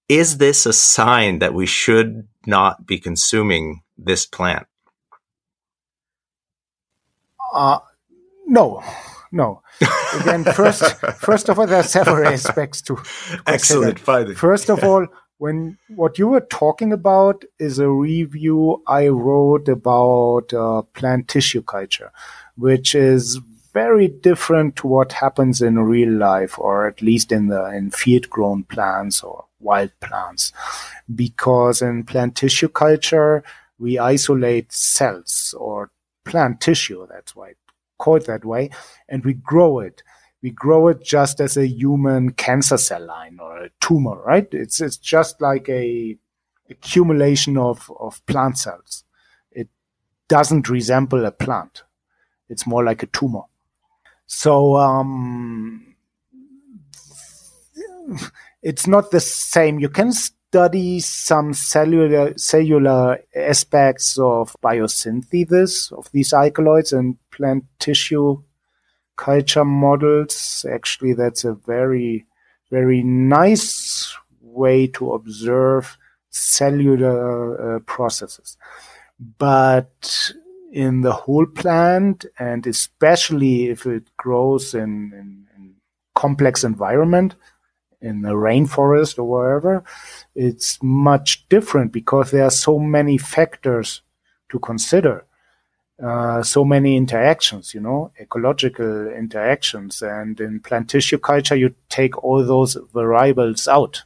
Is 0.07 0.37
this 0.37 0.65
a 0.65 0.73
sign 0.73 1.39
that 1.39 1.53
we 1.53 1.65
should 1.65 2.27
not 2.45 2.85
be 2.85 2.99
consuming 2.99 3.81
this 3.97 4.25
plant? 4.25 4.67
Uh, 7.53 7.79
no, 8.45 8.83
no. 9.31 9.61
Again, 10.19 10.43
first, 10.55 10.83
first 11.17 11.49
of 11.49 11.59
all, 11.59 11.67
there 11.67 11.79
are 11.79 11.83
several 11.83 12.27
aspects 12.27 12.81
to. 12.83 12.97
Excellent. 13.47 13.99
Finally. 13.99 14.35
First 14.35 14.69
of 14.69 14.83
all, 14.83 15.07
when 15.37 15.77
what 15.95 16.19
you 16.19 16.27
were 16.27 16.41
talking 16.41 16.91
about 16.91 17.45
is 17.59 17.79
a 17.79 17.89
review 17.89 18.83
I 18.87 19.07
wrote 19.07 19.69
about 19.69 20.53
uh, 20.53 20.81
plant 20.93 21.27
tissue 21.29 21.61
culture, 21.61 22.11
which 22.57 22.93
is 22.93 23.39
very 23.73 24.07
different 24.07 24.75
to 24.77 24.87
what 24.87 25.13
happens 25.13 25.61
in 25.61 25.79
real 25.79 26.11
life, 26.11 26.59
or 26.59 26.87
at 26.87 27.01
least 27.01 27.31
in 27.31 27.47
the 27.47 27.65
in 27.67 27.91
field 27.91 28.29
grown 28.29 28.63
plants 28.63 29.23
or 29.23 29.45
wild 29.59 29.91
plants, 30.01 30.51
because 31.13 31.81
in 31.81 32.03
plant 32.03 32.35
tissue 32.35 32.67
culture 32.69 33.43
we 33.77 33.97
isolate 33.97 34.73
cells 34.73 35.55
or 35.57 35.89
plant 36.25 36.61
tissue. 36.61 37.07
That's 37.09 37.35
why 37.35 37.49
it's 37.49 37.59
called 37.97 38.25
that 38.25 38.45
way. 38.45 38.69
And 39.07 39.23
we 39.23 39.33
grow 39.33 39.79
it. 39.79 40.03
We 40.41 40.51
grow 40.51 40.87
it 40.87 41.03
just 41.03 41.41
as 41.41 41.57
a 41.57 41.67
human 41.67 42.31
cancer 42.31 42.77
cell 42.77 43.05
line 43.05 43.39
or 43.41 43.57
a 43.57 43.69
tumor, 43.81 44.21
right? 44.21 44.47
It's, 44.51 44.79
it's 44.79 44.97
just 44.97 45.41
like 45.41 45.67
a 45.67 46.17
accumulation 46.69 47.57
of, 47.57 47.91
of 47.99 48.25
plant 48.25 48.57
cells. 48.57 49.03
It 49.51 49.67
doesn't 50.27 50.69
resemble 50.69 51.25
a 51.25 51.31
plant. 51.31 51.83
It's 52.47 52.65
more 52.65 52.83
like 52.83 53.03
a 53.03 53.07
tumor. 53.07 53.43
So, 54.27 54.77
um, 54.77 55.95
it's 58.61 58.87
not 58.87 59.11
the 59.11 59.19
same. 59.19 59.79
You 59.79 59.89
can 59.89 60.11
study 60.49 60.99
some 60.99 61.53
cellular 61.53 62.33
cellular 62.35 63.19
aspects 63.35 64.17
of 64.17 64.55
biosynthesis 64.63 65.91
of 65.91 66.09
these 66.11 66.33
alkaloids 66.33 66.91
and 66.91 67.17
plant 67.29 67.63
tissue 67.77 68.41
culture 69.15 69.65
models. 69.65 70.65
Actually, 70.71 71.13
that's 71.13 71.43
a 71.43 71.53
very 71.53 72.25
very 72.71 73.03
nice 73.03 74.15
way 74.41 74.87
to 74.87 75.13
observe 75.13 75.97
cellular 76.31 77.75
uh, 77.75 77.79
processes. 77.81 78.57
But 79.37 80.33
in 80.71 81.01
the 81.01 81.11
whole 81.11 81.45
plant, 81.45 82.25
and 82.39 82.65
especially 82.65 83.69
if 83.69 83.85
it 83.85 84.05
grows 84.17 84.73
in, 84.73 85.11
in, 85.13 85.45
in 85.55 85.75
complex 86.15 86.63
environment, 86.63 87.35
in 88.01 88.21
the 88.21 88.33
rainforest 88.33 89.17
or 89.17 89.23
wherever, 89.23 89.83
it's 90.35 90.81
much 90.81 91.47
different 91.49 91.91
because 91.91 92.31
there 92.31 92.43
are 92.43 92.51
so 92.51 92.79
many 92.79 93.17
factors 93.17 94.01
to 94.49 94.59
consider. 94.59 95.25
Uh, 96.01 96.41
so 96.41 96.63
many 96.63 96.95
interactions, 96.95 97.73
you 97.73 97.81
know, 97.81 98.09
ecological 98.21 99.09
interactions. 99.09 100.01
And 100.01 100.39
in 100.39 100.61
plant 100.61 100.89
tissue 100.89 101.17
culture, 101.17 101.57
you 101.57 101.75
take 101.89 102.23
all 102.23 102.45
those 102.45 102.77
variables 102.93 103.67
out 103.67 104.03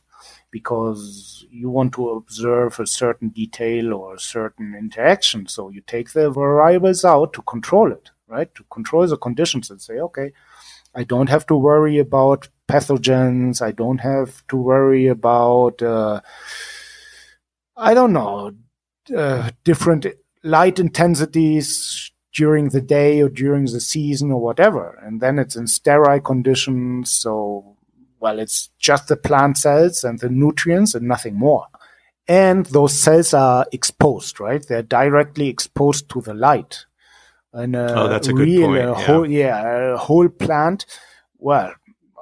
because 0.50 1.46
you 1.52 1.70
want 1.70 1.94
to 1.94 2.10
observe 2.10 2.80
a 2.80 2.88
certain 2.88 3.30
detail 3.30 3.94
or 3.94 4.16
a 4.16 4.20
certain 4.20 4.74
interaction. 4.76 5.48
So 5.48 5.70
you 5.70 5.82
take 5.82 6.14
the 6.14 6.32
variables 6.32 7.06
out 7.06 7.34
to 7.34 7.44
control 7.44 7.92
it, 7.92 8.10
right? 8.28 8.54
To 8.56 8.64
control 8.72 9.06
the 9.06 9.18
conditions 9.18 9.70
and 9.70 9.80
say, 9.80 10.00
okay, 10.00 10.32
I 10.96 11.04
don't 11.04 11.30
have 11.30 11.46
to 11.48 11.56
worry 11.56 11.98
about 12.00 12.50
pathogens. 12.68 13.62
I 13.62 13.72
don't 13.72 14.00
have 14.00 14.46
to 14.48 14.58
worry 14.58 15.08
about, 15.08 15.82
uh, 15.82 16.22
I 17.76 17.94
don't 17.94 18.14
know, 18.14 18.54
uh, 19.16 19.50
different 19.64 20.06
light 20.44 20.80
intensities 20.80 22.12
during 22.34 22.70
the 22.70 22.82
day 22.82 23.22
or 23.22 23.30
during 23.30 23.66
the 23.66 23.80
season 23.80 24.32
or 24.32 24.42
whatever. 24.42 25.00
And 25.04 25.22
then 25.22 25.40
it's 25.40 25.56
in 25.56 25.68
sterile 25.68 26.20
conditions. 26.20 27.12
So 27.12 27.78
Well, 28.20 28.40
it's 28.40 28.70
just 28.80 29.08
the 29.10 29.18
plant 29.18 29.58
cells 29.58 30.04
and 30.04 30.20
the 30.20 30.30
nutrients 30.30 30.96
and 30.96 31.08
nothing 31.08 31.36
more. 31.36 31.68
And 32.28 32.66
those 32.68 32.98
cells 32.98 33.34
are 33.34 33.66
exposed, 33.74 34.40
right? 34.40 34.66
They're 34.66 34.82
directly 34.82 35.50
exposed 35.50 36.10
to 36.12 36.22
the 36.22 36.34
light. 36.34 36.86
And 37.54 37.76
oh, 37.76 38.08
that's 38.08 38.28
a 38.28 38.34
real, 38.34 38.72
good 38.72 38.86
point. 38.86 38.90
A 38.90 38.94
whole, 38.94 39.30
yeah, 39.30 39.94
a 39.94 39.98
whole 39.98 40.28
plant. 40.28 40.86
Well, 41.38 41.74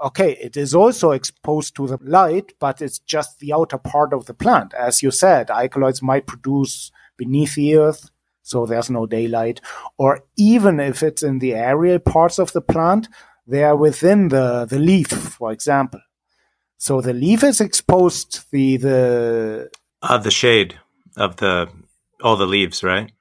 okay, 0.03 0.32
it 0.41 0.57
is 0.57 0.75
also 0.75 1.11
exposed 1.11 1.75
to 1.75 1.88
the 1.88 1.97
light, 2.01 2.53
but 2.59 2.82
it's 2.82 2.99
just 2.99 3.39
the 3.39 3.53
outer 3.53 3.77
part 3.77 4.13
of 4.13 4.25
the 4.25 4.34
plant. 4.34 4.73
As 4.73 5.01
you 5.01 5.11
said, 5.11 5.49
alkaloids 5.49 6.01
might 6.01 6.27
produce 6.27 6.91
beneath 7.17 7.55
the 7.55 7.77
earth, 7.77 8.09
so 8.41 8.65
there's 8.65 8.89
no 8.89 9.05
daylight. 9.05 9.61
Or 9.97 10.25
even 10.38 10.79
if 10.79 11.01
it's 11.03 11.23
in 11.23 11.39
the 11.39 11.53
aerial 11.55 11.99
parts 11.99 12.39
of 12.39 12.51
the 12.51 12.61
plant, 12.61 13.07
they 13.47 13.63
are 13.63 13.75
within 13.75 14.29
the, 14.29 14.65
the 14.65 14.79
leaf, 14.79 15.07
for 15.07 15.51
example. 15.51 16.01
So 16.77 16.99
the 16.99 17.13
leaf 17.13 17.43
is 17.43 17.61
exposed 17.61 18.49
the 18.51 18.77
the 18.77 19.69
uh, 20.01 20.17
the 20.17 20.32
shade 20.32 20.79
of 21.15 21.36
the 21.36 21.69
all 22.23 22.36
the 22.36 22.47
leaves, 22.47 22.84
right? 22.84 23.11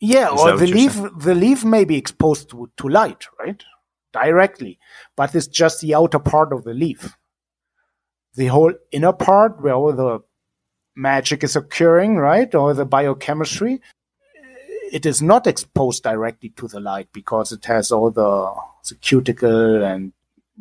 Yeah, 0.00 0.34
is 0.34 0.40
or 0.40 0.56
the 0.56 0.66
leaf 0.66 0.98
the 1.18 1.34
leaf 1.34 1.64
may 1.64 1.84
be 1.84 1.96
exposed 1.96 2.50
to, 2.50 2.70
to 2.78 2.88
light, 2.88 3.26
right? 3.38 3.62
Directly. 4.12 4.78
But 5.14 5.34
it's 5.34 5.46
just 5.46 5.80
the 5.80 5.94
outer 5.94 6.18
part 6.18 6.52
of 6.52 6.64
the 6.64 6.72
leaf. 6.72 7.16
The 8.34 8.46
whole 8.46 8.72
inner 8.92 9.12
part 9.12 9.62
where 9.62 9.74
all 9.74 9.92
the 9.92 10.20
magic 10.96 11.44
is 11.44 11.54
occurring, 11.54 12.16
right? 12.16 12.52
Or 12.54 12.72
the 12.72 12.86
biochemistry, 12.86 13.80
it 14.90 15.04
is 15.04 15.20
not 15.20 15.46
exposed 15.46 16.02
directly 16.02 16.50
to 16.50 16.66
the 16.66 16.80
light 16.80 17.08
because 17.12 17.52
it 17.52 17.64
has 17.66 17.92
all 17.92 18.10
the, 18.10 18.54
the 18.88 18.94
cuticle 18.96 19.84
and 19.84 20.12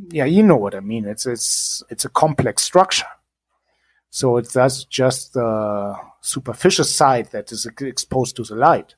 yeah, 0.09 0.25
you 0.25 0.43
know 0.43 0.55
what 0.55 0.75
I 0.75 0.79
mean. 0.79 1.05
It's 1.05 1.25
it's 1.25 1.83
it's 1.89 2.05
a 2.05 2.09
complex 2.09 2.63
structure. 2.63 3.05
So 4.09 4.37
it's 4.37 4.53
that's 4.53 4.85
just 4.85 5.33
the 5.33 5.95
superficial 6.21 6.85
side 6.85 7.31
that 7.31 7.51
is 7.51 7.65
exposed 7.65 8.35
to 8.37 8.43
the 8.43 8.55
light. 8.55 8.95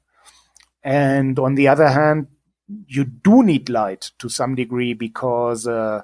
And 0.84 1.38
on 1.40 1.56
the 1.56 1.68
other 1.68 1.90
hand, 1.90 2.28
you 2.88 3.04
do 3.04 3.44
need 3.44 3.70
light 3.70 4.12
to 4.20 4.30
some 4.30 4.56
degree 4.56 4.94
because 4.94 5.68
uh, 5.68 6.02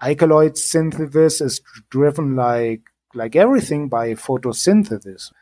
alkaloid 0.00 0.56
synthesis 0.56 1.40
is 1.40 1.60
driven 1.90 2.36
like 2.36 2.82
like 3.14 3.34
everything 3.34 3.88
by 3.88 4.10
photosynthesis. 4.10 5.32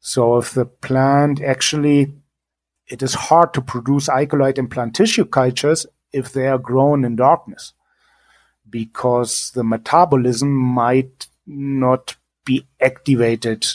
So 0.00 0.38
if 0.38 0.54
the 0.54 0.66
plant 0.66 1.40
actually 1.40 2.14
it 2.88 3.02
is 3.02 3.14
hard 3.14 3.54
to 3.54 3.62
produce 3.62 4.08
alkaloid 4.08 4.58
in 4.58 4.68
plant 4.68 4.94
tissue 4.96 5.24
cultures 5.24 5.86
if 6.12 6.32
they 6.32 6.48
are 6.48 6.58
grown 6.58 7.04
in 7.04 7.16
darkness 7.16 7.72
because 8.68 9.50
the 9.54 9.64
metabolism 9.64 10.52
might 10.52 11.28
not 11.46 12.16
be 12.44 12.66
activated 12.80 13.66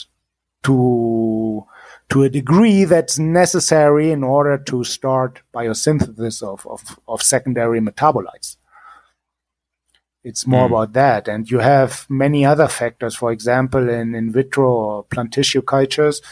to 0.62 1.64
to 2.10 2.22
a 2.22 2.30
degree 2.30 2.84
that's 2.84 3.18
necessary 3.18 4.10
in 4.10 4.24
order 4.24 4.56
to 4.56 4.82
start 4.82 5.42
biosynthesis 5.54 6.42
of, 6.42 6.66
of, 6.66 6.98
of 7.06 7.22
secondary 7.22 7.80
metabolites. 7.80 8.56
It's 10.24 10.46
more 10.46 10.68
mm. 10.68 10.70
about 10.70 10.94
that. 10.94 11.28
And 11.28 11.50
you 11.50 11.58
have 11.58 12.06
many 12.08 12.44
other 12.44 12.66
factors. 12.66 13.14
For 13.14 13.30
example, 13.30 13.88
in 13.88 14.14
in 14.14 14.32
vitro 14.32 14.70
or 14.70 15.04
plant 15.04 15.32
tissue 15.32 15.62
cultures, 15.62 16.22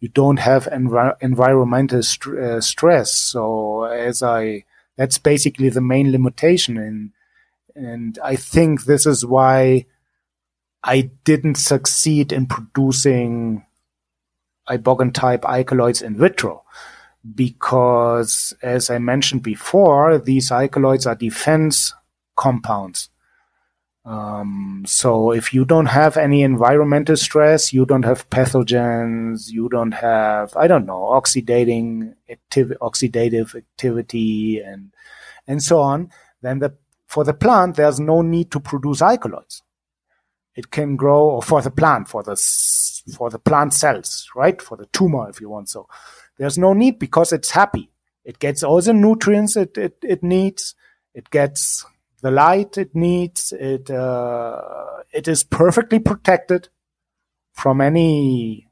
you 0.00 0.08
don't 0.08 0.38
have 0.38 0.66
envi- 0.66 1.16
environmental 1.20 2.02
st- 2.02 2.38
uh, 2.38 2.60
stress. 2.60 3.12
So 3.12 3.84
as 3.84 4.22
I, 4.22 4.64
that's 4.96 5.18
basically 5.18 5.68
the 5.68 5.80
main 5.80 6.12
limitation. 6.12 6.76
And, 6.78 7.12
and 7.74 8.18
I 8.22 8.36
think 8.36 8.84
this 8.84 9.06
is 9.06 9.24
why 9.24 9.86
I 10.82 11.10
didn't 11.24 11.56
succeed 11.56 12.32
in 12.32 12.46
producing 12.46 13.65
ibogan 14.68 15.12
type 15.12 15.44
alkaloids 15.44 16.02
in 16.02 16.16
vitro. 16.16 16.62
Because 17.34 18.54
as 18.62 18.88
I 18.88 18.98
mentioned 18.98 19.42
before, 19.42 20.18
these 20.18 20.52
alkaloids 20.52 21.06
are 21.06 21.16
defense 21.16 21.92
compounds. 22.36 23.10
Um, 24.04 24.84
so 24.86 25.32
if 25.32 25.52
you 25.52 25.64
don't 25.64 25.86
have 25.86 26.16
any 26.16 26.42
environmental 26.42 27.16
stress, 27.16 27.72
you 27.72 27.84
don't 27.84 28.04
have 28.04 28.30
pathogens, 28.30 29.50
you 29.50 29.68
don't 29.68 29.90
have, 29.90 30.56
I 30.56 30.68
don't 30.68 30.86
know, 30.86 31.10
oxidating 31.10 32.14
activ- 32.30 32.78
oxidative 32.80 33.56
activity 33.56 34.60
and, 34.60 34.92
and 35.48 35.60
so 35.60 35.80
on, 35.80 36.10
then 36.40 36.60
the, 36.60 36.76
for 37.08 37.24
the 37.24 37.34
plant, 37.34 37.74
there's 37.74 37.98
no 37.98 38.22
need 38.22 38.52
to 38.52 38.60
produce 38.60 39.02
alkaloids. 39.02 39.62
It 40.56 40.70
can 40.70 40.96
grow, 40.96 41.28
or 41.28 41.42
for 41.42 41.60
the 41.60 41.70
plant, 41.70 42.08
for 42.08 42.22
the, 42.22 42.36
for 43.14 43.28
the 43.30 43.38
plant 43.38 43.74
cells, 43.74 44.28
right? 44.34 44.60
For 44.60 44.76
the 44.76 44.86
tumor, 44.86 45.28
if 45.28 45.40
you 45.40 45.50
want 45.50 45.68
so. 45.68 45.86
There's 46.38 46.58
no 46.58 46.72
need 46.72 46.98
because 46.98 47.32
it's 47.32 47.50
happy. 47.50 47.90
It 48.24 48.38
gets 48.38 48.62
all 48.62 48.80
the 48.80 48.92
nutrients 48.92 49.56
it, 49.56 49.78
it, 49.78 49.98
it 50.02 50.22
needs. 50.22 50.74
It 51.14 51.30
gets 51.30 51.84
the 52.22 52.30
light 52.30 52.76
it 52.76 52.94
needs. 52.94 53.52
It 53.52 53.90
uh, 53.90 54.60
it 55.12 55.28
is 55.28 55.44
perfectly 55.44 55.98
protected 55.98 56.68
from 57.52 57.80
any 57.80 58.68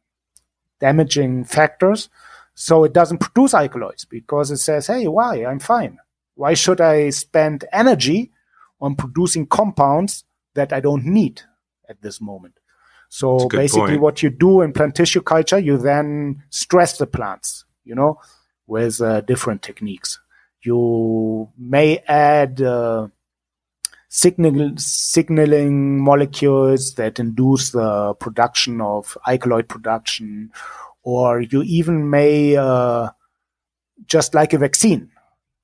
damaging 0.81 1.45
factors, 1.45 2.09
so 2.55 2.85
it 2.85 2.93
doesn't 2.93 3.19
produce 3.19 3.55
alkaloids 3.55 4.05
because 4.05 4.51
it 4.51 4.59
says, 4.59 4.89
"Hey, 4.89 5.07
why? 5.07 5.45
I'm 5.45 5.61
fine. 5.61 5.99
Why 6.35 6.55
should 6.55 6.81
I 6.81 7.11
spend 7.11 7.65
energy 7.73 8.33
on 8.81 8.97
producing 8.97 9.47
compounds 9.47 10.25
that 10.55 10.73
I 10.73 10.81
don't 10.81 11.07
need 11.07 11.43
at 11.89 12.03
this 12.03 12.21
moment?" 12.21 12.59
So 13.09 13.49
basically, 13.49 13.91
point. 13.91 14.01
what 14.01 14.23
you 14.23 14.31
do 14.31 14.61
in 14.63 14.73
plant 14.73 14.97
tissue 14.97 15.23
culture, 15.23 15.59
you 15.59 15.79
then 15.79 16.43
stress 16.51 16.99
the 16.99 17.07
plants, 17.07 17.65
you 17.85 17.95
know, 17.95 18.19
with 18.67 19.01
uh, 19.01 19.21
different 19.21 19.63
techniques. 19.63 20.19
You 20.63 21.51
may 21.57 21.99
add 22.09 22.61
uh, 22.61 23.09
signal, 24.09 24.73
signaling 24.79 26.01
molecules 26.01 26.95
that 26.95 27.21
induce 27.21 27.71
the 27.71 28.15
production 28.15 28.81
of 28.81 29.17
alkaloid 29.27 29.69
production, 29.69 30.51
or 31.03 31.41
you 31.41 31.63
even 31.63 32.11
may, 32.11 32.57
uh, 32.57 33.11
just 34.07 34.35
like 34.35 34.55
a 34.55 34.59
vaccine, 34.59 35.11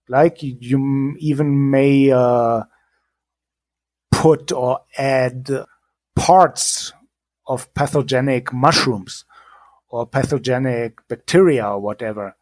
like 0.08 0.42
you, 0.42 0.56
you 0.60 1.16
even 1.18 1.70
may 1.70 2.10
uh, 2.12 2.62
put 4.12 4.52
or 4.52 4.80
add 4.98 5.50
parts 6.20 6.92
of 7.46 7.72
pathogenic 7.72 8.52
mushrooms 8.52 9.24
or 9.88 10.06
pathogenic 10.06 10.98
bacteria 11.08 11.66
or 11.66 11.80
whatever. 11.80 12.36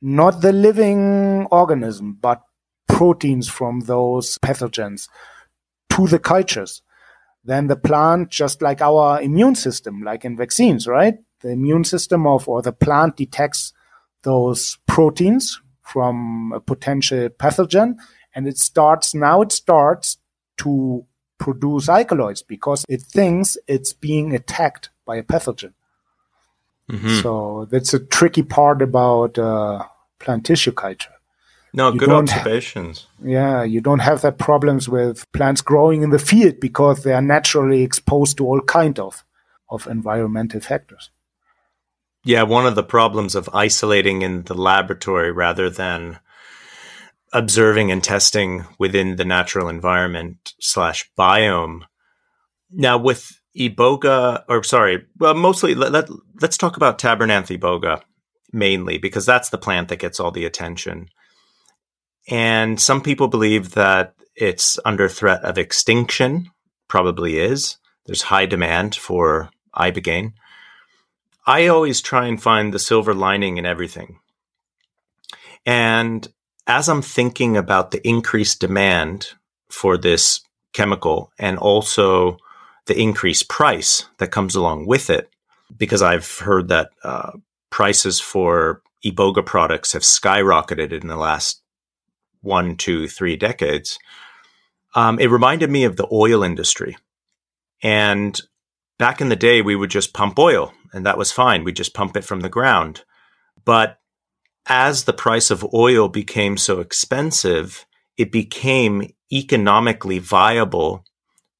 Not 0.00 0.40
the 0.40 0.52
living 0.52 1.46
organism, 1.50 2.16
but 2.18 2.40
proteins 2.88 3.50
from 3.50 3.80
those 3.80 4.38
pathogens 4.38 5.08
to 5.90 6.06
the 6.06 6.18
cultures. 6.18 6.80
Then 7.44 7.66
the 7.66 7.76
plant, 7.76 8.30
just 8.30 8.62
like 8.62 8.80
our 8.80 9.20
immune 9.20 9.56
system, 9.56 10.02
like 10.02 10.24
in 10.24 10.34
vaccines, 10.34 10.86
right? 10.86 11.18
The 11.42 11.50
immune 11.50 11.84
system 11.84 12.26
of, 12.26 12.48
or 12.48 12.62
the 12.62 12.72
plant 12.72 13.18
detects 13.18 13.74
those 14.22 14.78
proteins 14.88 15.60
from 15.82 16.50
a 16.54 16.60
potential 16.60 17.28
pathogen 17.28 17.96
and 18.34 18.48
it 18.48 18.56
starts, 18.56 19.14
now 19.14 19.42
it 19.42 19.52
starts 19.52 20.16
to 20.58 21.04
produce 21.38 21.88
alkaloids 21.88 22.42
because 22.42 22.84
it 22.88 23.02
thinks 23.02 23.56
it's 23.66 23.92
being 23.92 24.34
attacked 24.34 24.90
by 25.04 25.16
a 25.16 25.22
pathogen. 25.22 25.72
Mm-hmm. 26.90 27.20
So 27.20 27.66
that's 27.70 27.94
a 27.94 27.98
tricky 27.98 28.42
part 28.42 28.80
about 28.82 29.38
uh, 29.38 29.84
plant 30.18 30.46
tissue 30.46 30.72
culture. 30.72 31.10
No, 31.72 31.92
you 31.92 31.98
good 31.98 32.08
observations. 32.08 33.06
Ha- 33.18 33.28
yeah, 33.28 33.62
you 33.62 33.80
don't 33.80 33.98
have 33.98 34.22
that 34.22 34.38
problems 34.38 34.88
with 34.88 35.30
plants 35.32 35.60
growing 35.60 36.02
in 36.02 36.10
the 36.10 36.18
field 36.18 36.58
because 36.60 37.02
they 37.02 37.12
are 37.12 37.22
naturally 37.22 37.82
exposed 37.82 38.38
to 38.38 38.46
all 38.46 38.60
kind 38.62 38.98
of 38.98 39.24
of 39.68 39.86
environmental 39.86 40.60
factors. 40.60 41.10
Yeah, 42.24 42.44
one 42.44 42.66
of 42.66 42.76
the 42.76 42.82
problems 42.82 43.34
of 43.34 43.50
isolating 43.52 44.22
in 44.22 44.44
the 44.44 44.54
laboratory 44.54 45.30
rather 45.32 45.68
than 45.68 46.18
observing 47.36 47.90
and 47.92 48.02
testing 48.02 48.64
within 48.78 49.16
the 49.16 49.24
natural 49.24 49.68
environment 49.68 50.54
slash 50.58 51.08
biome. 51.18 51.82
Now 52.70 52.96
with 52.96 53.38
iboga, 53.56 54.42
or 54.48 54.62
sorry, 54.62 55.04
well, 55.18 55.34
mostly 55.34 55.74
let, 55.74 55.92
let, 55.92 56.08
let's 56.40 56.56
talk 56.56 56.78
about 56.78 56.98
Tabernanthe 56.98 57.58
iboga 57.58 58.02
mainly 58.52 58.96
because 58.96 59.26
that's 59.26 59.50
the 59.50 59.58
plant 59.58 59.88
that 59.88 59.98
gets 59.98 60.18
all 60.18 60.30
the 60.30 60.46
attention. 60.46 61.08
And 62.30 62.80
some 62.80 63.02
people 63.02 63.28
believe 63.28 63.74
that 63.74 64.14
it's 64.34 64.78
under 64.86 65.06
threat 65.06 65.44
of 65.44 65.58
extinction, 65.58 66.50
probably 66.88 67.38
is. 67.38 67.76
There's 68.06 68.22
high 68.22 68.46
demand 68.46 68.94
for 68.94 69.50
ibogaine. 69.74 70.32
I 71.46 71.66
always 71.66 72.00
try 72.00 72.26
and 72.26 72.42
find 72.42 72.72
the 72.72 72.78
silver 72.78 73.12
lining 73.12 73.58
in 73.58 73.66
everything. 73.66 74.20
And 75.66 76.26
as 76.66 76.88
I'm 76.88 77.02
thinking 77.02 77.56
about 77.56 77.90
the 77.90 78.06
increased 78.06 78.60
demand 78.60 79.28
for 79.70 79.96
this 79.96 80.40
chemical 80.72 81.32
and 81.38 81.58
also 81.58 82.38
the 82.86 82.98
increased 82.98 83.48
price 83.48 84.06
that 84.18 84.30
comes 84.30 84.54
along 84.54 84.86
with 84.86 85.10
it. 85.10 85.30
Because 85.76 86.02
I've 86.02 86.38
heard 86.38 86.68
that 86.68 86.90
uh, 87.02 87.32
prices 87.70 88.20
for 88.20 88.82
Iboga 89.04 89.44
products 89.44 89.92
have 89.92 90.02
skyrocketed 90.02 90.92
in 90.92 91.08
the 91.08 91.16
last 91.16 91.60
one, 92.40 92.76
two, 92.76 93.08
three 93.08 93.36
decades. 93.36 93.98
Um, 94.94 95.18
it 95.18 95.26
reminded 95.26 95.70
me 95.70 95.84
of 95.84 95.96
the 95.96 96.08
oil 96.12 96.44
industry. 96.44 96.96
And 97.82 98.40
back 98.98 99.20
in 99.20 99.28
the 99.28 99.36
day, 99.36 99.60
we 99.60 99.74
would 99.74 99.90
just 99.90 100.14
pump 100.14 100.38
oil 100.38 100.72
and 100.92 101.04
that 101.04 101.18
was 101.18 101.32
fine. 101.32 101.64
We 101.64 101.72
just 101.72 101.94
pump 101.94 102.16
it 102.16 102.24
from 102.24 102.40
the 102.40 102.48
ground. 102.48 103.04
But 103.64 103.98
as 104.68 105.04
the 105.04 105.12
price 105.12 105.50
of 105.50 105.66
oil 105.72 106.08
became 106.08 106.56
so 106.56 106.80
expensive, 106.80 107.86
it 108.16 108.32
became 108.32 109.12
economically 109.32 110.18
viable 110.18 111.04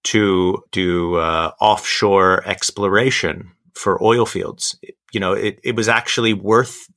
to 0.05 0.63
do 0.73 1.17
uh, 1.17 1.53
offshore 1.61 2.47
exploration 2.47 3.53
for 3.75 4.03
oil 4.03 4.25
fields. 4.27 4.79
You 5.13 5.21
know, 5.21 5.33
it, 5.33 5.59
it 5.63 5.77
was 5.77 5.89
actually 5.89 6.33
worth 6.33 6.89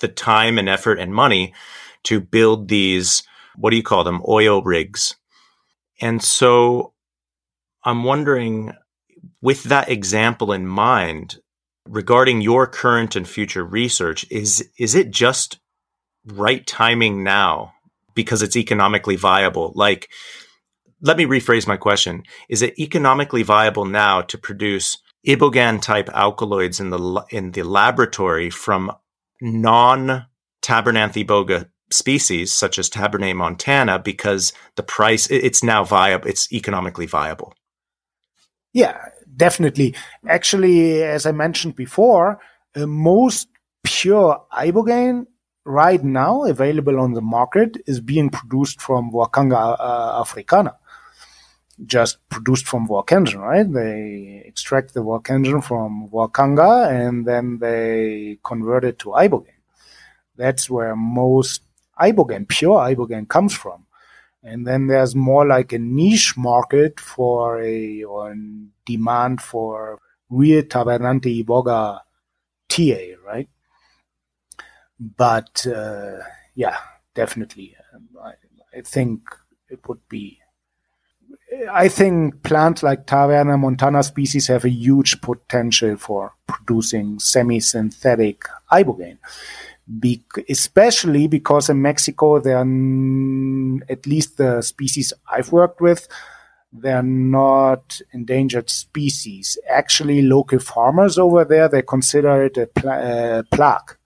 the 0.00 0.08
time 0.08 0.58
and 0.58 0.68
effort 0.68 0.98
and 0.98 1.14
money 1.14 1.54
to 2.04 2.20
build 2.20 2.68
these, 2.68 3.22
what 3.56 3.70
do 3.70 3.76
you 3.76 3.82
call 3.82 4.04
them, 4.04 4.22
oil 4.26 4.62
rigs. 4.62 5.16
And 6.00 6.22
so 6.22 6.94
I'm 7.84 8.02
wondering, 8.04 8.72
with 9.40 9.64
that 9.64 9.88
example 9.88 10.52
in 10.52 10.66
mind, 10.66 11.38
regarding 11.88 12.40
your 12.40 12.66
current 12.66 13.16
and 13.16 13.28
future 13.28 13.64
research, 13.64 14.24
is, 14.30 14.68
is 14.78 14.94
it 14.94 15.10
just 15.10 15.58
right 16.26 16.66
timing 16.66 17.22
now 17.22 17.72
because 18.14 18.42
it's 18.42 18.56
economically 18.56 19.16
viable? 19.16 19.72
Like, 19.74 20.08
let 21.00 21.16
me 21.16 21.24
rephrase 21.24 21.66
my 21.66 21.76
question. 21.76 22.22
Is 22.48 22.62
it 22.62 22.78
economically 22.78 23.42
viable 23.42 23.84
now 23.84 24.22
to 24.22 24.38
produce 24.38 24.98
ibogan 25.26 25.80
type 25.80 26.08
alkaloids 26.10 26.80
in 26.80 26.90
the 26.90 27.24
in 27.30 27.52
the 27.52 27.62
laboratory 27.62 28.50
from 28.50 28.92
non 29.40 30.26
Tabernanthe 30.62 31.24
iboga 31.24 31.68
species 31.90 32.52
such 32.52 32.78
as 32.78 32.88
Tabernet 32.88 33.36
montana 33.36 33.98
because 33.98 34.52
the 34.76 34.82
price 34.82 35.28
it's 35.30 35.62
now 35.62 35.84
viable 35.84 36.28
it's 36.28 36.52
economically 36.52 37.06
viable. 37.06 37.54
Yeah, 38.72 39.08
definitely. 39.36 39.94
Actually, 40.26 41.02
as 41.02 41.26
I 41.26 41.32
mentioned 41.32 41.76
before, 41.76 42.40
uh, 42.74 42.86
most 42.86 43.48
pure 43.82 44.44
ibogaine 44.52 45.26
right 45.64 46.02
now 46.02 46.44
available 46.44 46.98
on 46.98 47.12
the 47.12 47.20
market 47.20 47.76
is 47.86 48.00
being 48.00 48.30
produced 48.30 48.80
from 48.80 49.10
Voacanga 49.10 49.76
uh, 49.78 50.20
africana 50.20 50.76
just 51.86 52.18
produced 52.28 52.66
from 52.66 52.86
Voacangine, 52.86 53.40
right? 53.40 53.70
They 53.70 54.42
extract 54.44 54.94
the 54.94 55.00
Voacangine 55.00 55.62
from 55.62 56.08
Voacanga 56.12 56.90
and 56.90 57.26
then 57.26 57.58
they 57.58 58.38
convert 58.44 58.84
it 58.84 58.98
to 59.00 59.08
ibogaine. 59.10 59.60
That's 60.36 60.70
where 60.70 60.96
most 60.96 61.62
ibogaine, 62.00 62.48
pure 62.48 62.78
ibogaine, 62.78 63.28
comes 63.28 63.54
from. 63.54 63.86
And 64.42 64.66
then 64.66 64.88
there's 64.88 65.14
more 65.14 65.46
like 65.46 65.72
a 65.72 65.78
niche 65.78 66.36
market 66.36 66.98
for 66.98 67.60
a 67.62 68.02
or 68.02 68.34
demand 68.84 69.40
for 69.40 70.00
real 70.30 70.62
Tabernanthe 70.62 71.44
iboga 71.44 72.00
TA, 72.68 73.16
right? 73.24 73.48
But 74.98 75.66
uh, 75.66 76.18
yeah, 76.54 76.76
definitely, 77.14 77.76
um, 77.94 78.08
I, 78.22 78.32
I 78.78 78.80
think 78.82 79.22
it 79.68 79.86
would 79.88 80.06
be 80.08 80.42
I 81.70 81.88
think 81.88 82.42
plants 82.42 82.82
like 82.82 83.06
Taverna 83.06 83.58
montana 83.58 84.02
species 84.02 84.46
have 84.46 84.64
a 84.64 84.70
huge 84.70 85.20
potential 85.20 85.96
for 85.96 86.32
producing 86.46 87.18
semi-synthetic 87.18 88.44
ibogaine. 88.72 89.18
Be- 89.98 90.24
especially 90.48 91.26
because 91.26 91.68
in 91.68 91.82
Mexico, 91.82 92.38
they're 92.38 92.58
n- 92.60 93.82
at 93.88 94.06
least 94.06 94.36
the 94.38 94.62
species 94.62 95.12
I've 95.30 95.50
worked 95.52 95.80
with, 95.80 96.06
they're 96.72 97.02
not 97.02 98.00
endangered 98.12 98.70
species. 98.70 99.58
Actually, 99.68 100.22
local 100.22 100.60
farmers 100.60 101.18
over 101.18 101.44
there 101.44 101.68
they 101.68 101.82
consider 101.82 102.44
it 102.44 102.56
a 102.56 102.66
pl- 102.68 103.42
plague 103.50 103.96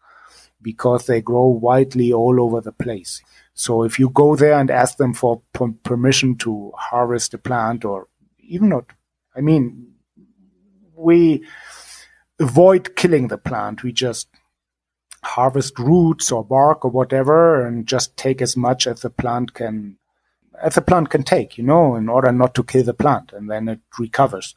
because 0.62 1.07
they 1.07 1.20
grow 1.20 1.47
widely 1.47 2.12
all 2.12 2.41
over 2.41 2.61
the 2.61 2.72
place. 2.72 3.22
So 3.55 3.84
if 3.84 3.99
you 3.99 4.11
go 4.11 4.34
there 4.34 4.55
and 4.59 4.70
ask 4.70 4.97
them 4.97 5.14
for 5.14 5.43
p- 5.55 5.74
permission 5.84 6.37
to 6.39 6.72
harvest 6.76 7.34
a 7.34 7.39
plant 7.39 7.84
or 7.84 8.09
even 8.41 8.70
not, 8.70 8.87
I 9.37 9.41
mean, 9.41 9.93
we 10.97 11.45
avoid 12.41 12.97
killing 12.97 13.28
the 13.28 13.39
plant. 13.39 13.82
We 13.82 13.93
just 13.93 14.28
harvest 15.27 15.79
roots 15.79 16.31
or 16.33 16.45
bark 16.45 16.85
or 16.85 16.91
whatever 16.91 17.66
and 17.66 17.87
just 17.87 18.16
take 18.16 18.41
as 18.41 18.57
much 18.57 18.87
as 18.87 19.03
the 19.03 19.11
plant 19.11 19.55
can 19.55 19.97
as 20.62 20.74
the 20.74 20.81
plant 20.81 21.11
can 21.11 21.22
take, 21.22 21.59
you 21.59 21.64
know, 21.64 21.97
in 21.97 22.09
order 22.09 22.33
not 22.33 22.55
to 22.55 22.64
kill 22.64 22.83
the 22.83 22.95
plant 22.95 23.33
and 23.33 23.51
then 23.51 23.68
it 23.68 23.81
recovers. 23.99 24.55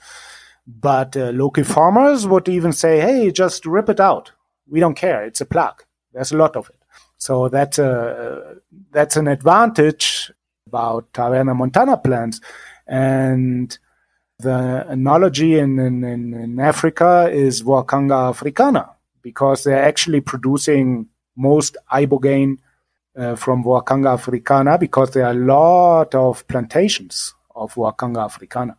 But 0.65 1.17
uh, 1.17 1.31
local 1.31 1.65
farmers 1.65 2.25
would 2.25 2.47
even 2.47 2.71
say, 2.71 3.01
hey, 3.01 3.31
just 3.31 3.65
rip 3.65 3.89
it 3.89 3.99
out. 3.99 4.31
We 4.65 4.79
don't 4.79 4.95
care. 4.95 5.25
It's 5.25 5.41
a 5.41 5.45
plague. 5.45 5.83
There's 6.13 6.31
a 6.31 6.37
lot 6.37 6.55
of 6.55 6.69
it. 6.69 6.75
So 7.17 7.49
that's 7.49 7.79
a 7.79 8.55
that's 8.91 9.17
an 9.17 9.27
advantage 9.27 10.31
about 10.67 11.11
Taverna 11.11 11.53
montana 11.55 11.97
plants, 11.97 12.39
and 12.87 13.77
the 14.37 14.87
analogy 14.87 15.59
in, 15.59 15.79
in, 15.79 16.03
in 16.05 16.59
Africa 16.59 17.29
is 17.29 17.61
Voacanga 17.61 18.29
africana 18.29 18.91
because 19.21 19.63
they're 19.63 19.83
actually 19.83 20.21
producing 20.21 21.07
most 21.35 21.77
ibogaine 21.91 22.57
uh, 23.17 23.35
from 23.35 23.63
Voacanga 23.63 24.13
africana 24.13 24.77
because 24.77 25.11
there 25.11 25.25
are 25.25 25.31
a 25.31 25.45
lot 25.55 26.13
of 26.15 26.47
plantations 26.47 27.33
of 27.55 27.73
Voacanga 27.73 28.23
africana, 28.23 28.77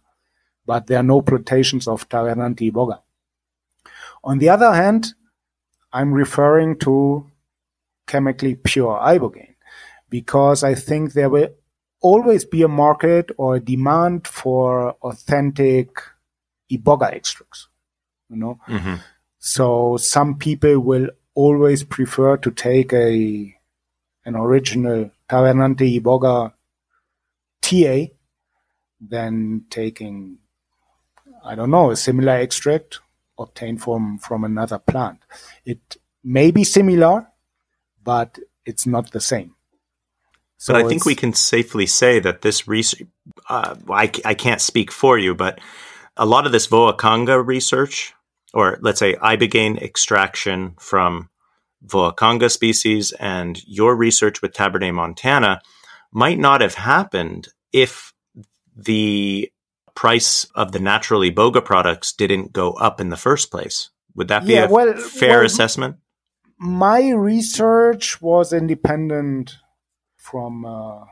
but 0.66 0.86
there 0.86 0.99
are 0.99 1.03
no 1.03 1.20
plantations 1.20 1.86
of 1.88 2.09
Tabernanthe 2.09 2.70
iboga. 2.72 3.01
On 4.24 4.38
the 4.38 4.49
other 4.49 4.72
hand, 4.72 5.14
I'm 5.93 6.12
referring 6.12 6.78
to 6.80 7.26
chemically 8.07 8.55
pure 8.55 8.99
ibogaine 9.01 9.55
because 10.09 10.62
I 10.64 10.74
think 10.74 11.12
there 11.12 11.30
will 11.30 11.49
always 12.01 12.45
be 12.45 12.62
a 12.62 12.68
market 12.68 13.30
or 13.36 13.57
a 13.57 13.61
demand 13.61 14.26
for 14.26 14.93
authentic 15.03 15.88
iboga 16.70 17.12
extracts. 17.12 17.68
You 18.28 18.36
know, 18.36 18.61
mm-hmm. 18.68 18.95
So 19.41 19.97
some 19.97 20.36
people 20.36 20.78
will 20.78 21.09
always 21.34 21.82
prefer 21.82 22.36
to 22.36 22.51
take 22.51 22.93
a 22.93 23.57
an 24.24 24.36
original 24.36 25.11
Tabernanthe 25.28 26.01
iboga 26.01 26.53
TA 27.62 28.12
than 29.01 29.64
taking 29.70 30.38
I 31.43 31.55
don't 31.55 31.70
know 31.70 31.91
a 31.91 31.97
similar 31.97 32.34
extract 32.34 33.01
obtained 33.38 33.82
from 33.82 34.18
from 34.18 34.45
another 34.45 34.78
plant. 34.78 35.20
It 35.64 35.97
may 36.22 36.51
be 36.51 36.64
similar, 36.64 37.26
but 38.05 38.38
it's 38.66 38.86
not 38.86 39.11
the 39.12 39.20
same. 39.20 39.55
So 40.59 40.74
but 40.74 40.84
I 40.84 40.88
think 40.88 41.07
we 41.07 41.14
can 41.14 41.32
safely 41.32 41.86
say 41.86 42.20
that 42.20 42.43
this 42.43 42.68
research, 42.68 43.09
uh, 43.49 43.76
I, 43.88 44.12
I 44.26 44.34
can't 44.34 44.61
speak 44.61 44.93
for 44.93 45.16
you, 45.16 45.34
but 45.34 45.59
a 46.18 46.26
lot 46.26 46.45
of 46.45 46.53
this 46.53 46.66
Voacanga 46.66 47.43
research, 47.43 48.12
or 48.53 48.78
let's 48.80 48.98
say 48.98 49.14
ibogaine 49.14 49.80
extraction 49.80 50.74
from 50.78 51.28
Voacanga 51.86 52.51
species 52.51 53.12
and 53.12 53.62
your 53.66 53.96
research 53.96 54.42
with 54.42 54.53
Tabernet 54.53 54.94
montana 54.94 55.61
might 56.12 56.38
not 56.38 56.61
have 56.61 56.74
happened 56.74 57.48
if 57.72 58.12
the 58.76 59.51
price 59.94 60.46
of 60.55 60.72
the 60.72 60.80
natural 60.80 61.20
iboga 61.20 61.64
products 61.64 62.12
didn't 62.12 62.53
go 62.53 62.72
up 62.72 63.01
in 63.01 63.09
the 63.09 63.16
first 63.16 63.51
place. 63.51 63.90
Would 64.14 64.28
that 64.28 64.44
be 64.44 64.55
yeah, 64.55 64.64
a 64.64 64.70
well, 64.70 64.94
fair 64.96 65.38
well, 65.38 65.46
assessment? 65.46 65.96
my 66.61 67.09
research 67.09 68.20
was 68.20 68.53
independent 68.53 69.57
from 70.18 70.66
uh, 70.66 71.07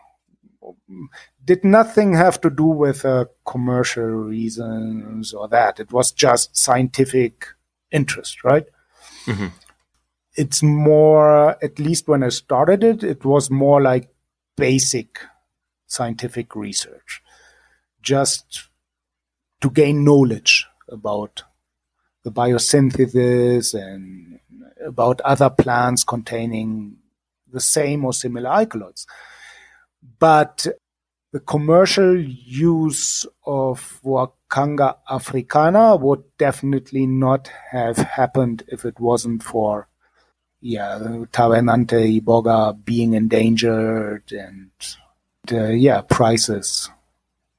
did 1.44 1.64
nothing 1.64 2.14
have 2.14 2.40
to 2.40 2.50
do 2.50 2.64
with 2.64 3.04
uh, 3.04 3.26
commercial 3.46 4.04
reasons 4.04 5.32
or 5.32 5.48
that 5.48 5.80
it 5.80 5.92
was 5.92 6.12
just 6.12 6.56
scientific 6.56 7.46
interest 7.90 8.44
right 8.44 8.66
mm-hmm. 9.24 9.46
it's 10.36 10.62
more 10.62 11.56
at 11.64 11.78
least 11.78 12.08
when 12.08 12.22
i 12.22 12.28
started 12.28 12.84
it 12.84 13.02
it 13.02 13.24
was 13.24 13.50
more 13.50 13.80
like 13.80 14.08
basic 14.56 15.20
scientific 15.86 16.54
research 16.54 17.22
just 18.02 18.68
to 19.60 19.70
gain 19.70 20.04
knowledge 20.04 20.66
about 20.88 21.42
the 22.24 22.30
biosynthesis 22.30 23.74
and 23.74 24.38
about 24.84 25.20
other 25.22 25.50
plants 25.50 26.04
containing 26.04 26.96
the 27.50 27.60
same 27.60 28.04
or 28.04 28.12
similar 28.12 28.50
alkaloids. 28.50 29.06
But 30.18 30.66
the 31.32 31.40
commercial 31.40 32.18
use 32.18 33.26
of 33.44 34.00
Wakanga 34.02 34.96
africana 35.10 35.96
would 35.96 36.24
definitely 36.38 37.06
not 37.06 37.48
have 37.70 37.98
happened 37.98 38.62
if 38.68 38.84
it 38.84 38.98
wasn't 38.98 39.42
for 39.42 39.88
yeah 40.60 40.98
Tavernante 41.30 42.20
iboga 42.20 42.72
being 42.84 43.12
endangered 43.12 44.24
and 44.32 44.70
uh, 45.52 45.68
yeah 45.68 46.00
prices 46.00 46.90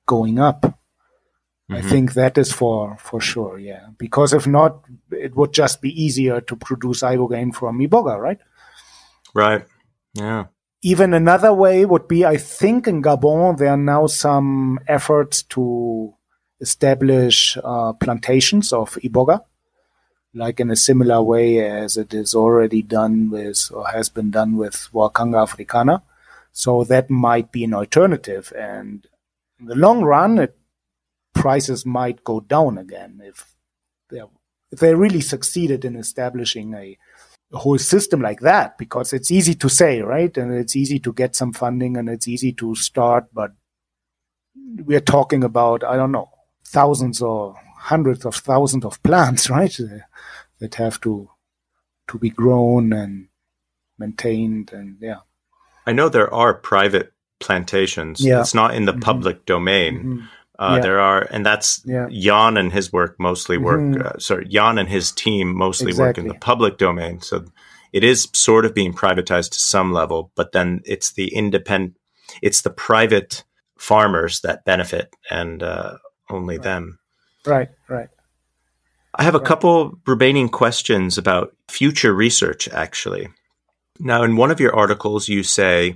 going 0.06 0.40
up. 0.40 0.62
Mm-hmm. 0.62 1.76
I 1.76 1.82
think 1.82 2.14
that 2.14 2.40
is 2.40 2.52
for 2.52 2.98
for 2.98 3.22
sure, 3.22 3.60
yeah. 3.60 3.90
Because 4.00 4.34
if 4.34 4.48
not, 4.48 4.84
it 5.12 5.36
would 5.36 5.54
just 5.54 5.82
be 5.82 6.04
easier 6.04 6.42
to 6.42 6.56
produce 6.56 7.02
ibogaine 7.02 7.54
from 7.54 7.80
iboga, 7.80 8.20
right? 8.20 8.40
Right. 9.36 9.66
Yeah 10.16 10.46
even 10.82 11.14
another 11.14 11.54
way 11.54 11.86
would 11.86 12.08
be, 12.08 12.26
I 12.26 12.38
think 12.38 12.88
in 12.88 13.02
Gabon, 13.02 13.58
there 13.58 13.72
are 13.72 13.78
now 13.78 14.08
some 14.08 14.80
efforts 14.88 15.44
to 15.44 16.14
establish 16.62 17.58
uh, 17.64 17.94
plantations 17.94 18.72
of 18.72 18.96
iboga, 19.04 19.44
like 20.34 20.60
in 20.60 20.72
a 20.72 20.76
similar 20.76 21.22
way 21.22 21.66
as 21.66 21.98
it 21.98 22.14
is 22.14 22.34
already 22.34 22.82
done 22.82 23.30
with, 23.30 23.72
or 23.74 23.88
has 23.88 24.10
been 24.10 24.32
done 24.32 24.56
with 24.56 24.90
Voacanga 24.94 25.42
africana. 25.44 26.04
So 26.52 26.84
that 26.86 27.10
might 27.10 27.52
be 27.52 27.64
an 27.64 27.74
alternative. 27.74 28.52
And 28.58 29.08
in 29.60 29.66
the 29.66 29.76
long 29.76 30.04
run, 30.04 30.40
it, 30.40 30.56
prices 31.34 31.86
might 31.86 32.24
go 32.24 32.40
down 32.40 32.78
again 32.78 33.22
if 33.24 33.56
if 34.72 34.80
they 34.80 34.94
really 34.94 35.22
succeeded 35.22 35.84
in 35.84 35.96
establishing 35.96 36.74
a 36.74 36.98
a 37.52 37.58
whole 37.58 37.78
system 37.78 38.22
like 38.22 38.42
that 38.42 38.78
because 38.78 39.14
it's 39.14 39.32
easy 39.32 39.56
to 39.56 39.70
say, 39.70 40.02
right? 40.02 40.36
And 40.38 40.54
it's 40.54 40.76
easy 40.76 41.00
to 41.00 41.14
get 41.14 41.36
some 41.36 41.54
funding 41.54 41.98
and 41.98 42.08
it's 42.10 42.28
easy 42.28 42.54
to 42.54 42.76
start, 42.76 43.26
but 43.34 43.52
we're 44.56 45.00
talking 45.00 45.44
about, 45.44 45.84
I 45.84 45.96
don't 45.96 46.12
know, 46.12 46.30
thousands 46.64 47.22
or 47.22 47.56
hundreds 47.78 48.26
of 48.26 48.36
thousands 48.36 48.86
of 48.86 49.02
plants, 49.02 49.50
right? 49.50 49.76
That 50.60 50.76
have 50.76 51.02
to, 51.02 51.30
to 52.10 52.20
be 52.20 52.30
grown 52.30 52.94
and 52.94 53.30
maintained 53.98 54.72
and 54.72 54.98
yeah. 55.02 55.20
I 55.86 55.92
know 55.92 56.08
there 56.10 56.32
are 56.32 56.54
private 56.54 57.14
plantations. 57.40 58.24
Yeah. 58.24 58.42
It's 58.42 58.54
not 58.54 58.76
in 58.76 58.86
the 58.86 58.92
mm-hmm. 58.92 59.02
public 59.02 59.46
domain. 59.46 59.98
Mm-hmm. 59.98 60.26
Uh, 60.60 60.74
yeah. 60.76 60.82
There 60.82 61.00
are, 61.00 61.22
and 61.32 61.46
that's 61.46 61.82
yeah. 61.86 62.08
Jan 62.12 62.58
and 62.58 62.74
his 62.74 62.92
work 62.92 63.16
mostly 63.18 63.58
work. 63.58 63.80
Mm-hmm. 63.80 64.06
Uh, 64.06 64.20
sorry, 64.20 64.46
Jan 64.46 64.78
and 64.78 64.90
his 64.90 65.14
team 65.14 65.56
mostly 65.56 65.92
exactly. 65.92 66.06
work 66.06 66.18
in 66.18 66.28
the 66.28 66.34
public 66.34 66.78
domain. 66.78 67.22
So 67.22 67.46
it 67.94 68.04
is 68.04 68.28
sort 68.34 68.66
of 68.66 68.74
being 68.74 68.94
privatized 68.94 69.52
to 69.52 69.60
some 69.60 69.94
level, 69.94 70.34
but 70.36 70.52
then 70.52 70.82
it's 70.84 71.14
the 71.14 71.34
independent, 71.34 71.96
it's 72.42 72.62
the 72.62 72.70
private 72.70 73.46
farmers 73.78 74.42
that 74.42 74.66
benefit, 74.66 75.16
and 75.32 75.64
uh, 75.64 75.98
only 76.30 76.58
right. 76.58 76.64
them. 76.64 77.00
Right, 77.46 77.70
right. 77.88 78.10
I 79.16 79.24
have 79.24 79.36
a 79.36 79.38
right. 79.38 79.48
couple 79.48 79.98
remaining 80.06 80.50
questions 80.50 81.18
about 81.18 81.56
future 81.70 82.14
research. 82.14 82.68
Actually, 82.68 83.30
now 83.98 84.24
in 84.24 84.36
one 84.36 84.52
of 84.52 84.60
your 84.60 84.76
articles, 84.76 85.30
you 85.30 85.42
say, 85.42 85.96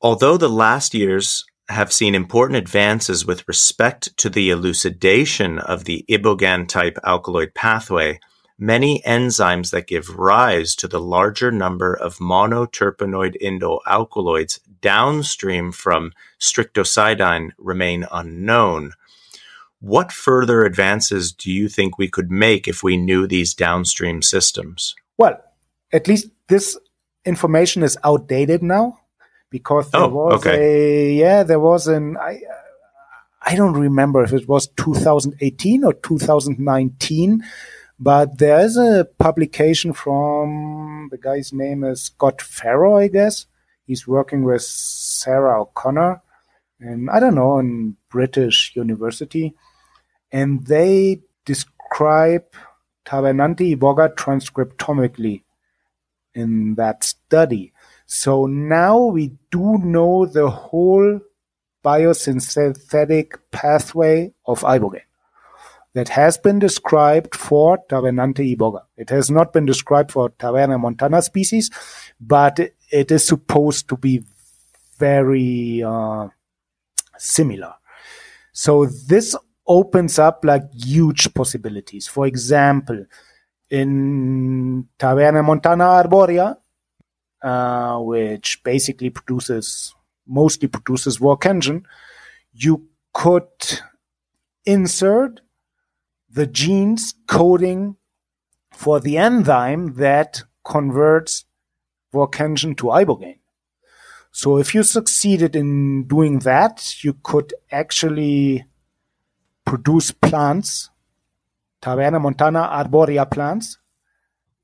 although 0.00 0.36
the 0.36 0.48
last 0.48 0.94
years 0.94 1.44
have 1.68 1.92
seen 1.92 2.14
important 2.14 2.56
advances 2.56 3.24
with 3.24 3.46
respect 3.48 4.16
to 4.18 4.28
the 4.28 4.50
elucidation 4.50 5.58
of 5.58 5.84
the 5.84 6.04
ibogan 6.08 6.68
type 6.68 6.98
alkaloid 7.04 7.54
pathway, 7.54 8.18
many 8.58 9.02
enzymes 9.06 9.70
that 9.70 9.86
give 9.86 10.18
rise 10.18 10.74
to 10.76 10.88
the 10.88 11.00
larger 11.00 11.50
number 11.50 11.94
of 11.94 12.18
monoterpenoid 12.18 13.40
indole 13.40 13.80
alkaloids 13.86 14.60
downstream 14.80 15.72
from 15.72 16.12
strictocidine 16.40 17.50
remain 17.58 18.06
unknown. 18.12 18.92
What 19.80 20.12
further 20.12 20.64
advances 20.64 21.32
do 21.32 21.50
you 21.50 21.68
think 21.68 21.98
we 21.98 22.08
could 22.08 22.30
make 22.30 22.68
if 22.68 22.82
we 22.82 22.96
knew 22.96 23.26
these 23.26 23.54
downstream 23.54 24.22
systems? 24.22 24.94
Well, 25.18 25.42
at 25.92 26.06
least 26.06 26.28
this 26.48 26.78
information 27.24 27.82
is 27.82 27.98
outdated 28.04 28.62
now 28.62 29.01
because 29.52 29.90
there 29.90 30.00
oh, 30.00 30.08
was 30.08 30.34
okay. 30.40 30.56
a 30.58 31.12
yeah 31.12 31.42
there 31.44 31.60
was 31.60 31.86
an 31.86 32.16
I 32.16 32.34
uh, 32.36 32.54
I 33.44 33.54
don't 33.54 33.74
remember 33.74 34.24
if 34.24 34.32
it 34.32 34.48
was 34.48 34.66
2018 34.68 35.84
or 35.84 35.92
2019 35.92 37.44
but 38.00 38.38
there 38.38 38.60
is 38.60 38.76
a 38.76 39.06
publication 39.18 39.92
from 39.92 41.08
the 41.12 41.18
guy's 41.18 41.52
name 41.52 41.84
is 41.84 42.02
Scott 42.02 42.42
Farrow 42.42 42.96
I 42.96 43.06
guess. 43.08 43.46
He's 43.86 44.08
working 44.08 44.42
with 44.42 44.62
Sarah 44.62 45.62
O'Connor 45.62 46.22
and 46.80 47.10
I 47.10 47.20
don't 47.20 47.36
know 47.36 47.58
in 47.58 47.96
British 48.08 48.72
University. 48.74 49.54
And 50.32 50.66
they 50.66 51.20
describe 51.44 52.44
Tavernante 53.04 53.76
iboga 53.76 54.14
transcriptomically 54.14 55.42
in 56.34 56.74
that 56.76 57.04
study 57.04 57.71
so 58.14 58.44
now 58.44 58.98
we 58.98 59.32
do 59.50 59.78
know 59.78 60.26
the 60.26 60.50
whole 60.50 61.18
biosynthetic 61.82 63.38
pathway 63.50 64.34
of 64.44 64.60
ibogaine 64.60 65.08
that 65.94 66.10
has 66.10 66.36
been 66.36 66.58
described 66.58 67.34
for 67.34 67.78
Tavernante 67.88 68.44
iboga. 68.54 68.82
It 68.98 69.08
has 69.08 69.30
not 69.30 69.54
been 69.54 69.64
described 69.64 70.12
for 70.12 70.28
Taverna 70.28 70.78
montana 70.78 71.22
species, 71.22 71.70
but 72.20 72.60
it 72.90 73.10
is 73.10 73.26
supposed 73.26 73.88
to 73.88 73.96
be 73.96 74.22
very 74.98 75.82
uh, 75.82 76.28
similar. 77.16 77.72
So 78.52 78.84
this 78.84 79.34
opens 79.66 80.18
up 80.18 80.44
like 80.44 80.64
huge 80.74 81.32
possibilities. 81.32 82.08
For 82.08 82.26
example, 82.26 83.06
in 83.70 84.86
Taverna 84.98 85.42
montana 85.42 85.84
arborea, 85.84 86.58
uh, 87.42 87.98
which 87.98 88.62
basically 88.62 89.10
produces 89.10 89.94
mostly 90.26 90.68
produces 90.68 91.18
Voacangin, 91.18 91.84
you 92.52 92.88
could 93.12 93.80
insert 94.64 95.40
the 96.30 96.46
genes 96.46 97.14
coding 97.26 97.96
for 98.70 99.00
the 99.00 99.18
enzyme 99.18 99.94
that 99.94 100.42
converts 100.64 101.44
Voacangin 102.14 102.76
to 102.76 102.84
ibogaine. 102.84 103.38
So 104.30 104.56
if 104.56 104.74
you 104.74 104.82
succeeded 104.82 105.54
in 105.54 106.04
doing 106.04 106.38
that, 106.40 107.04
you 107.04 107.14
could 107.22 107.52
actually 107.70 108.64
produce 109.64 110.10
plants, 110.10 110.90
Taverna 111.82 112.20
montana 112.20 112.68
arborea 112.72 113.30
plants, 113.30 113.78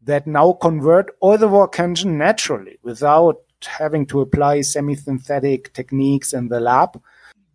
that 0.09 0.27
now 0.27 0.53
convert 0.53 1.11
all 1.21 1.37
the 1.37 1.47
Voacangin 1.47 2.17
naturally 2.17 2.79
without 2.83 3.37
having 3.63 4.07
to 4.07 4.23
apply 4.23 4.63
semi-synthetic 4.63 5.75
techniques 5.75 6.33
in 6.33 6.49
the 6.49 6.61
lab. 6.61 6.99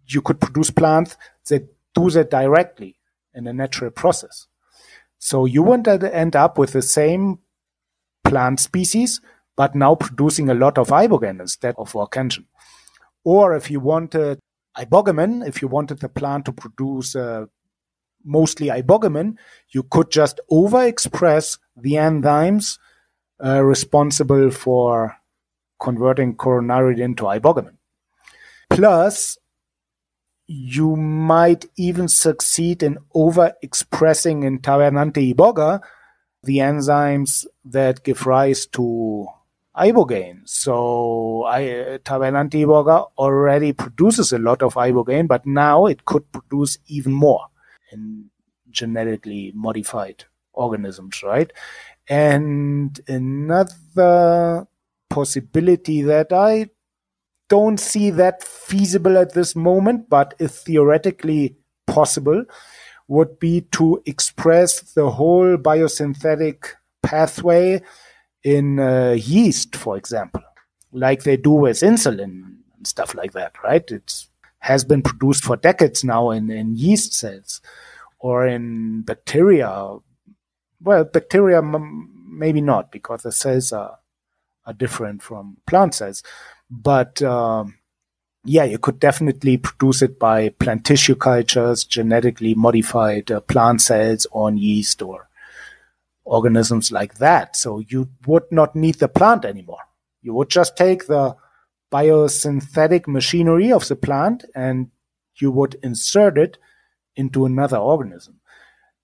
You 0.05 0.21
could 0.21 0.39
produce 0.39 0.69
plants 0.69 1.17
that 1.49 1.67
do 1.95 2.11
that 2.11 2.29
directly 2.29 2.99
in 3.33 3.47
a 3.47 3.53
natural 3.53 3.89
process. 3.89 4.45
So 5.17 5.45
you 5.45 5.63
won't 5.63 5.87
end 5.87 6.35
up 6.35 6.59
with 6.59 6.73
the 6.73 6.83
same 6.83 7.39
plant 8.23 8.59
species, 8.59 9.19
but 9.55 9.73
now 9.73 9.95
producing 9.95 10.51
a 10.51 10.53
lot 10.53 10.77
of 10.77 10.89
ibogaine 10.89 11.41
instead 11.41 11.73
of 11.79 11.91
Voacangin. 11.91 12.45
Or 13.23 13.55
if 13.55 13.71
you 13.71 13.79
wanted 13.79 14.37
ibogamin, 14.77 15.47
if 15.47 15.59
you 15.63 15.67
wanted 15.67 16.01
the 16.01 16.09
plant 16.09 16.45
to 16.45 16.51
produce 16.51 17.15
mostly 18.23 18.67
ibogamin, 18.67 19.35
you 19.69 19.83
could 19.83 20.11
just 20.11 20.39
overexpress 20.51 21.57
the 21.75 21.93
enzymes 21.93 22.77
uh, 23.43 23.63
responsible 23.63 24.51
for 24.51 25.15
converting 25.79 26.35
coronariid 26.35 26.99
into 26.99 27.23
ibogamin. 27.23 27.75
Plus, 28.69 29.37
you 30.47 30.95
might 30.95 31.65
even 31.77 32.07
succeed 32.07 32.83
in 32.83 32.97
overexpressing 33.15 34.43
in 34.43 34.59
Tavernante 34.59 35.33
iboga 35.33 35.81
the 36.43 36.57
enzymes 36.57 37.45
that 37.65 38.03
give 38.03 38.25
rise 38.25 38.65
to 38.67 39.27
ibogaine. 39.75 40.41
So 40.45 41.45
I, 41.45 41.99
Tavernante 42.03 42.59
iboga 42.65 43.09
already 43.17 43.73
produces 43.73 44.33
a 44.33 44.37
lot 44.37 44.61
of 44.61 44.75
ibogaine, 44.75 45.27
but 45.27 45.45
now 45.45 45.85
it 45.85 46.05
could 46.05 46.29
produce 46.31 46.77
even 46.87 47.13
more 47.13 47.47
in 47.93 48.29
genetically 48.69 49.51
modified 49.55 50.25
organisms, 50.53 51.21
right? 51.23 51.51
And 52.09 52.99
another 53.07 54.67
possibility 55.09 56.01
that 56.01 56.33
I 56.33 56.69
don't 57.49 57.79
see 57.79 58.09
that 58.09 58.43
feasible 58.43 59.17
at 59.17 59.33
this 59.33 59.55
moment, 59.55 60.09
but 60.09 60.33
is 60.39 60.61
theoretically 60.61 61.55
possible, 61.87 62.45
would 63.07 63.39
be 63.39 63.61
to 63.73 64.01
express 64.05 64.81
the 64.93 65.11
whole 65.11 65.57
biosynthetic 65.57 66.65
pathway 67.03 67.81
in 68.43 68.79
uh, 68.79 69.11
yeast, 69.11 69.75
for 69.75 69.97
example, 69.97 70.41
like 70.91 71.23
they 71.23 71.37
do 71.37 71.51
with 71.51 71.77
insulin 71.81 72.55
and 72.75 72.87
stuff 72.87 73.13
like 73.15 73.33
that, 73.33 73.53
right? 73.63 73.89
It's 73.91 74.29
has 74.63 74.85
been 74.85 75.01
produced 75.01 75.43
for 75.43 75.57
decades 75.57 76.05
now 76.05 76.31
in, 76.31 76.49
in 76.49 76.73
yeast 76.75 77.13
cells 77.13 77.59
or 78.19 78.47
in 78.47 79.01
bacteria. 79.01 79.97
Well, 80.81 81.03
bacteria 81.03 81.61
maybe 81.61 82.61
not 82.61 82.91
because 82.91 83.23
the 83.23 83.31
cells 83.31 83.73
are 83.73 83.99
are 84.65 84.73
different 84.73 85.21
from 85.21 85.57
plant 85.67 85.93
cells, 85.93 86.23
but 86.69 87.21
um, 87.21 87.75
yeah, 88.45 88.63
you 88.63 88.79
could 88.79 88.97
definitely 88.97 89.57
produce 89.57 90.01
it 90.01 90.17
by 90.17 90.47
plant 90.47 90.85
tissue 90.85 91.15
cultures, 91.15 91.83
genetically 91.83 92.53
modified 92.55 93.29
uh, 93.29 93.41
plant 93.41 93.81
cells 93.81 94.25
on 94.31 94.57
yeast 94.57 95.01
or 95.01 95.27
organisms 96.23 96.89
like 96.89 97.15
that. 97.15 97.57
So 97.57 97.79
you 97.79 98.09
would 98.25 98.49
not 98.49 98.73
need 98.77 98.95
the 98.95 99.09
plant 99.09 99.43
anymore. 99.43 99.83
You 100.21 100.33
would 100.35 100.49
just 100.49 100.77
take 100.77 101.07
the 101.07 101.35
biosynthetic 101.93 103.07
machinery 103.07 103.71
of 103.71 103.87
the 103.87 103.95
plant 103.95 104.43
and 104.55 104.89
you 105.35 105.51
would 105.51 105.75
insert 105.83 106.37
it 106.37 106.57
into 107.15 107.45
another 107.45 107.77
organism. 107.77 108.39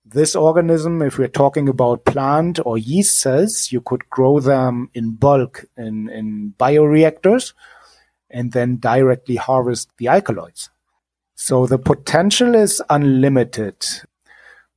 This 0.04 0.34
organism, 0.34 1.02
if 1.02 1.18
we're 1.18 1.28
talking 1.28 1.68
about 1.68 2.04
plant 2.04 2.58
or 2.66 2.76
yeast 2.76 3.20
cells, 3.20 3.70
you 3.70 3.80
could 3.80 4.10
grow 4.10 4.40
them 4.40 4.90
in 4.92 5.14
bulk 5.14 5.66
in, 5.76 6.08
in 6.08 6.54
bioreactors 6.58 7.52
and 8.28 8.50
then 8.52 8.76
directly 8.76 9.36
harvest 9.36 9.90
the 9.98 10.08
alkaloids. 10.08 10.70
So 11.36 11.66
the 11.66 11.78
potential 11.78 12.56
is 12.56 12.82
unlimited. 12.90 13.86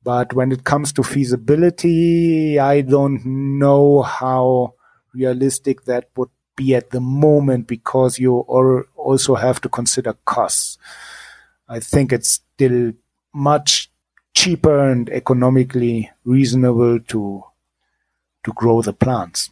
But 0.04 0.34
when 0.34 0.52
it 0.52 0.64
comes 0.64 0.92
to 0.92 1.02
feasibility, 1.02 2.58
I 2.60 2.82
don't 2.82 3.24
know 3.58 4.02
how 4.02 4.74
realistic 5.14 5.84
that 5.84 6.10
would 6.16 6.28
be 6.56 6.74
at 6.74 6.90
the 6.90 7.00
moment 7.00 7.66
because 7.66 8.18
you 8.18 8.38
also 8.38 9.34
have 9.34 9.60
to 9.62 9.68
consider 9.68 10.14
costs. 10.24 10.78
I 11.68 11.80
think 11.80 12.12
it's 12.12 12.40
still 12.54 12.92
much 13.32 13.90
cheaper 14.34 14.90
and 14.90 15.08
economically 15.10 16.10
reasonable 16.24 17.00
to 17.00 17.44
to 18.44 18.52
grow 18.52 18.82
the 18.82 18.92
plants. 18.92 19.50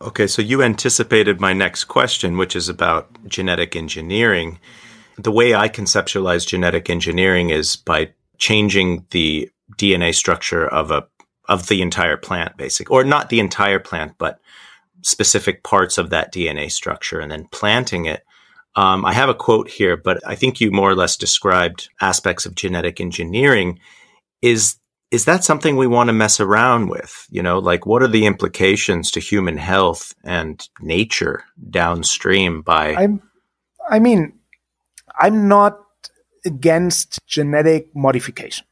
Okay, 0.00 0.26
so 0.26 0.42
you 0.42 0.62
anticipated 0.62 1.40
my 1.40 1.52
next 1.52 1.84
question, 1.84 2.36
which 2.38 2.56
is 2.56 2.68
about 2.68 3.08
genetic 3.28 3.76
engineering. 3.76 4.58
The 5.18 5.30
way 5.30 5.54
I 5.54 5.68
conceptualize 5.68 6.46
genetic 6.46 6.90
engineering 6.90 7.50
is 7.50 7.76
by 7.76 8.12
changing 8.38 9.06
the 9.10 9.50
DNA 9.76 10.14
structure 10.14 10.66
of 10.66 10.90
a 10.90 11.06
of 11.48 11.68
the 11.68 11.82
entire 11.82 12.16
plant, 12.16 12.56
basic, 12.56 12.90
or 12.90 13.04
not 13.04 13.28
the 13.28 13.40
entire 13.40 13.78
plant, 13.78 14.14
but 14.18 14.40
specific 15.04 15.62
parts 15.62 15.98
of 15.98 16.10
that 16.10 16.32
DNA 16.32 16.70
structure, 16.70 17.20
and 17.20 17.30
then 17.30 17.48
planting 17.50 18.06
it. 18.06 18.22
Um, 18.76 19.04
I 19.04 19.12
have 19.12 19.28
a 19.28 19.34
quote 19.34 19.68
here, 19.68 19.96
but 19.96 20.20
I 20.26 20.34
think 20.34 20.60
you 20.60 20.70
more 20.70 20.90
or 20.90 20.96
less 20.96 21.16
described 21.16 21.88
aspects 22.00 22.44
of 22.44 22.54
genetic 22.54 23.00
engineering. 23.00 23.78
Is 24.42 24.76
is 25.10 25.26
that 25.26 25.44
something 25.44 25.76
we 25.76 25.86
want 25.86 26.08
to 26.08 26.12
mess 26.12 26.40
around 26.40 26.88
with? 26.88 27.26
You 27.30 27.42
know, 27.42 27.60
like 27.60 27.86
what 27.86 28.02
are 28.02 28.08
the 28.08 28.26
implications 28.26 29.12
to 29.12 29.20
human 29.20 29.56
health 29.58 30.12
and 30.24 30.68
nature 30.80 31.44
downstream 31.70 32.62
by 32.62 32.94
I'm 32.94 33.22
I 33.88 33.98
mean, 33.98 34.38
I'm 35.20 35.48
not 35.48 35.78
against 36.44 37.20
genetic 37.26 37.94
modification. 37.94 38.66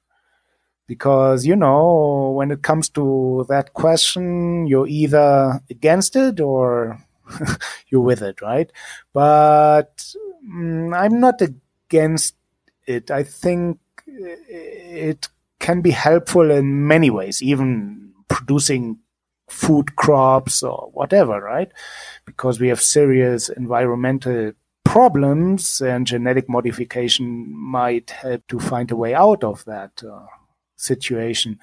Because, 0.92 1.46
you 1.46 1.56
know, 1.56 2.34
when 2.36 2.50
it 2.50 2.60
comes 2.60 2.90
to 2.90 3.46
that 3.48 3.72
question, 3.72 4.66
you're 4.66 4.86
either 4.86 5.58
against 5.70 6.16
it 6.16 6.38
or 6.38 7.02
you're 7.88 8.02
with 8.02 8.20
it, 8.20 8.42
right? 8.42 8.70
But 9.14 10.14
mm, 10.46 10.94
I'm 10.94 11.18
not 11.18 11.40
against 11.40 12.34
it. 12.86 13.10
I 13.10 13.22
think 13.22 13.78
it 14.06 15.28
can 15.60 15.80
be 15.80 15.92
helpful 15.92 16.50
in 16.50 16.86
many 16.86 17.08
ways, 17.08 17.42
even 17.42 18.12
producing 18.28 18.98
food 19.48 19.96
crops 19.96 20.62
or 20.62 20.90
whatever, 20.92 21.40
right? 21.40 21.72
Because 22.26 22.60
we 22.60 22.68
have 22.68 22.82
serious 22.82 23.48
environmental 23.48 24.52
problems 24.84 25.80
and 25.80 26.06
genetic 26.06 26.50
modification 26.50 27.50
might 27.56 28.10
help 28.10 28.46
to 28.48 28.60
find 28.60 28.90
a 28.90 28.96
way 28.96 29.14
out 29.14 29.42
of 29.42 29.64
that 29.64 30.02
uh, 30.06 30.26
situation. 30.82 31.58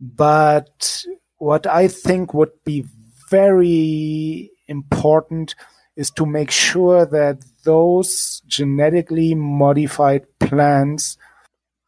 But 0.00 1.04
what 1.38 1.66
I 1.66 1.88
think 1.88 2.34
would 2.34 2.52
be 2.64 2.84
very 3.30 4.50
important 4.68 5.54
is 5.96 6.10
to 6.12 6.26
make 6.26 6.50
sure 6.50 7.04
that 7.06 7.44
those 7.64 8.42
genetically 8.46 9.34
modified 9.34 10.26
plants 10.38 11.18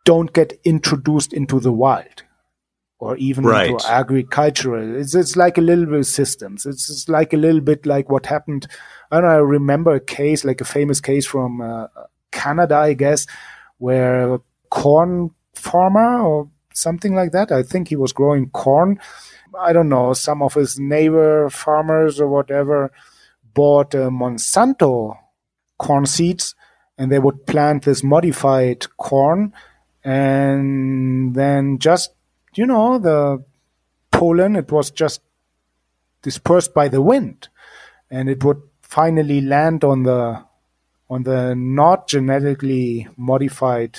don't 0.04 0.32
get 0.32 0.58
introduced 0.64 1.32
into 1.32 1.60
the 1.60 1.72
wild 1.72 2.22
or 2.98 3.16
even 3.16 3.44
right. 3.44 3.70
into 3.70 3.90
agricultural. 3.90 4.96
It's, 4.96 5.14
it's 5.14 5.36
like 5.36 5.58
a 5.58 5.62
little 5.62 5.86
bit 5.86 6.00
of 6.00 6.06
systems. 6.06 6.66
It's, 6.66 6.88
it's 6.88 7.08
like 7.08 7.32
a 7.32 7.36
little 7.36 7.60
bit 7.60 7.86
like 7.86 8.10
what 8.10 8.26
happened. 8.26 8.66
I 9.10 9.20
don't 9.20 9.28
know. 9.28 9.36
I 9.36 9.38
remember 9.38 9.94
a 9.94 10.00
case, 10.00 10.44
like 10.44 10.60
a 10.60 10.64
famous 10.64 11.00
case 11.00 11.26
from 11.26 11.60
uh, 11.60 11.86
Canada, 12.30 12.76
I 12.76 12.94
guess, 12.94 13.26
where 13.78 14.34
a 14.34 14.40
corn 14.70 15.30
farmer 15.54 16.20
or 16.20 16.48
something 16.74 17.14
like 17.14 17.32
that. 17.32 17.52
I 17.52 17.62
think 17.62 17.88
he 17.88 17.96
was 17.96 18.12
growing 18.12 18.50
corn. 18.50 18.98
I 19.58 19.72
don't 19.72 19.88
know. 19.88 20.12
Some 20.12 20.42
of 20.42 20.54
his 20.54 20.78
neighbor 20.78 21.50
farmers 21.50 22.20
or 22.20 22.28
whatever 22.28 22.92
bought 23.54 23.94
uh, 23.94 24.08
Monsanto 24.08 25.16
corn 25.78 26.06
seeds 26.06 26.54
and 26.96 27.10
they 27.10 27.18
would 27.18 27.46
plant 27.46 27.84
this 27.84 28.02
modified 28.02 28.86
corn 28.96 29.52
and 30.04 31.34
then 31.34 31.78
just 31.78 32.12
you 32.54 32.66
know 32.66 32.98
the 32.98 33.42
pollen 34.10 34.56
it 34.56 34.70
was 34.70 34.90
just 34.90 35.20
dispersed 36.22 36.72
by 36.74 36.88
the 36.88 37.02
wind 37.02 37.48
and 38.10 38.28
it 38.28 38.44
would 38.44 38.60
finally 38.82 39.40
land 39.40 39.82
on 39.84 40.02
the 40.04 40.42
on 41.10 41.24
the 41.24 41.54
not 41.54 42.06
genetically 42.08 43.08
modified 43.16 43.98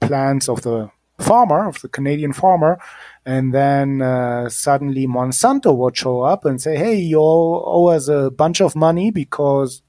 plants 0.00 0.48
of 0.48 0.62
the 0.62 0.90
farmer 1.18 1.68
of 1.68 1.80
the 1.80 1.88
Canadian 1.88 2.32
farmer 2.32 2.78
and 3.24 3.54
then 3.54 4.02
uh, 4.02 4.48
suddenly 4.48 5.06
Monsanto 5.06 5.74
would 5.76 5.96
show 5.96 6.22
up 6.22 6.44
and 6.44 6.60
say 6.60 6.76
hey 6.76 6.96
you 6.96 7.18
owe 7.20 7.86
us 7.86 8.08
a 8.08 8.30
bunch 8.30 8.60
of 8.60 8.74
money 8.74 9.10
because 9.10 9.82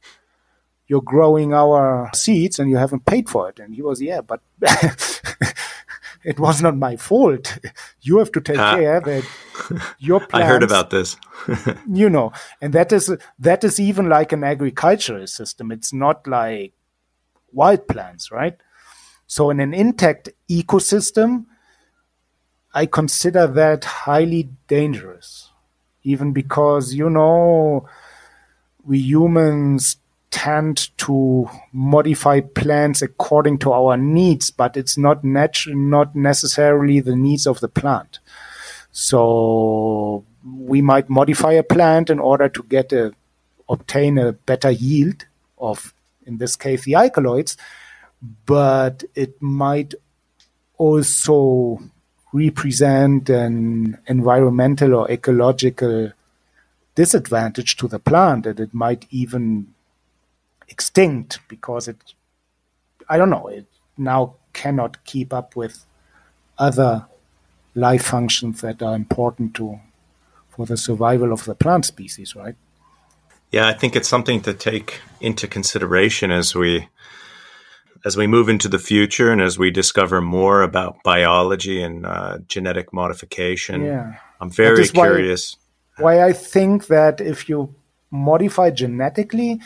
you're 0.88 1.02
growing 1.02 1.54
our 1.54 2.10
seeds 2.14 2.60
and 2.60 2.70
you 2.70 2.78
haven't 2.78 3.06
paid 3.06 3.30
for 3.30 3.50
it. 3.50 3.60
And 3.60 3.74
he 3.74 3.82
was, 3.82 4.02
yeah, 4.02 4.22
but 4.22 4.42
it 6.24 6.40
was 6.40 6.62
not 6.62 6.78
my 6.78 6.96
fault. 6.96 7.58
You 8.02 8.20
have 8.20 8.32
to 8.34 8.42
take 8.42 8.58
uh, 8.58 8.76
care 8.76 9.02
that 9.02 9.26
your 10.00 10.20
plants, 10.20 10.34
I 10.34 10.44
heard 10.44 10.64
about 10.64 10.92
this. 10.92 11.18
you 11.92 12.10
know, 12.10 12.32
and 12.62 12.74
that 12.74 12.92
is, 12.92 13.16
that 13.40 13.64
is 13.64 13.80
even 13.80 14.10
like 14.10 14.32
an 14.32 14.44
agricultural 14.44 15.28
system. 15.28 15.72
It's 15.72 15.92
not 15.92 16.28
like 16.28 16.74
wild 17.52 17.88
plants, 17.88 18.32
right? 18.32 18.58
So 19.28 19.50
in 19.50 19.60
an 19.60 19.74
intact 19.74 20.30
ecosystem, 20.50 21.46
I 22.74 22.86
consider 22.86 23.48
that 23.48 23.84
highly 23.86 24.50
dangerous, 24.68 25.50
even 26.04 26.34
because, 26.34 26.94
you 26.94 27.10
know, 27.10 27.88
we 28.84 29.00
humans 29.00 29.98
tend 30.30 30.90
to 30.98 31.50
modify 31.72 32.42
plants 32.42 33.02
according 33.02 33.58
to 33.60 33.72
our 33.72 33.96
needs, 33.96 34.52
but 34.52 34.76
it's 34.76 34.98
not 34.98 35.24
nat- 35.24 35.66
not 35.68 36.16
necessarily 36.16 37.00
the 37.00 37.16
needs 37.16 37.48
of 37.48 37.62
the 37.62 37.70
plant. 37.70 38.20
So 38.92 40.26
we 40.46 40.82
might 40.82 41.10
modify 41.10 41.54
a 41.54 41.64
plant 41.64 42.10
in 42.10 42.20
order 42.20 42.50
to 42.50 42.64
get 42.64 42.92
a 42.92 43.14
obtain 43.68 44.18
a 44.18 44.34
better 44.34 44.70
yield 44.70 45.26
of, 45.58 45.94
in 46.26 46.38
this 46.38 46.56
case, 46.56 46.84
the 46.84 46.96
alkaloids, 46.96 47.58
but 48.46 49.04
it 49.16 49.42
might 49.42 49.94
also 50.78 51.80
represent 52.34 53.30
an 53.30 53.98
environmental 54.08 54.96
or 54.96 55.10
ecological 55.10 56.12
disadvantage 56.96 57.76
to 57.78 57.88
the 57.88 58.00
plant, 58.00 58.46
and 58.46 58.60
it 58.60 58.74
might 58.74 59.06
even 59.10 59.74
extinct 60.68 61.40
because 61.48 61.88
it, 61.88 61.98
I 63.10 63.18
don't 63.18 63.30
know, 63.30 63.48
it 63.48 63.66
now 63.98 64.36
cannot 64.54 65.04
keep 65.06 65.34
up 65.34 65.56
with 65.56 65.86
other 66.58 67.06
life 67.74 68.06
functions 68.06 68.62
that 68.62 68.82
are 68.82 68.96
important 68.96 69.54
to 69.56 69.80
for 70.50 70.66
the 70.66 70.78
survival 70.78 71.34
of 71.34 71.44
the 71.44 71.56
plant 71.56 71.86
species, 71.86 72.36
right? 72.36 72.56
Yeah, 73.52 73.68
I 73.68 73.74
think 73.74 73.96
it's 73.96 74.08
something 74.08 74.42
to 74.42 74.54
take 74.54 75.02
into 75.20 75.48
consideration 75.48 76.32
as 76.32 76.56
we 76.56 76.88
as 78.06 78.16
we 78.16 78.28
move 78.28 78.48
into 78.48 78.70
the 78.70 78.80
future 78.80 79.32
and 79.32 79.42
as 79.42 79.58
we 79.58 79.72
discover 79.72 80.22
more 80.22 80.62
about 80.62 81.02
biology 81.04 81.82
and 81.82 82.06
uh, 82.06 82.38
genetic 82.48 82.94
modification. 82.94 83.84
Yeah, 83.84 84.14
I'm 84.40 84.52
very 84.52 84.88
curious. 84.88 85.58
Why, 85.98 86.18
why 86.18 86.28
I 86.28 86.34
think 86.34 86.88
that 86.88 87.20
if 87.20 87.50
you 87.50 87.74
modify 88.12 88.70
genetically, 88.70 89.60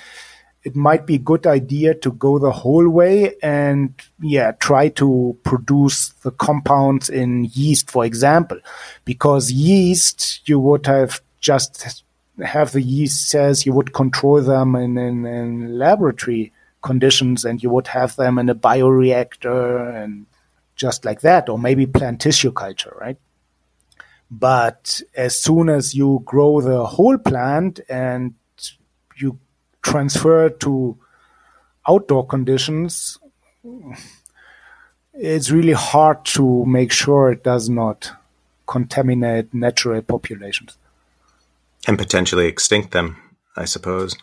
it 0.64 0.76
might 0.76 1.06
be 1.06 1.16
a 1.16 1.20
good 1.20 1.46
idea 1.46 1.94
to 1.96 2.12
go 2.14 2.40
the 2.40 2.52
whole 2.52 2.90
way 2.90 3.36
and 3.42 3.94
yeah 4.22 4.52
try 4.54 4.90
to 4.90 5.38
produce 5.44 6.10
the 6.24 6.32
compounds 6.32 7.10
in 7.10 7.50
yeast 7.54 7.90
for 7.90 8.04
example 8.04 8.60
because 9.06 9.52
yeast 9.52 10.48
you 10.50 10.60
would 10.60 10.86
have 10.86 11.22
just 11.40 12.04
have 12.44 12.74
the 12.74 12.82
yeast 12.82 13.30
cells 13.30 13.66
you 13.66 13.72
would 13.72 13.94
control 13.94 14.42
them 14.42 14.76
in, 14.76 14.98
in, 14.98 15.26
in 15.26 15.78
laboratory 15.78 16.52
conditions 16.82 17.46
and 17.46 17.62
you 17.62 17.70
would 17.70 17.88
have 17.88 18.16
them 18.16 18.38
in 18.38 18.50
a 18.50 18.56
bioreactor 18.56 20.04
and 20.04 20.26
just 20.76 21.04
like 21.04 21.22
that 21.22 21.50
or 21.50 21.60
maybe 21.60 21.86
plant 21.86 22.22
tissue 22.22 22.52
culture 22.52 22.96
right 23.00 23.18
but 24.32 25.02
as 25.16 25.40
soon 25.40 25.70
as 25.70 25.96
you 25.96 26.22
grow 26.24 26.62
the 26.62 26.86
whole 26.86 27.18
plant 27.18 27.80
and 27.90 28.36
you 29.18 29.40
transfer 29.82 30.50
to 30.50 30.98
outdoor 31.88 32.26
conditions, 32.26 33.18
it's 35.14 35.50
really 35.50 35.74
hard 35.74 36.24
to 36.26 36.66
make 36.66 36.92
sure 36.92 37.32
it 37.32 37.44
does 37.44 37.70
not 37.70 38.12
contaminate 38.68 39.54
natural 39.54 40.02
populations. 40.02 40.78
And 41.88 41.98
potentially 41.98 42.46
extinct 42.46 42.92
them, 42.92 43.18
I 43.56 43.66
suppose. 43.66 44.16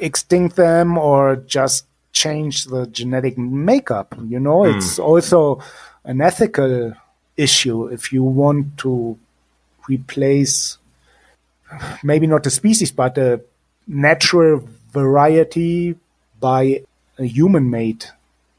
Extinct 0.00 0.56
them 0.56 0.98
or 0.98 1.36
just 1.36 1.86
change 2.16 2.64
the 2.64 2.86
genetic 2.86 3.36
makeup. 3.36 4.16
You 4.26 4.40
know, 4.40 4.60
mm. 4.64 4.74
it's 4.74 4.98
also 4.98 5.60
an 6.04 6.22
ethical 6.22 6.94
issue 7.36 7.86
if 7.88 8.12
you 8.12 8.24
want 8.24 8.78
to 8.78 9.18
replace 9.86 10.78
maybe 12.02 12.26
not 12.26 12.46
a 12.46 12.50
species 12.50 12.90
but 12.90 13.18
a 13.18 13.40
natural 13.86 14.66
variety 14.92 15.94
by 16.40 16.82
a 17.18 17.24
human 17.24 17.68
made 17.68 18.06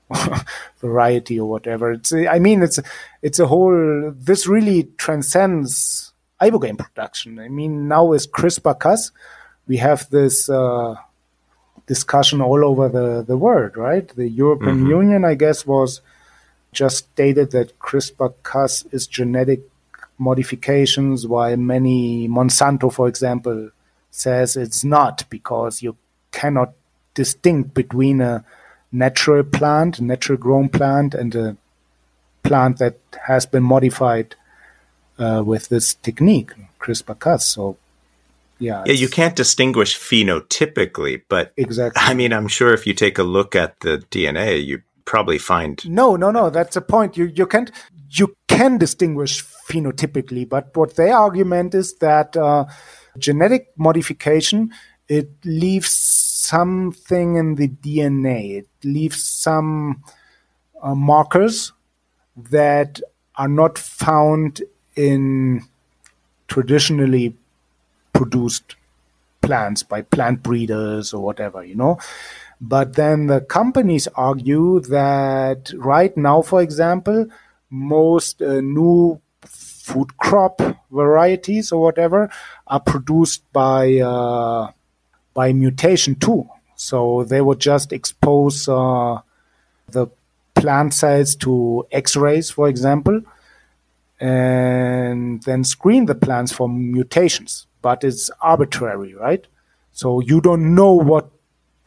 variety 0.80 1.40
or 1.40 1.50
whatever. 1.50 1.92
It's 1.94 2.14
I 2.14 2.38
mean 2.38 2.62
it's 2.62 2.80
it's 3.24 3.40
a 3.40 3.48
whole 3.48 4.14
this 4.16 4.46
really 4.46 4.84
transcends 4.98 6.14
ibogaine 6.40 6.78
production. 6.78 7.40
I 7.40 7.50
mean 7.50 7.88
now 7.88 8.06
with 8.06 8.32
CRISPR 8.32 8.80
Cas 8.80 9.12
we 9.68 9.78
have 9.78 10.08
this 10.12 10.48
uh, 10.48 10.96
discussion 11.88 12.42
all 12.42 12.64
over 12.64 12.90
the, 12.90 13.24
the 13.24 13.38
world, 13.38 13.76
right? 13.76 14.08
The 14.10 14.30
European 14.30 14.78
mm-hmm. 14.78 14.90
Union 14.90 15.26
I 15.26 15.36
guess 15.36 15.66
was 15.66 16.02
just 16.72 16.98
stated 16.98 17.52
that 17.52 17.80
CRISPR 17.80 18.34
Cas 18.44 18.86
is 18.92 19.08
genetic 19.08 19.62
modifications, 20.18 21.26
while 21.26 21.58
many 21.58 22.28
Monsanto, 22.28 22.92
for 22.92 23.08
example, 23.08 23.72
says 24.12 24.56
it's 24.56 24.84
not 24.84 25.24
because 25.30 25.82
you 25.82 25.96
cannot 26.32 26.74
distinct 27.14 27.74
between 27.74 28.22
a 28.22 28.44
natural 28.92 29.44
plant, 29.44 30.00
a 30.00 30.04
natural 30.04 30.38
grown 30.38 30.70
plant, 30.70 31.14
and 31.14 31.36
a 31.36 31.58
plant 32.44 32.78
that 32.80 32.98
has 33.28 33.46
been 33.46 33.64
modified 33.64 34.36
uh, 35.18 35.44
with 35.46 35.70
this 35.70 35.96
technique, 35.96 36.52
CRISPR-Cas. 36.80 37.46
So, 37.46 37.78
yeah, 38.60 38.84
yeah, 38.86 38.94
you 38.94 39.08
can't 39.08 39.36
distinguish 39.36 39.98
phenotypically, 39.98 41.22
but 41.30 41.54
exactly. 41.58 42.02
I 42.04 42.14
mean, 42.14 42.34
I'm 42.34 42.48
sure 42.48 42.74
if 42.74 42.88
you 42.88 42.94
take 42.94 43.18
a 43.18 43.24
look 43.24 43.56
at 43.56 43.80
the 43.82 44.00
DNA, 44.12 44.64
you 44.64 44.82
probably 45.06 45.38
find 45.38 45.88
no, 45.90 46.16
no, 46.16 46.32
no. 46.32 46.50
That's 46.50 46.76
a 46.76 46.82
point. 46.82 47.18
You 47.18 47.26
you 47.26 47.46
can't 47.46 47.72
you 48.10 48.36
can 48.48 48.78
distinguish 48.78 49.44
phenotypically, 49.44 50.48
but 50.48 50.76
what 50.76 50.96
their 50.96 51.16
argument 51.16 51.76
is 51.76 51.96
that 51.96 52.36
uh, 52.36 52.66
genetic 53.18 53.70
modification 53.78 54.72
it 55.08 55.30
leaves 55.46 55.90
something 55.92 57.36
in 57.36 57.56
the 57.56 57.70
DNA. 57.70 58.60
It 58.60 58.68
leaves 58.84 59.24
some 59.24 60.04
uh, 60.82 60.96
markers 60.96 61.72
that 62.50 63.02
are 63.36 63.48
not 63.48 63.78
found 63.78 64.62
in 64.96 65.64
traditionally 66.48 67.36
produced 68.18 68.76
plants 69.42 69.84
by 69.84 70.02
plant 70.02 70.44
breeders 70.44 71.14
or 71.14 71.24
whatever, 71.24 71.64
you 71.64 71.76
know. 71.76 72.00
But 72.60 72.96
then 72.96 73.28
the 73.28 73.42
companies 73.42 74.08
argue 74.16 74.80
that 74.82 75.72
right 75.78 76.16
now, 76.18 76.42
for 76.42 76.62
example, 76.62 77.28
most 77.70 78.42
uh, 78.42 78.62
new 78.62 79.22
food 79.46 80.18
crop 80.18 80.62
varieties 80.92 81.72
or 81.72 81.82
whatever 81.82 82.30
are 82.66 82.80
produced 82.80 83.44
by 83.54 83.98
uh, 83.98 84.72
by 85.34 85.54
mutation 85.54 86.16
too. 86.16 86.50
So 86.76 87.24
they 87.24 87.42
would 87.42 87.60
just 87.60 87.94
expose 87.94 88.68
uh, 88.68 89.22
the 89.90 90.08
plant 90.56 90.94
cells 90.94 91.36
to 91.36 91.86
X-rays, 91.92 92.50
for 92.50 92.68
example, 92.68 93.22
and 94.20 95.44
then 95.44 95.64
screen 95.64 96.06
the 96.08 96.16
plants 96.16 96.52
for 96.52 96.68
mutations. 96.68 97.67
But 97.82 98.04
it's 98.04 98.30
arbitrary, 98.42 99.14
right? 99.14 99.46
So 99.92 100.20
you 100.20 100.42
don't 100.42 100.76
know 100.76 100.94
what 100.94 101.30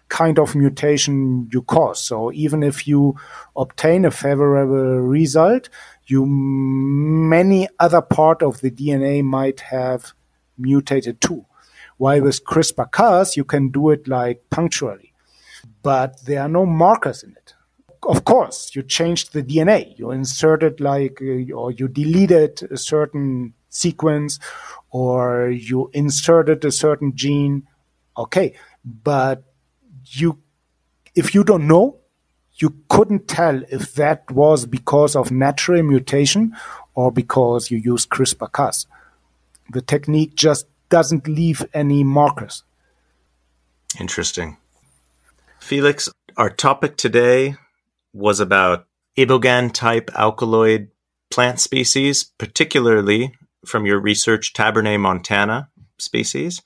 kind 0.08 0.38
of 0.38 0.54
mutation 0.54 1.48
you 1.52 1.62
cause. 1.62 2.02
So 2.02 2.32
even 2.32 2.62
if 2.62 2.86
you 2.86 3.16
obtain 3.56 4.04
a 4.04 4.10
favorable 4.10 5.00
result, 5.00 5.68
you 6.06 6.26
many 6.26 7.68
other 7.78 8.02
part 8.02 8.42
of 8.42 8.60
the 8.60 8.70
DNA 8.70 9.24
might 9.24 9.60
have 9.60 10.12
mutated 10.58 11.20
too. 11.20 11.46
While 11.96 12.22
with 12.22 12.44
CRISPR-Cas, 12.44 13.36
you 13.36 13.44
can 13.44 13.68
do 13.68 13.90
it 13.90 14.08
like 14.08 14.42
punctually, 14.50 15.12
but 15.82 16.24
there 16.24 16.42
are 16.42 16.48
no 16.48 16.66
markers 16.66 17.22
in 17.22 17.32
it. 17.32 17.54
Of 18.02 18.24
course, 18.24 18.74
you 18.74 18.82
changed 18.82 19.32
the 19.32 19.42
DNA. 19.42 19.98
You 19.98 20.10
inserted 20.10 20.80
like, 20.80 21.20
uh, 21.20 21.54
or 21.54 21.70
you 21.70 21.86
deleted 21.86 22.66
a 22.70 22.78
certain 22.78 23.52
sequence, 23.70 24.38
or 24.90 25.48
you 25.48 25.90
inserted 25.92 26.64
a 26.64 26.70
certain 26.70 27.16
gene. 27.16 27.66
Okay, 28.16 28.54
but 28.84 29.42
you, 30.04 30.38
if 31.14 31.34
you 31.34 31.42
don't 31.42 31.66
know, 31.66 31.96
you 32.56 32.76
couldn't 32.88 33.26
tell 33.26 33.62
if 33.70 33.94
that 33.94 34.30
was 34.30 34.66
because 34.66 35.16
of 35.16 35.30
natural 35.30 35.82
mutation 35.82 36.54
or 36.94 37.10
because 37.10 37.70
you 37.70 37.78
use 37.78 38.04
CRISPR-Cas. 38.04 38.86
The 39.72 39.80
technique 39.80 40.34
just 40.34 40.66
doesn't 40.90 41.26
leave 41.26 41.64
any 41.72 42.04
markers. 42.04 42.64
Interesting. 43.98 44.58
Felix, 45.60 46.10
our 46.36 46.50
topic 46.50 46.96
today 46.96 47.56
was 48.12 48.40
about 48.40 48.86
ibogaine 49.16 49.72
type 49.72 50.10
alkaloid 50.14 50.88
plant 51.30 51.60
species, 51.60 52.24
particularly 52.38 53.34
from 53.66 53.86
your 53.86 54.00
research 54.00 54.52
Tabernet 54.52 55.00
montana 55.00 55.68
species, 55.98 56.62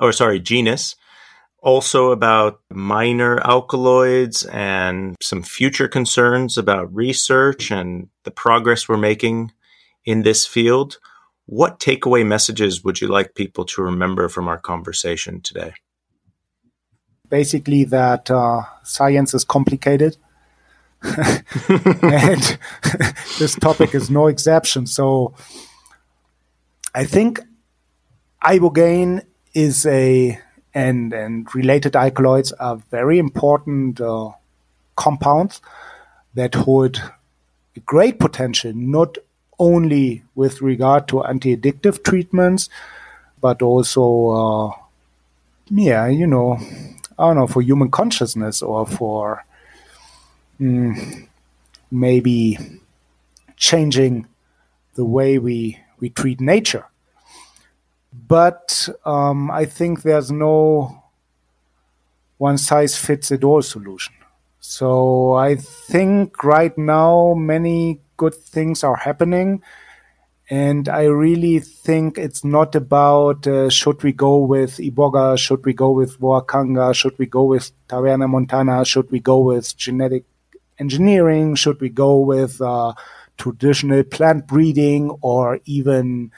or 0.00 0.12
sorry, 0.12 0.40
genus 0.40 0.96
also 1.66 2.12
about 2.12 2.60
minor 2.70 3.40
alkaloids 3.44 4.44
and 4.46 5.16
some 5.20 5.42
future 5.42 5.88
concerns 5.88 6.56
about 6.56 6.94
research 6.94 7.72
and 7.72 8.08
the 8.22 8.30
progress 8.30 8.88
we're 8.88 8.96
making 8.96 9.50
in 10.04 10.22
this 10.22 10.46
field. 10.46 10.98
What 11.46 11.80
takeaway 11.80 12.24
messages 12.24 12.84
would 12.84 13.00
you 13.00 13.08
like 13.08 13.34
people 13.34 13.64
to 13.64 13.82
remember 13.82 14.28
from 14.28 14.46
our 14.46 14.58
conversation 14.58 15.40
today? 15.40 15.74
Basically, 17.28 17.82
that 17.82 18.30
uh, 18.30 18.62
science 18.84 19.34
is 19.34 19.44
complicated. 19.44 20.16
and 21.02 22.58
this 23.40 23.56
topic 23.60 23.92
is 23.92 24.08
no 24.08 24.28
exception. 24.28 24.86
So 24.86 25.34
I 26.96 27.04
think 27.04 27.40
ibogaine 28.42 29.22
is 29.52 29.84
a 29.84 30.40
and, 30.72 31.12
and 31.12 31.54
related 31.54 31.94
alkaloids 31.94 32.52
are 32.52 32.76
very 32.90 33.18
important 33.18 34.00
uh, 34.00 34.30
compounds 34.96 35.60
that 36.34 36.54
hold 36.54 37.02
great 37.84 38.18
potential, 38.18 38.72
not 38.74 39.18
only 39.58 40.22
with 40.34 40.62
regard 40.62 41.06
to 41.08 41.22
anti-addictive 41.22 42.02
treatments, 42.02 42.70
but 43.42 43.60
also, 43.60 44.28
uh, 44.28 44.72
yeah, 45.68 46.06
you 46.06 46.26
know, 46.26 46.58
I 47.18 47.26
don't 47.26 47.36
know, 47.36 47.46
for 47.46 47.60
human 47.60 47.90
consciousness 47.90 48.62
or 48.62 48.86
for 48.86 49.44
mm, 50.58 51.28
maybe 51.90 52.58
changing 53.56 54.26
the 54.94 55.04
way 55.04 55.38
we, 55.38 55.78
we 56.00 56.10
treat 56.10 56.40
nature 56.40 56.86
but 58.28 58.88
um, 59.04 59.50
I 59.50 59.64
think 59.66 60.02
there's 60.02 60.30
no 60.30 61.02
one 62.38 62.58
size 62.58 62.96
fits 62.96 63.30
it 63.30 63.44
all 63.44 63.62
solution. 63.62 64.14
So 64.60 65.34
I 65.34 65.56
think 65.56 66.42
right 66.42 66.76
now 66.76 67.34
many 67.34 68.00
good 68.16 68.34
things 68.34 68.82
are 68.82 68.96
happening, 68.96 69.62
And 70.48 70.88
I 70.88 71.04
really 71.04 71.58
think 71.58 72.18
it's 72.18 72.44
not 72.44 72.76
about 72.76 73.46
uh, 73.48 73.68
should 73.68 74.02
we 74.04 74.12
go 74.12 74.38
with 74.38 74.76
Iboga, 74.78 75.36
should 75.38 75.64
we 75.66 75.72
go 75.74 75.90
with 75.90 76.20
Voakanga, 76.20 76.94
should 76.94 77.18
we 77.18 77.26
go 77.26 77.42
with 77.44 77.72
Taverna 77.88 78.28
Montana, 78.28 78.84
should 78.84 79.10
we 79.10 79.18
go 79.18 79.40
with 79.40 79.76
genetic 79.76 80.24
engineering, 80.78 81.56
should 81.56 81.80
we 81.80 81.88
go 81.88 82.18
with 82.18 82.60
uh, 82.60 82.92
traditional 83.36 84.02
plant 84.02 84.46
breeding 84.46 85.10
or 85.20 85.60
even 85.64 86.32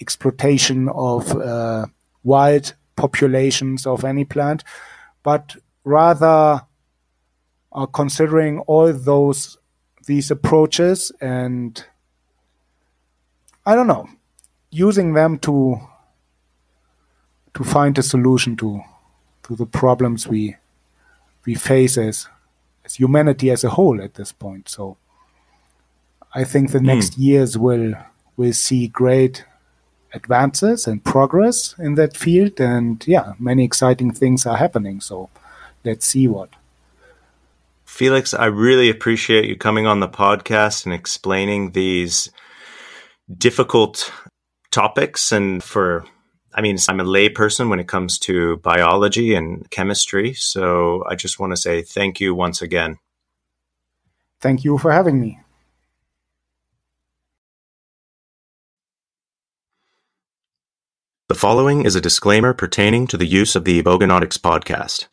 exploitation 0.00 0.88
of 0.88 1.36
uh, 1.36 1.86
wild 2.24 2.74
populations 2.96 3.86
of 3.86 4.04
any 4.04 4.24
plant, 4.24 4.64
but 5.22 5.56
rather 5.84 6.62
uh, 7.72 7.86
considering 7.86 8.60
all 8.60 8.92
those 8.92 9.58
these 10.06 10.30
approaches 10.30 11.12
and 11.20 11.84
I 13.66 13.74
don't 13.74 13.86
know, 13.86 14.08
using 14.70 15.12
them 15.12 15.38
to 15.40 15.80
to 17.54 17.64
find 17.64 17.98
a 17.98 18.02
solution 18.02 18.56
to 18.56 18.82
to 19.44 19.56
the 19.56 19.66
problems 19.66 20.26
we 20.26 20.56
we 21.44 21.54
face 21.54 21.98
as 21.98 22.28
as 22.84 22.94
humanity 22.96 23.50
as 23.50 23.64
a 23.64 23.70
whole 23.70 24.02
at 24.02 24.14
this 24.14 24.32
point. 24.32 24.68
So 24.68 24.96
I 26.34 26.44
think 26.44 26.70
the 26.70 26.78
mm. 26.78 26.86
next 26.86 27.18
years 27.18 27.58
will 27.58 27.94
will 28.36 28.52
see 28.52 28.88
great 28.88 29.44
advances 30.12 30.86
and 30.86 31.04
progress 31.04 31.74
in 31.78 31.94
that 31.94 32.16
field 32.16 32.60
and 32.60 33.04
yeah, 33.06 33.34
many 33.38 33.64
exciting 33.64 34.12
things 34.12 34.46
are 34.46 34.56
happening. 34.56 35.00
So 35.00 35.30
let's 35.84 36.06
see 36.06 36.26
what. 36.26 36.50
Felix, 37.84 38.32
I 38.32 38.46
really 38.46 38.88
appreciate 38.88 39.46
you 39.46 39.56
coming 39.56 39.86
on 39.86 40.00
the 40.00 40.08
podcast 40.08 40.84
and 40.84 40.94
explaining 40.94 41.72
these 41.72 42.30
difficult 43.36 44.12
topics 44.70 45.32
and 45.32 45.62
for 45.62 46.04
I 46.52 46.62
mean, 46.62 46.78
I'm 46.88 46.98
a 46.98 47.04
layperson 47.04 47.68
when 47.68 47.78
it 47.78 47.86
comes 47.86 48.18
to 48.20 48.56
biology 48.56 49.34
and 49.34 49.70
chemistry. 49.70 50.34
So 50.34 51.04
I 51.08 51.14
just 51.14 51.38
want 51.38 51.52
to 51.52 51.56
say 51.56 51.82
thank 51.82 52.20
you 52.20 52.34
once 52.34 52.60
again. 52.60 52.98
Thank 54.40 54.64
you 54.64 54.76
for 54.78 54.90
having 54.90 55.20
me. 55.20 55.38
Following 61.40 61.86
is 61.86 61.96
a 61.96 62.02
disclaimer 62.02 62.52
pertaining 62.52 63.06
to 63.06 63.16
the 63.16 63.24
use 63.24 63.56
of 63.56 63.64
the 63.64 63.82
Ebogonautics 63.82 64.36
podcast. 64.36 65.08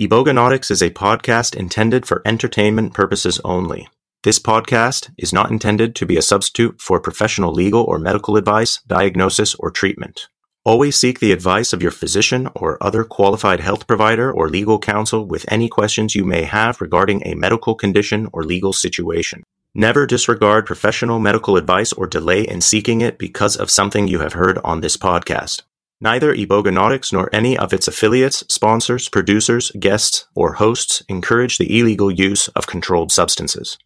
Ebogonautics 0.00 0.72
is 0.72 0.82
a 0.82 0.90
podcast 0.90 1.54
intended 1.54 2.04
for 2.04 2.20
entertainment 2.24 2.92
purposes 2.92 3.40
only. 3.44 3.86
This 4.24 4.40
podcast 4.40 5.12
is 5.16 5.32
not 5.32 5.52
intended 5.52 5.94
to 5.94 6.04
be 6.04 6.16
a 6.16 6.20
substitute 6.20 6.80
for 6.80 6.98
professional 6.98 7.52
legal 7.52 7.84
or 7.84 8.00
medical 8.00 8.36
advice, 8.36 8.80
diagnosis, 8.88 9.54
or 9.54 9.70
treatment. 9.70 10.26
Always 10.64 10.96
seek 10.96 11.20
the 11.20 11.30
advice 11.30 11.72
of 11.72 11.80
your 11.80 11.92
physician 11.92 12.48
or 12.56 12.76
other 12.82 13.04
qualified 13.04 13.60
health 13.60 13.86
provider 13.86 14.32
or 14.32 14.48
legal 14.48 14.80
counsel 14.80 15.24
with 15.24 15.44
any 15.46 15.68
questions 15.68 16.16
you 16.16 16.24
may 16.24 16.42
have 16.42 16.80
regarding 16.80 17.22
a 17.24 17.36
medical 17.36 17.76
condition 17.76 18.28
or 18.32 18.42
legal 18.42 18.72
situation. 18.72 19.44
Never 19.74 20.06
disregard 20.06 20.66
professional 20.66 21.18
medical 21.18 21.56
advice 21.56 21.94
or 21.94 22.06
delay 22.06 22.42
in 22.42 22.60
seeking 22.60 23.00
it 23.00 23.16
because 23.16 23.56
of 23.56 23.70
something 23.70 24.06
you 24.06 24.18
have 24.18 24.34
heard 24.34 24.58
on 24.58 24.82
this 24.82 24.98
podcast. 24.98 25.62
Neither 25.98 26.34
Ebogonautics 26.34 27.10
nor 27.10 27.34
any 27.34 27.56
of 27.56 27.72
its 27.72 27.88
affiliates, 27.88 28.44
sponsors, 28.50 29.08
producers, 29.08 29.70
guests, 29.80 30.26
or 30.34 30.54
hosts 30.54 31.02
encourage 31.08 31.56
the 31.56 31.78
illegal 31.78 32.10
use 32.10 32.48
of 32.48 32.66
controlled 32.66 33.10
substances. 33.10 33.78